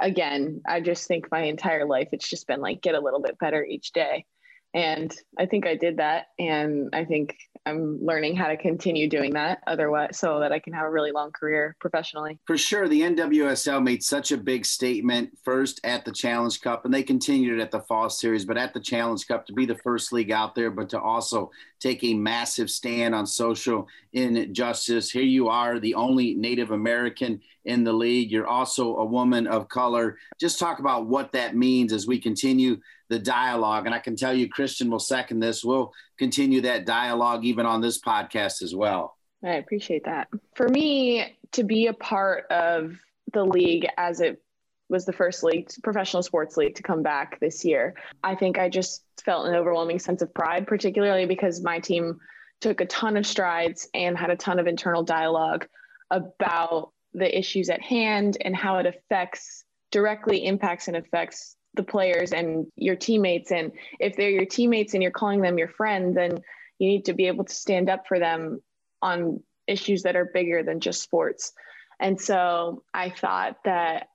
again, 0.00 0.62
I 0.66 0.80
just 0.80 1.06
think 1.06 1.30
my 1.30 1.42
entire 1.42 1.86
life, 1.86 2.08
it's 2.12 2.28
just 2.28 2.48
been 2.48 2.60
like 2.60 2.82
get 2.82 2.96
a 2.96 3.00
little 3.00 3.22
bit 3.22 3.38
better 3.38 3.64
each 3.64 3.92
day. 3.92 4.26
And 4.74 5.14
I 5.38 5.46
think 5.46 5.66
I 5.66 5.76
did 5.76 5.96
that. 5.96 6.26
And 6.38 6.90
I 6.92 7.04
think 7.04 7.36
I'm 7.66 7.98
learning 8.04 8.36
how 8.36 8.48
to 8.48 8.56
continue 8.56 9.08
doing 9.08 9.32
that 9.34 9.60
otherwise 9.66 10.18
so 10.18 10.40
that 10.40 10.52
I 10.52 10.58
can 10.58 10.72
have 10.72 10.86
a 10.86 10.90
really 10.90 11.10
long 11.10 11.32
career 11.32 11.76
professionally. 11.80 12.38
For 12.46 12.56
sure. 12.56 12.88
The 12.88 13.02
NWSL 13.02 13.82
made 13.82 14.02
such 14.02 14.32
a 14.32 14.36
big 14.36 14.64
statement 14.64 15.36
first 15.44 15.80
at 15.84 16.04
the 16.04 16.12
Challenge 16.12 16.60
Cup 16.60 16.84
and 16.84 16.92
they 16.92 17.02
continued 17.02 17.58
it 17.58 17.62
at 17.62 17.70
the 17.70 17.80
Fall 17.80 18.08
Series, 18.08 18.44
but 18.44 18.56
at 18.56 18.72
the 18.72 18.80
Challenge 18.80 19.26
Cup 19.26 19.46
to 19.46 19.52
be 19.52 19.66
the 19.66 19.76
first 19.76 20.12
league 20.12 20.30
out 20.30 20.54
there, 20.54 20.70
but 20.70 20.88
to 20.90 21.00
also 21.00 21.50
take 21.80 22.02
a 22.04 22.14
massive 22.14 22.70
stand 22.70 23.14
on 23.14 23.26
social 23.26 23.86
injustice. 24.12 25.10
Here 25.10 25.22
you 25.22 25.48
are, 25.48 25.78
the 25.78 25.94
only 25.94 26.34
Native 26.34 26.70
American 26.70 27.40
in 27.64 27.84
the 27.84 27.92
league. 27.92 28.30
You're 28.30 28.46
also 28.46 28.96
a 28.96 29.04
woman 29.04 29.46
of 29.46 29.68
color. 29.68 30.16
Just 30.40 30.58
talk 30.58 30.78
about 30.78 31.06
what 31.06 31.32
that 31.32 31.54
means 31.54 31.92
as 31.92 32.06
we 32.06 32.18
continue 32.18 32.78
the 33.08 33.18
dialogue. 33.18 33.86
And 33.86 33.94
I 33.94 33.98
can 33.98 34.16
tell 34.16 34.32
you, 34.32 34.48
Christian 34.48 34.90
will 34.90 34.98
second 34.98 35.40
this. 35.40 35.64
We'll 35.64 35.92
continue 36.18 36.60
that 36.62 36.86
dialogue 36.86 37.44
even 37.44 37.66
on 37.66 37.80
this 37.80 38.00
podcast 38.00 38.62
as 38.62 38.74
well. 38.74 39.16
I 39.44 39.54
appreciate 39.54 40.04
that. 40.04 40.28
For 40.54 40.68
me, 40.68 41.36
to 41.52 41.64
be 41.64 41.86
a 41.86 41.92
part 41.92 42.50
of 42.50 42.96
the 43.32 43.44
league 43.44 43.86
as 43.96 44.20
it 44.20 44.42
was 44.88 45.04
the 45.04 45.12
first 45.12 45.42
league, 45.42 45.70
professional 45.82 46.22
sports 46.22 46.56
league 46.56 46.74
to 46.74 46.82
come 46.82 47.02
back 47.02 47.38
this 47.40 47.64
year, 47.64 47.94
I 48.24 48.34
think 48.34 48.58
I 48.58 48.68
just 48.68 49.04
felt 49.24 49.46
an 49.46 49.54
overwhelming 49.54 49.98
sense 49.98 50.22
of 50.22 50.32
pride, 50.32 50.66
particularly 50.66 51.26
because 51.26 51.62
my 51.62 51.78
team 51.78 52.18
took 52.60 52.80
a 52.80 52.86
ton 52.86 53.16
of 53.16 53.26
strides 53.26 53.88
and 53.94 54.16
had 54.16 54.30
a 54.30 54.36
ton 54.36 54.58
of 54.58 54.66
internal 54.66 55.02
dialogue 55.02 55.68
about 56.10 56.92
the 57.14 57.38
issues 57.38 57.68
at 57.70 57.80
hand 57.82 58.38
and 58.40 58.56
how 58.56 58.78
it 58.78 58.86
affects 58.86 59.64
directly 59.90 60.44
impacts 60.44 60.88
and 60.88 60.96
affects 60.96 61.56
the 61.78 61.82
players 61.84 62.32
and 62.32 62.66
your 62.76 62.96
teammates 62.96 63.52
and 63.52 63.70
if 64.00 64.16
they're 64.16 64.28
your 64.28 64.44
teammates 64.44 64.92
and 64.92 65.02
you're 65.02 65.12
calling 65.12 65.40
them 65.40 65.56
your 65.56 65.68
friend 65.68 66.16
then 66.16 66.32
you 66.78 66.88
need 66.88 67.04
to 67.04 67.14
be 67.14 67.28
able 67.28 67.44
to 67.44 67.54
stand 67.54 67.88
up 67.88 68.06
for 68.06 68.18
them 68.18 68.60
on 69.00 69.40
issues 69.68 70.02
that 70.02 70.16
are 70.16 70.24
bigger 70.24 70.62
than 70.62 70.80
just 70.80 71.00
sports. 71.00 71.52
And 72.00 72.20
so 72.20 72.82
i 72.92 73.10
thought 73.10 73.58
that 73.64 74.08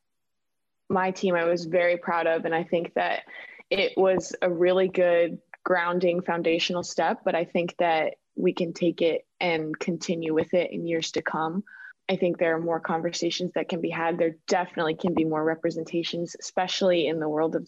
my 0.90 1.12
team 1.12 1.36
i 1.36 1.46
was 1.46 1.66
very 1.66 1.98
proud 1.98 2.28
of 2.28 2.46
and 2.46 2.54
i 2.54 2.64
think 2.64 2.94
that 2.96 3.24
it 3.70 3.94
was 3.98 4.36
a 4.42 4.50
really 4.50 4.88
good 4.88 5.40
grounding 5.64 6.22
foundational 6.22 6.84
step 6.84 7.22
but 7.24 7.36
i 7.36 7.46
think 7.46 7.76
that 7.78 8.16
we 8.36 8.54
can 8.54 8.74
take 8.74 9.02
it 9.02 9.26
and 9.40 9.78
continue 9.80 10.34
with 10.34 10.54
it 10.54 10.72
in 10.72 10.86
years 10.86 11.12
to 11.12 11.22
come 11.22 11.64
I 12.10 12.18
think 12.18 12.38
there 12.38 12.56
are 12.56 12.60
more 12.60 12.80
conversations 12.80 13.52
that 13.56 13.70
can 13.70 13.82
be 13.82 13.90
had. 13.90 14.18
There 14.18 14.36
definitely 14.48 14.96
can 14.96 15.14
be 15.14 15.24
more 15.24 15.44
representations, 15.44 16.36
especially 16.40 17.08
in 17.08 17.20
the 17.20 17.30
world 17.30 17.56
of 17.56 17.68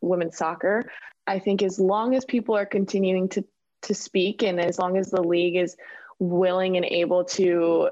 women's 0.00 0.36
soccer. 0.36 0.90
I 1.26 1.38
think 1.38 1.62
as 1.62 1.78
long 1.78 2.14
as 2.14 2.24
people 2.24 2.56
are 2.56 2.66
continuing 2.66 3.28
to 3.30 3.44
to 3.82 3.94
speak. 3.94 4.42
And 4.42 4.60
as 4.60 4.78
long 4.78 4.96
as 4.96 5.10
the 5.10 5.22
league 5.22 5.56
is 5.56 5.76
willing 6.18 6.76
and 6.76 6.84
able 6.84 7.24
to 7.24 7.90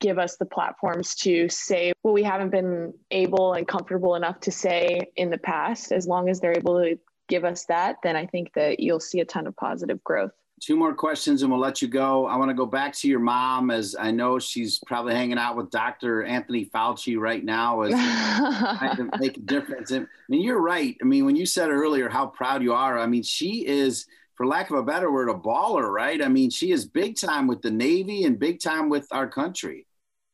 give 0.00 0.18
us 0.18 0.36
the 0.36 0.46
platforms 0.46 1.14
to 1.14 1.48
say 1.48 1.92
what 2.02 2.12
we 2.12 2.24
haven't 2.24 2.50
been 2.50 2.92
able 3.10 3.52
and 3.52 3.68
comfortable 3.68 4.16
enough 4.16 4.40
to 4.40 4.50
say 4.50 5.00
in 5.14 5.30
the 5.30 5.38
past, 5.38 5.92
as 5.92 6.06
long 6.06 6.28
as 6.28 6.40
they're 6.40 6.56
able 6.56 6.82
to 6.82 6.98
give 7.28 7.44
us 7.44 7.66
that, 7.66 7.96
then 8.02 8.16
I 8.16 8.26
think 8.26 8.52
that 8.54 8.80
you'll 8.80 9.00
see 9.00 9.20
a 9.20 9.24
ton 9.24 9.46
of 9.46 9.56
positive 9.56 10.02
growth. 10.02 10.32
Two 10.60 10.76
more 10.76 10.94
questions 10.94 11.42
and 11.42 11.50
we'll 11.50 11.60
let 11.60 11.82
you 11.82 11.88
go. 11.88 12.26
I 12.26 12.36
want 12.36 12.48
to 12.48 12.54
go 12.54 12.64
back 12.64 12.94
to 12.94 13.08
your 13.08 13.20
mom 13.20 13.70
as 13.70 13.94
I 13.98 14.10
know 14.10 14.38
she's 14.38 14.80
probably 14.86 15.14
hanging 15.14 15.36
out 15.36 15.54
with 15.54 15.70
Dr. 15.70 16.24
Anthony 16.24 16.64
Fauci 16.64 17.18
right 17.18 17.44
now 17.44 17.82
as 17.82 17.90
trying 18.78 18.96
to 18.96 19.10
make 19.18 19.36
a 19.36 19.40
difference. 19.40 19.90
And, 19.90 20.06
I 20.06 20.08
mean, 20.28 20.40
you're 20.40 20.60
right. 20.60 20.96
I 21.02 21.04
mean, 21.04 21.26
when 21.26 21.36
you 21.36 21.44
said 21.44 21.68
earlier 21.68 22.08
how 22.08 22.28
proud 22.28 22.62
you 22.62 22.72
are, 22.72 22.98
I 22.98 23.06
mean, 23.06 23.22
she 23.22 23.66
is, 23.66 24.06
for 24.34 24.46
lack 24.46 24.70
of 24.70 24.78
a 24.78 24.82
better 24.82 25.12
word, 25.12 25.28
a 25.28 25.34
baller, 25.34 25.92
right? 25.92 26.22
I 26.22 26.28
mean, 26.28 26.48
she 26.48 26.72
is 26.72 26.86
big 26.86 27.18
time 27.18 27.46
with 27.46 27.60
the 27.60 27.70
Navy 27.70 28.24
and 28.24 28.38
big 28.38 28.58
time 28.58 28.88
with 28.88 29.06
our 29.10 29.28
country. 29.28 29.86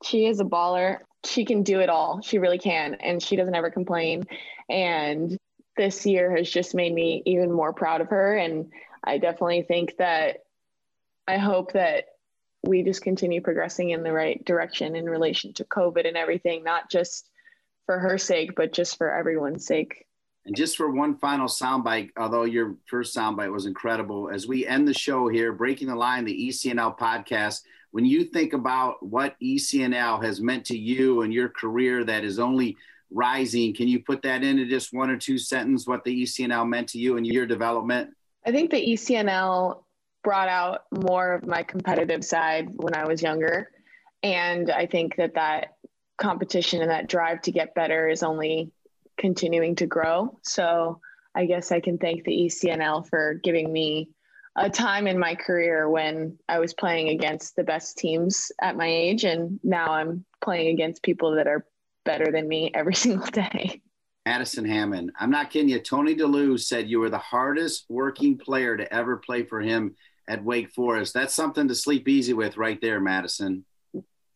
She 0.04 0.26
is 0.26 0.38
a 0.38 0.44
baller. 0.44 0.98
She 1.24 1.44
can 1.44 1.64
do 1.64 1.80
it 1.80 1.88
all. 1.88 2.20
She 2.22 2.38
really 2.38 2.58
can. 2.58 2.94
And 2.94 3.20
she 3.20 3.34
doesn't 3.34 3.54
ever 3.54 3.70
complain. 3.70 4.22
And 4.70 5.36
this 5.76 6.06
year 6.06 6.36
has 6.36 6.50
just 6.50 6.74
made 6.74 6.92
me 6.92 7.22
even 7.26 7.50
more 7.50 7.72
proud 7.72 8.00
of 8.00 8.08
her. 8.08 8.36
And 8.36 8.70
I 9.04 9.18
definitely 9.18 9.62
think 9.62 9.96
that 9.98 10.38
I 11.26 11.38
hope 11.38 11.72
that 11.72 12.04
we 12.64 12.82
just 12.82 13.02
continue 13.02 13.40
progressing 13.40 13.90
in 13.90 14.02
the 14.02 14.12
right 14.12 14.44
direction 14.44 14.94
in 14.94 15.06
relation 15.06 15.52
to 15.54 15.64
COVID 15.64 16.06
and 16.06 16.16
everything, 16.16 16.62
not 16.62 16.90
just 16.90 17.28
for 17.86 17.98
her 17.98 18.18
sake, 18.18 18.54
but 18.54 18.72
just 18.72 18.96
for 18.96 19.12
everyone's 19.12 19.66
sake. 19.66 20.06
And 20.44 20.56
just 20.56 20.76
for 20.76 20.90
one 20.90 21.16
final 21.16 21.46
soundbite, 21.46 22.10
although 22.16 22.44
your 22.44 22.76
first 22.86 23.16
soundbite 23.16 23.52
was 23.52 23.66
incredible, 23.66 24.28
as 24.28 24.46
we 24.46 24.66
end 24.66 24.88
the 24.88 24.94
show 24.94 25.28
here, 25.28 25.52
Breaking 25.52 25.88
the 25.88 25.94
Line, 25.94 26.24
the 26.24 26.48
ECNL 26.48 26.98
podcast, 26.98 27.60
when 27.92 28.04
you 28.04 28.24
think 28.24 28.52
about 28.52 29.04
what 29.04 29.36
ECNL 29.40 30.24
has 30.24 30.40
meant 30.40 30.64
to 30.66 30.78
you 30.78 31.22
and 31.22 31.32
your 31.32 31.48
career 31.48 32.04
that 32.04 32.24
is 32.24 32.38
only 32.38 32.76
rising, 33.10 33.74
can 33.74 33.86
you 33.86 34.00
put 34.00 34.22
that 34.22 34.42
into 34.42 34.66
just 34.66 34.92
one 34.92 35.10
or 35.10 35.16
two 35.16 35.38
sentences 35.38 35.86
what 35.86 36.02
the 36.02 36.22
ECNL 36.22 36.68
meant 36.68 36.88
to 36.88 36.98
you 36.98 37.18
and 37.18 37.26
your 37.26 37.46
development? 37.46 38.10
I 38.44 38.50
think 38.50 38.70
the 38.70 38.76
ECNL 38.76 39.82
brought 40.24 40.48
out 40.48 40.82
more 40.92 41.34
of 41.34 41.46
my 41.46 41.62
competitive 41.62 42.24
side 42.24 42.68
when 42.74 42.94
I 42.94 43.06
was 43.06 43.22
younger. 43.22 43.70
And 44.22 44.70
I 44.70 44.86
think 44.86 45.16
that 45.16 45.34
that 45.34 45.76
competition 46.18 46.80
and 46.80 46.90
that 46.90 47.08
drive 47.08 47.42
to 47.42 47.52
get 47.52 47.74
better 47.74 48.08
is 48.08 48.22
only 48.22 48.70
continuing 49.18 49.76
to 49.76 49.86
grow. 49.86 50.38
So 50.42 51.00
I 51.34 51.46
guess 51.46 51.72
I 51.72 51.80
can 51.80 51.98
thank 51.98 52.24
the 52.24 52.46
ECNL 52.46 53.08
for 53.08 53.34
giving 53.42 53.72
me 53.72 54.10
a 54.54 54.68
time 54.68 55.06
in 55.06 55.18
my 55.18 55.34
career 55.34 55.88
when 55.88 56.38
I 56.48 56.58
was 56.58 56.74
playing 56.74 57.08
against 57.08 57.56
the 57.56 57.64
best 57.64 57.98
teams 57.98 58.52
at 58.60 58.76
my 58.76 58.86
age. 58.86 59.24
And 59.24 59.58
now 59.62 59.92
I'm 59.92 60.24
playing 60.42 60.68
against 60.68 61.02
people 61.02 61.36
that 61.36 61.46
are 61.46 61.66
better 62.04 62.30
than 62.30 62.46
me 62.46 62.70
every 62.74 62.94
single 63.06 63.26
day. 63.26 63.80
Madison 64.26 64.64
Hammond. 64.64 65.10
I'm 65.18 65.30
not 65.30 65.50
kidding 65.50 65.68
you. 65.68 65.80
Tony 65.80 66.14
da 66.14 66.26
Luz 66.26 66.68
said 66.68 66.88
you 66.88 67.00
were 67.00 67.10
the 67.10 67.18
hardest 67.18 67.86
working 67.88 68.38
player 68.38 68.76
to 68.76 68.92
ever 68.94 69.16
play 69.16 69.44
for 69.44 69.60
him 69.60 69.96
at 70.28 70.44
Wake 70.44 70.70
Forest. 70.70 71.12
That's 71.14 71.34
something 71.34 71.66
to 71.68 71.74
sleep 71.74 72.08
easy 72.08 72.32
with 72.32 72.56
right 72.56 72.80
there, 72.80 73.00
Madison. 73.00 73.64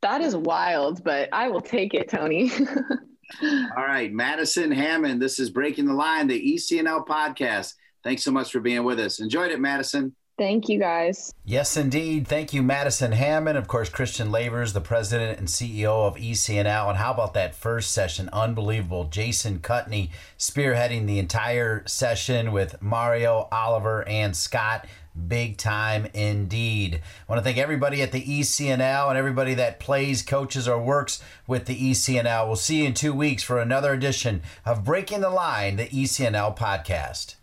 That 0.02 0.20
is 0.20 0.36
wild, 0.36 1.04
but 1.04 1.28
I 1.32 1.48
will 1.48 1.60
take 1.60 1.94
it, 1.94 2.08
Tony. 2.08 2.50
All 3.42 3.84
right, 3.84 4.12
Madison 4.12 4.70
Hammond. 4.72 5.22
This 5.22 5.38
is 5.38 5.50
Breaking 5.50 5.86
the 5.86 5.94
Line, 5.94 6.26
the 6.26 6.54
ECNL 6.54 7.06
podcast. 7.06 7.74
Thanks 8.02 8.22
so 8.22 8.30
much 8.30 8.50
for 8.50 8.60
being 8.60 8.84
with 8.84 9.00
us. 9.00 9.20
Enjoyed 9.20 9.50
it, 9.50 9.60
Madison. 9.60 10.14
Thank 10.38 10.68
you, 10.68 10.78
guys. 10.78 11.32
Yes, 11.46 11.78
indeed. 11.78 12.28
Thank 12.28 12.52
you, 12.52 12.62
Madison 12.62 13.12
Hammond. 13.12 13.56
Of 13.56 13.68
course, 13.68 13.88
Christian 13.88 14.30
Lavers, 14.30 14.74
the 14.74 14.82
president 14.82 15.38
and 15.38 15.48
CEO 15.48 16.06
of 16.06 16.16
ECNL. 16.16 16.90
And 16.90 16.98
how 16.98 17.12
about 17.12 17.32
that 17.34 17.54
first 17.54 17.90
session? 17.92 18.28
Unbelievable. 18.34 19.04
Jason 19.04 19.60
Kutney 19.60 20.10
spearheading 20.38 21.06
the 21.06 21.18
entire 21.18 21.82
session 21.86 22.52
with 22.52 22.82
Mario, 22.82 23.48
Oliver, 23.50 24.06
and 24.06 24.36
Scott. 24.36 24.86
Big 25.26 25.56
time 25.56 26.06
indeed. 26.12 26.96
I 26.96 27.32
want 27.32 27.38
to 27.38 27.42
thank 27.42 27.56
everybody 27.56 28.02
at 28.02 28.12
the 28.12 28.22
ECNL 28.22 29.08
and 29.08 29.16
everybody 29.16 29.54
that 29.54 29.80
plays, 29.80 30.20
coaches, 30.20 30.68
or 30.68 30.78
works 30.78 31.22
with 31.46 31.64
the 31.64 31.92
ECNL. 31.92 32.46
We'll 32.46 32.56
see 32.56 32.82
you 32.82 32.84
in 32.84 32.92
two 32.92 33.14
weeks 33.14 33.42
for 33.42 33.58
another 33.58 33.94
edition 33.94 34.42
of 34.66 34.84
Breaking 34.84 35.22
the 35.22 35.30
Line, 35.30 35.76
the 35.76 35.86
ECNL 35.86 36.54
podcast. 36.54 37.36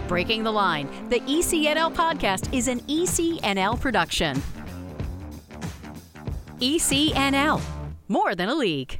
Breaking 0.09 0.43
the 0.43 0.51
Line, 0.51 0.89
the 1.11 1.21
ECNL 1.21 1.95
podcast 1.95 2.55
is 2.55 2.69
an 2.69 2.81
ECNL 2.81 3.79
production. 3.79 4.43
ECNL, 6.59 7.61
more 8.09 8.35
than 8.35 8.49
a 8.49 8.55
league. 8.55 8.99